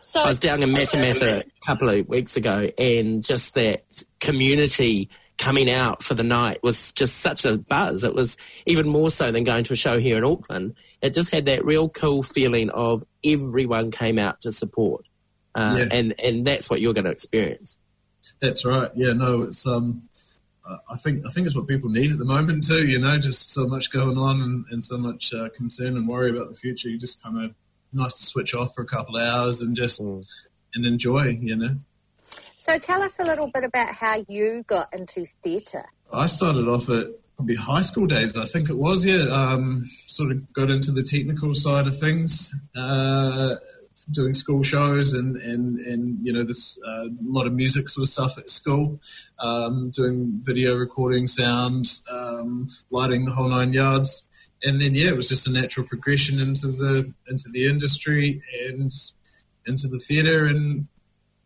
So 0.02 0.22
I 0.22 0.28
was 0.28 0.40
down 0.40 0.64
in 0.64 0.70
Matamata 0.70 1.42
a 1.42 1.66
couple 1.66 1.90
of 1.90 2.08
weeks 2.08 2.38
ago, 2.38 2.70
and 2.78 3.24
just 3.24 3.54
that 3.56 3.86
community 4.20 5.10
coming 5.38 5.70
out 5.70 6.02
for 6.02 6.14
the 6.16 6.24
night 6.24 6.64
was 6.64 6.92
just 6.94 7.18
such 7.18 7.46
a 7.46 7.58
buzz. 7.58 8.04
It 8.04 8.16
was 8.16 8.38
even 8.66 8.88
more 8.88 9.12
so 9.12 9.32
than 9.32 9.44
going 9.44 9.64
to 9.66 9.74
a 9.74 9.76
show 9.76 10.00
here 10.00 10.18
in 10.18 10.24
Auckland. 10.24 10.76
It 11.02 11.14
just 11.14 11.32
had 11.34 11.46
that 11.46 11.64
real 11.66 11.90
cool 11.90 12.24
feeling 12.24 12.70
of 12.72 13.04
everyone 13.24 13.92
came 13.92 14.18
out 14.18 14.42
to 14.42 14.52
support, 14.52 15.06
uh, 15.56 15.76
Yeah. 15.80 15.88
and 15.92 16.20
and 16.20 16.46
that's 16.48 16.70
what 16.70 16.82
you're 16.82 16.94
going 16.94 17.06
to 17.06 17.12
experience. 17.12 17.78
That's 18.42 18.66
right. 18.66 18.90
Yeah, 18.96 19.14
no, 19.14 19.44
it's 19.44 19.66
um, 19.68 20.04
I 20.66 20.98
think 20.98 21.26
I 21.26 21.30
think 21.30 21.48
it's 21.48 21.56
what 21.56 21.68
people 21.68 21.90
need 21.90 22.12
at 22.12 22.18
the 22.18 22.26
moment 22.26 22.66
too. 22.66 22.86
You 22.86 23.00
know, 23.00 23.18
just 23.18 23.52
so 23.52 23.68
much 23.68 23.92
going 23.92 24.18
on 24.18 24.42
and, 24.42 24.66
and 24.72 24.84
so 24.84 24.98
much 24.98 25.34
uh, 25.34 25.50
concern 25.50 25.98
and 25.98 26.08
worry 26.08 26.30
about 26.30 26.50
the 26.50 26.56
future. 26.56 26.90
You 26.90 26.98
just 26.98 27.22
kind 27.24 27.44
of 27.44 27.54
nice 27.98 28.14
to 28.14 28.24
switch 28.24 28.54
off 28.54 28.74
for 28.74 28.82
a 28.82 28.86
couple 28.86 29.18
of 29.18 29.24
hours 29.24 29.62
and 29.62 29.76
just 29.76 30.00
and 30.00 30.26
enjoy. 30.76 31.38
You 31.42 31.56
know. 31.56 31.76
So 32.56 32.78
tell 32.78 33.02
us 33.02 33.20
a 33.20 33.24
little 33.24 33.48
bit 33.48 33.64
about 33.64 33.94
how 33.94 34.24
you 34.28 34.64
got 34.68 34.94
into 34.94 35.26
theatre. 35.42 35.86
I 36.12 36.26
started 36.26 36.68
off 36.68 36.90
at 36.90 37.08
probably 37.38 37.56
high 37.56 37.82
school 37.82 38.08
days, 38.08 38.36
I 38.36 38.46
think 38.46 38.70
it 38.70 38.78
was, 38.78 39.06
yeah. 39.06 39.24
Um, 39.30 39.86
sort 40.08 40.32
of 40.32 40.52
got 40.52 40.70
into 40.70 40.92
the 40.92 41.04
technical 41.04 41.54
side 41.54 41.88
of 41.88 41.98
things, 41.98 42.54
uh, 42.76 43.56
doing 44.10 44.34
school 44.34 44.64
shows 44.64 45.14
and, 45.14 45.38
and, 45.38 45.80
and 45.80 46.26
you 46.26 46.34
know, 46.34 46.44
this 46.44 46.80
uh, 46.86 47.06
a 47.06 47.10
lot 47.22 47.46
of 47.46 47.54
music 47.54 47.90
sort 47.90 48.04
of 48.04 48.10
stuff 48.10 48.38
at 48.38 48.50
school, 48.50 49.00
um, 49.40 49.92
doing 49.92 50.40
video 50.42 50.76
recording, 50.76 51.28
sound, 51.28 51.86
um, 52.10 52.70
lighting, 52.90 53.26
the 53.26 53.32
whole 53.32 53.50
nine 53.50 53.72
yards. 53.72 54.26
And 54.64 54.82
then, 54.82 54.96
yeah, 54.96 55.10
it 55.10 55.16
was 55.16 55.30
just 55.30 55.48
a 55.48 55.52
natural 55.52 55.86
progression 55.86 56.40
into 56.40 56.68
the 56.68 57.14
into 57.28 57.50
the 57.50 57.68
industry 57.68 58.42
and 58.68 58.92
into 59.66 59.88
the 59.88 60.00
theatre 60.00 60.46
and 60.46 60.88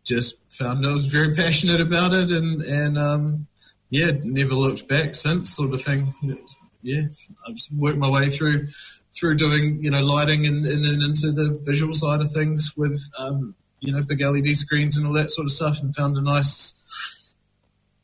just 0.04 0.36
found 0.48 0.86
I 0.86 0.92
was 0.92 1.06
very 1.06 1.34
passionate 1.34 1.80
about 1.80 2.12
it 2.14 2.30
and 2.32 2.62
and 2.62 2.98
um, 2.98 3.46
yeah, 3.90 4.10
never 4.22 4.54
looked 4.54 4.88
back 4.88 5.14
since 5.14 5.50
sort 5.54 5.74
of 5.74 5.82
thing. 5.82 6.12
It's- 6.24 6.56
Yeah, 6.84 7.02
I 7.46 7.52
just 7.52 7.70
worked 7.72 7.98
my 7.98 8.10
way 8.10 8.28
through 8.28 8.68
through 9.14 9.36
doing 9.36 9.84
you 9.84 9.90
know 9.90 10.02
lighting 10.04 10.46
and, 10.46 10.66
and, 10.66 10.84
and 10.84 11.02
into 11.02 11.30
the 11.30 11.60
visual 11.62 11.92
side 11.92 12.20
of 12.20 12.32
things 12.32 12.72
with 12.76 12.98
um, 13.16 13.54
you 13.78 13.92
know 13.92 14.02
big 14.02 14.20
LED 14.20 14.56
screens 14.56 14.98
and 14.98 15.06
all 15.06 15.12
that 15.12 15.30
sort 15.30 15.44
of 15.44 15.52
stuff, 15.52 15.78
and 15.80 15.94
found 15.94 16.16
a 16.16 16.20
nice. 16.22 16.74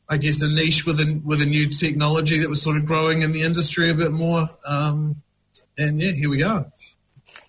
I 0.09 0.17
guess 0.17 0.41
a 0.41 0.49
niche 0.49 0.85
with 0.85 0.99
a 0.99 1.21
with 1.23 1.41
a 1.41 1.45
new 1.45 1.67
technology 1.69 2.39
that 2.39 2.49
was 2.49 2.61
sort 2.61 2.77
of 2.77 2.85
growing 2.85 3.21
in 3.21 3.31
the 3.31 3.43
industry 3.43 3.89
a 3.89 3.93
bit 3.93 4.11
more, 4.11 4.49
um, 4.65 5.21
and 5.77 6.01
yeah, 6.01 6.11
here 6.11 6.29
we 6.29 6.41
are. 6.41 6.71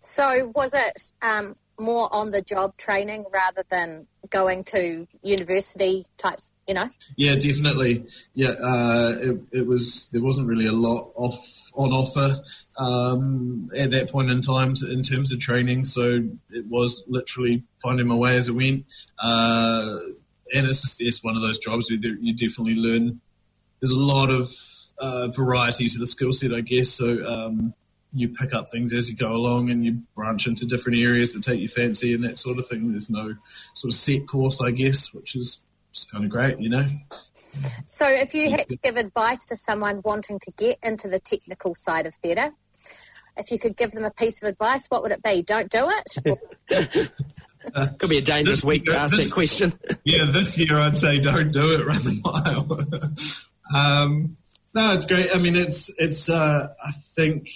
So 0.03 0.53
was 0.55 0.75
it 0.75 1.13
um, 1.23 1.55
more 1.79 2.13
on 2.13 2.31
the 2.31 2.43
job 2.43 2.77
training 2.77 3.25
rather 3.33 3.65
than 3.71 4.07
going 4.29 4.65
to 4.65 5.09
university 5.23 6.05
types? 6.19 6.51
You 6.69 6.75
know. 6.75 6.91
Yeah, 7.17 7.37
definitely. 7.37 8.07
Yeah, 8.35 8.51
uh, 8.51 9.15
it, 9.19 9.41
it 9.53 9.67
was. 9.67 10.09
There 10.13 10.23
wasn't 10.23 10.47
really 10.47 10.67
a 10.67 10.73
lot 10.73 11.13
off 11.15 11.71
on 11.73 11.93
offer 11.93 12.43
um, 12.79 13.71
at 13.77 13.93
that 13.93 14.11
point 14.11 14.31
in 14.31 14.43
time 14.43 14.75
in 14.91 15.03
terms 15.03 15.33
of 15.33 15.41
training. 15.41 15.85
So 15.85 16.29
it 16.51 16.67
was 16.67 17.05
literally 17.07 17.65
finding 17.81 18.07
my 18.07 18.17
way 18.17 18.37
as 18.37 18.49
it 18.49 18.53
went. 18.53 18.85
Uh, 19.19 19.99
and 20.55 20.67
it's 20.67 20.83
just, 20.83 21.01
it's 21.01 21.23
one 21.23 21.37
of 21.37 21.43
those 21.43 21.59
jobs 21.59 21.91
where 21.91 21.99
you 21.99 22.35
definitely 22.35 22.77
learn. 22.77 23.21
There's 23.81 23.93
a 23.93 23.99
lot 23.99 24.31
of 24.31 24.51
uh, 24.99 25.29
variety 25.29 25.89
to 25.89 25.99
the 25.99 26.07
skill 26.07 26.33
set, 26.33 26.53
I 26.53 26.61
guess. 26.61 26.91
So 26.91 27.25
um, 27.25 27.75
you 28.13 28.29
pick 28.31 28.55
up 28.55 28.69
things 28.71 28.93
as 28.93 29.09
you 29.09 29.17
go 29.17 29.33
along, 29.33 29.71
and 29.71 29.85
you 29.85 30.03
branch 30.15 30.47
into 30.47 30.67
different 30.67 30.99
areas 30.99 31.33
that 31.33 31.43
take 31.43 31.61
your 31.61 31.69
fancy 31.69 32.15
and 32.15 32.25
that 32.25 32.39
sort 32.39 32.59
of 32.59 32.67
thing. 32.67 32.91
There's 32.91 33.11
no 33.11 33.35
sort 33.75 33.93
of 33.93 33.95
set 33.95 34.27
course, 34.27 34.61
I 34.61 34.71
guess, 34.71 35.13
which 35.15 35.37
is 35.37 35.63
just 35.93 36.11
kind 36.11 36.25
of 36.25 36.31
great, 36.31 36.61
you 36.61 36.69
know. 36.69 36.87
So 37.87 38.07
if 38.09 38.35
you 38.35 38.51
had 38.51 38.69
to 38.69 38.77
give 38.77 38.97
advice 38.97 39.45
to 39.47 39.57
someone 39.57 40.03
wanting 40.05 40.39
to 40.41 40.53
get 40.57 40.79
into 40.83 41.09
the 41.09 41.19
technical 41.19 41.75
side 41.75 42.07
of 42.07 42.15
theatre, 42.15 42.53
if 43.37 43.51
you 43.51 43.59
could 43.59 43.77
give 43.77 43.93
them 43.93 44.05
a 44.05 44.11
piece 44.11 44.43
of 44.43 44.49
advice, 44.49 44.87
what 44.89 45.03
would 45.03 45.13
it 45.13 45.23
be? 45.23 45.43
Don't 45.43 45.71
do 45.71 45.91
it. 46.69 47.11
Or- 47.75 47.87
Could 47.99 48.11
be 48.11 48.19
a 48.19 48.23
dangerous 48.23 48.65
week 48.65 48.87
to 48.87 48.97
ask 48.97 49.17
that 49.17 49.31
question. 49.33 49.79
yeah, 50.05 50.25
this 50.27 50.57
year 50.59 50.79
I'd 50.79 50.97
say 50.97 51.19
don't 51.19 51.53
do 51.53 51.75
it, 51.75 51.87
run 51.87 52.03
the 52.03 53.45
mile. 53.73 53.77
um, 54.03 54.37
no, 54.75 54.93
it's 54.93 55.07
great. 55.07 55.35
I 55.35 55.39
mean, 55.39 55.57
it's 55.57 55.93
it's. 55.99 56.31
Uh, 56.31 56.69
I 56.83 56.91
think 56.93 57.51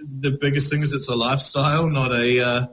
the 0.00 0.30
biggest 0.30 0.70
thing 0.70 0.82
is 0.82 0.92
it's 0.92 1.08
a 1.08 1.14
lifestyle, 1.14 1.88
not 1.88 2.12
a. 2.12 2.40
Uh, 2.40 2.66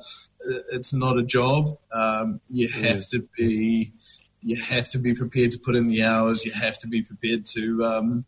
it's 0.72 0.94
not 0.94 1.18
a 1.18 1.24
job. 1.24 1.78
Um, 1.92 2.40
you 2.50 2.68
have 2.68 3.08
to 3.10 3.28
be. 3.38 3.94
You 4.42 4.62
have 4.62 4.90
to 4.90 5.00
be 5.00 5.16
prepared 5.16 5.52
to 5.52 5.60
put 5.60 5.76
in 5.76 5.88
the 5.88 6.04
hours. 6.04 6.46
You 6.46 6.52
have 6.52 6.78
to 6.80 6.88
be 6.88 7.02
prepared 7.02 7.46
to 7.56 7.86
um, 7.86 8.26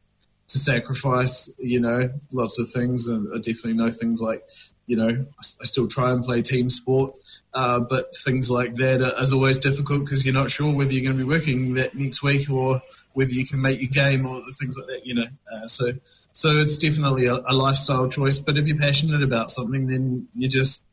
to 0.50 0.60
sacrifice. 0.60 1.50
You 1.60 1.80
know, 1.80 2.12
lots 2.32 2.60
of 2.60 2.72
things. 2.72 3.08
And 3.08 3.30
I 3.34 3.38
definitely 3.38 3.74
know 3.74 3.92
things 3.92 4.22
like. 4.22 4.44
You 4.88 4.96
know, 4.96 5.26
I, 5.38 5.66
still 5.66 5.88
try 5.88 6.12
and 6.12 6.24
play 6.24 6.42
team 6.42 6.70
sport. 6.70 7.14
Uh, 7.54 7.82
but 7.82 8.16
things 8.16 8.50
like 8.50 8.76
that 8.76 9.02
are, 9.02 9.22
is 9.22 9.34
always 9.34 9.58
difficult 9.60 10.00
because 10.02 10.26
you're 10.26 10.34
not 10.34 10.50
sure 10.50 10.74
whether 10.74 10.92
you're 10.92 11.04
going 11.04 11.18
to 11.18 11.24
be 11.24 11.30
working 11.30 11.76
that 11.76 11.94
next 11.94 12.24
week 12.24 12.50
or 12.50 12.82
whether 13.14 13.32
you 13.32 13.46
can 13.46 13.62
make 13.62 13.82
your 13.82 13.90
game 13.90 14.26
or 14.26 14.42
things 14.52 14.78
like 14.78 14.88
that. 14.88 15.06
You 15.06 15.16
know, 15.16 15.26
uh, 15.52 15.68
so 15.68 15.92
so 16.34 16.50
it's 16.50 16.78
definitely 16.78 17.26
a, 17.26 17.36
a 17.36 17.54
lifestyle 17.54 18.08
choice. 18.10 18.40
But 18.40 18.58
if 18.58 18.68
you're 18.68 18.78
passionate 18.78 19.24
about 19.24 19.52
something, 19.52 19.88
then 19.88 20.28
you 20.36 20.48
just 20.48 20.84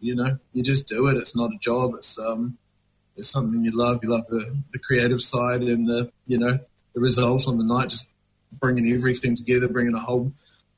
you 0.00 0.14
know 0.14 0.38
you 0.52 0.62
just 0.62 0.88
do 0.88 1.08
it. 1.08 1.16
It's 1.16 1.36
not 1.36 1.52
a 1.52 1.58
job. 1.58 1.94
It's 1.94 2.18
um 2.18 2.58
it's 3.16 3.28
something 3.28 3.64
you 3.64 3.70
love. 3.70 4.00
You 4.02 4.10
love 4.10 4.26
the 4.26 4.56
the 4.72 4.78
creative 4.78 5.20
side 5.20 5.62
and 5.62 5.86
the 5.86 6.10
you 6.26 6.38
know 6.38 6.58
the 6.94 7.00
result 7.00 7.46
on 7.48 7.58
the 7.58 7.64
night. 7.64 7.90
Just 7.90 8.08
bringing 8.52 8.90
everything 8.92 9.34
together, 9.34 9.68
bringing 9.68 9.94
a 9.94 10.00
whole 10.00 10.32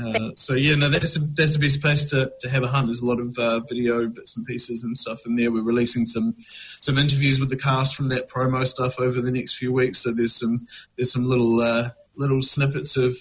Uh, 0.00 0.30
so 0.34 0.54
yeah, 0.54 0.76
no, 0.76 0.88
that's 0.88 1.18
that's 1.34 1.54
the 1.54 1.58
best 1.58 1.80
place 1.80 2.04
to, 2.06 2.32
to 2.40 2.48
have 2.48 2.62
a 2.62 2.68
hunt. 2.68 2.86
There's 2.86 3.00
a 3.00 3.06
lot 3.06 3.20
of 3.20 3.36
uh, 3.36 3.60
video 3.60 4.06
bits 4.06 4.36
and 4.36 4.46
pieces 4.46 4.84
and 4.84 4.96
stuff 4.96 5.26
in 5.26 5.34
there. 5.34 5.50
We're 5.50 5.62
releasing 5.62 6.06
some 6.06 6.36
some 6.80 6.98
interviews 6.98 7.40
with 7.40 7.50
the 7.50 7.56
cast 7.56 7.96
from 7.96 8.10
that 8.10 8.28
promo 8.28 8.66
stuff 8.66 9.00
over 9.00 9.20
the 9.20 9.32
next 9.32 9.56
few 9.56 9.72
weeks. 9.72 9.98
So 9.98 10.12
there's 10.12 10.36
some 10.36 10.66
there's 10.96 11.12
some 11.12 11.24
little 11.24 11.60
uh, 11.60 11.90
little 12.14 12.42
snippets 12.42 12.96
of 12.96 13.16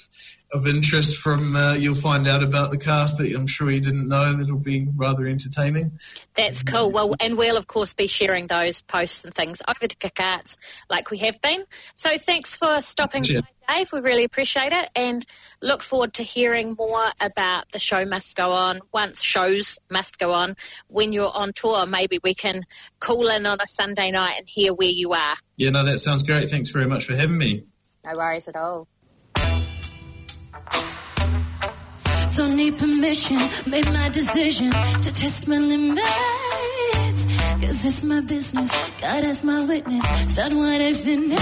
of 0.53 0.65
interest 0.65 1.18
from 1.18 1.56
uh, 1.56 1.74
you'll 1.74 1.94
find 1.94 2.28
out 2.28 2.41
about 2.41 2.72
the 2.72 2.78
cast 2.78 3.18
that 3.18 3.34
I'm 3.34 3.48
sure 3.48 3.69
you 3.69 3.82
didn't 3.82 4.07
know. 4.07 4.34
That'll 4.34 4.57
be 4.57 4.88
rather 4.95 5.26
entertaining. 5.28 5.99
That's 6.36 6.64
cool. 6.64 6.91
Well, 6.91 7.14
and 7.19 7.38
we'll 7.38 7.57
of 7.57 7.68
course 7.68 7.94
be 7.94 8.07
sharing 8.07 8.48
those 8.48 8.82
posts 8.82 9.26
and 9.26 9.34
things 9.34 9.61
over 9.68 9.88
to 9.88 9.95
Kick 9.98 10.19
Arts 10.22 10.57
like 10.90 11.11
we 11.11 11.18
have 11.19 11.41
been. 11.41 11.65
So 11.95 12.18
thanks 12.18 12.56
for 12.56 12.80
stopping 12.80 13.26
Yeah. 13.26 13.41
by, 13.68 13.76
Dave. 13.76 13.91
We 13.91 13.99
really 13.99 14.24
appreciate 14.24 14.72
it, 14.72 14.90
and 14.95 15.26
look 15.61 15.84
forward 15.84 16.14
to 16.14 16.24
hearing 16.24 16.76
more 16.78 17.07
about 17.19 17.69
the 17.74 17.80
show 17.80 18.06
must 18.06 18.38
go 18.38 18.53
on. 18.53 18.80
Once 18.94 19.22
shows 19.22 19.78
must 19.90 20.18
go 20.18 20.32
on, 20.34 20.56
when 20.88 21.11
you're 21.11 21.36
on 21.36 21.52
tour, 21.52 21.86
maybe 21.86 22.19
we 22.24 22.34
can 22.34 22.64
call 23.02 23.28
in 23.28 23.45
on 23.45 23.57
a 23.61 23.68
Sunday 23.68 24.11
night 24.11 24.36
and 24.38 24.48
hear 24.48 24.74
where 24.74 24.88
you 24.88 25.11
are. 25.14 25.36
Yeah, 25.57 25.72
no, 25.72 25.84
that 25.84 25.98
sounds 25.99 26.24
great. 26.24 26.49
Thanks 26.49 26.69
very 26.69 26.86
much 26.88 27.03
for 27.03 27.15
having 27.15 27.38
me. 27.38 27.65
No 28.06 28.14
worries 28.15 28.48
at 28.48 28.56
all. 28.56 28.88
Don't 32.35 32.56
need 32.56 32.77
permission, 32.77 33.38
made 33.65 33.88
my 33.88 34.10
decision 34.10 34.69
to 35.02 35.11
test 35.11 35.48
my 35.48 35.57
limits. 35.57 36.02
Cause 37.61 37.84
it's 37.84 38.03
my 38.03 38.22
business, 38.22 38.72
God 39.02 39.23
as 39.23 39.44
my 39.44 39.65
witness. 39.65 40.06
Start 40.31 40.53
when 40.53 40.81
I 40.81 40.94
finish. 40.94 41.39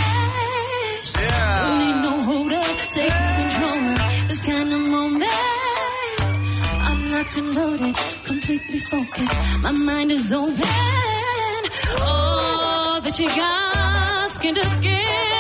Don't 1.14 1.78
need 1.82 1.98
no 2.08 2.14
hold 2.28 2.54
up, 2.54 2.78
take 2.92 3.12
control 3.12 3.82
of 3.92 4.28
this 4.30 4.46
kind 4.46 4.72
of 4.74 4.88
moment. 4.88 5.32
I'm 6.88 7.12
locked 7.12 7.38
and 7.38 7.54
loaded, 7.54 7.96
completely 8.24 8.80
focused. 8.80 9.36
My 9.62 9.72
mind 9.72 10.12
is 10.12 10.32
open. 10.32 10.56
Oh, 12.08 13.02
that 13.04 13.20
you 13.20 13.28
got 13.28 14.32
skin 14.32 14.56
to 14.56 14.66
skin. 14.66 15.35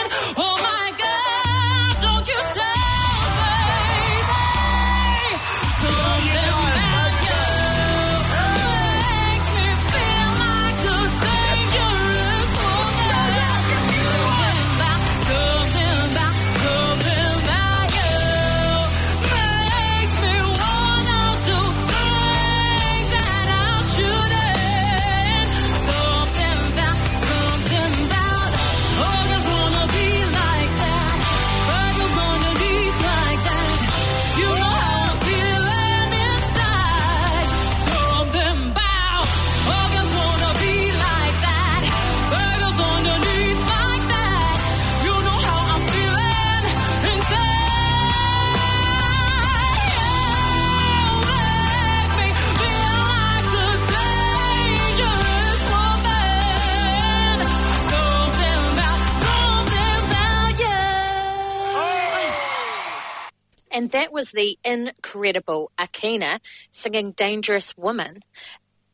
And 63.75 63.91
that 63.91 64.11
was 64.13 64.31
the 64.31 64.57
incredible 64.63 65.69
Akina 65.77 66.39
singing 66.71 67.11
Dangerous 67.11 67.75
Woman 67.75 68.21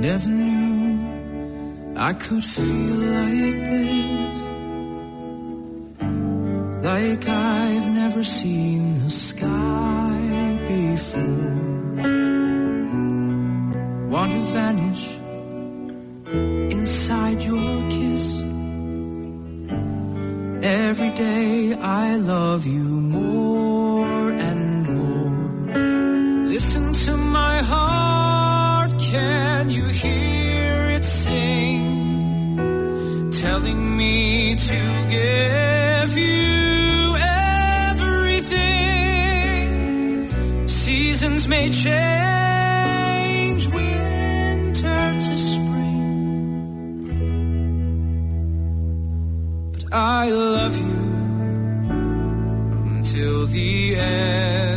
Never 0.00 0.28
knew 0.30 1.94
I 1.94 2.14
could 2.14 2.42
feel 2.42 2.96
like 3.18 3.58
this. 3.72 4.36
Like 6.88 7.28
I've 7.28 7.88
never 7.88 8.22
seen 8.24 8.94
the 9.04 9.10
sky 9.10 10.58
before. 10.66 12.00
Want 14.08 14.30
to 14.32 14.42
vanish 14.56 15.04
inside 16.76 17.42
your 17.42 17.90
kiss. 17.90 18.40
Every 20.62 21.10
day 21.10 21.74
I 21.74 22.16
love 22.16 22.66
you 22.66 22.88
more 23.18 24.30
and 24.30 24.88
more. 24.96 26.46
Listen 26.48 26.94
to 27.04 27.16
my 27.18 27.58
heart, 27.70 28.09
can 29.10 29.70
you 29.70 29.86
hear 29.86 30.90
it 30.96 31.04
sing? 31.04 32.56
Telling 33.42 33.96
me 33.96 34.54
to 34.54 34.80
give 35.16 36.16
you 36.16 37.16
everything. 37.90 38.68
Seasons 40.68 41.48
may 41.48 41.70
change, 41.70 43.62
winter 43.68 45.12
to 45.24 45.36
spring. 45.50 46.10
But 49.72 49.84
I 49.92 50.30
love 50.30 50.78
you 50.78 51.00
until 52.84 53.46
the 53.46 53.96
end 53.96 54.69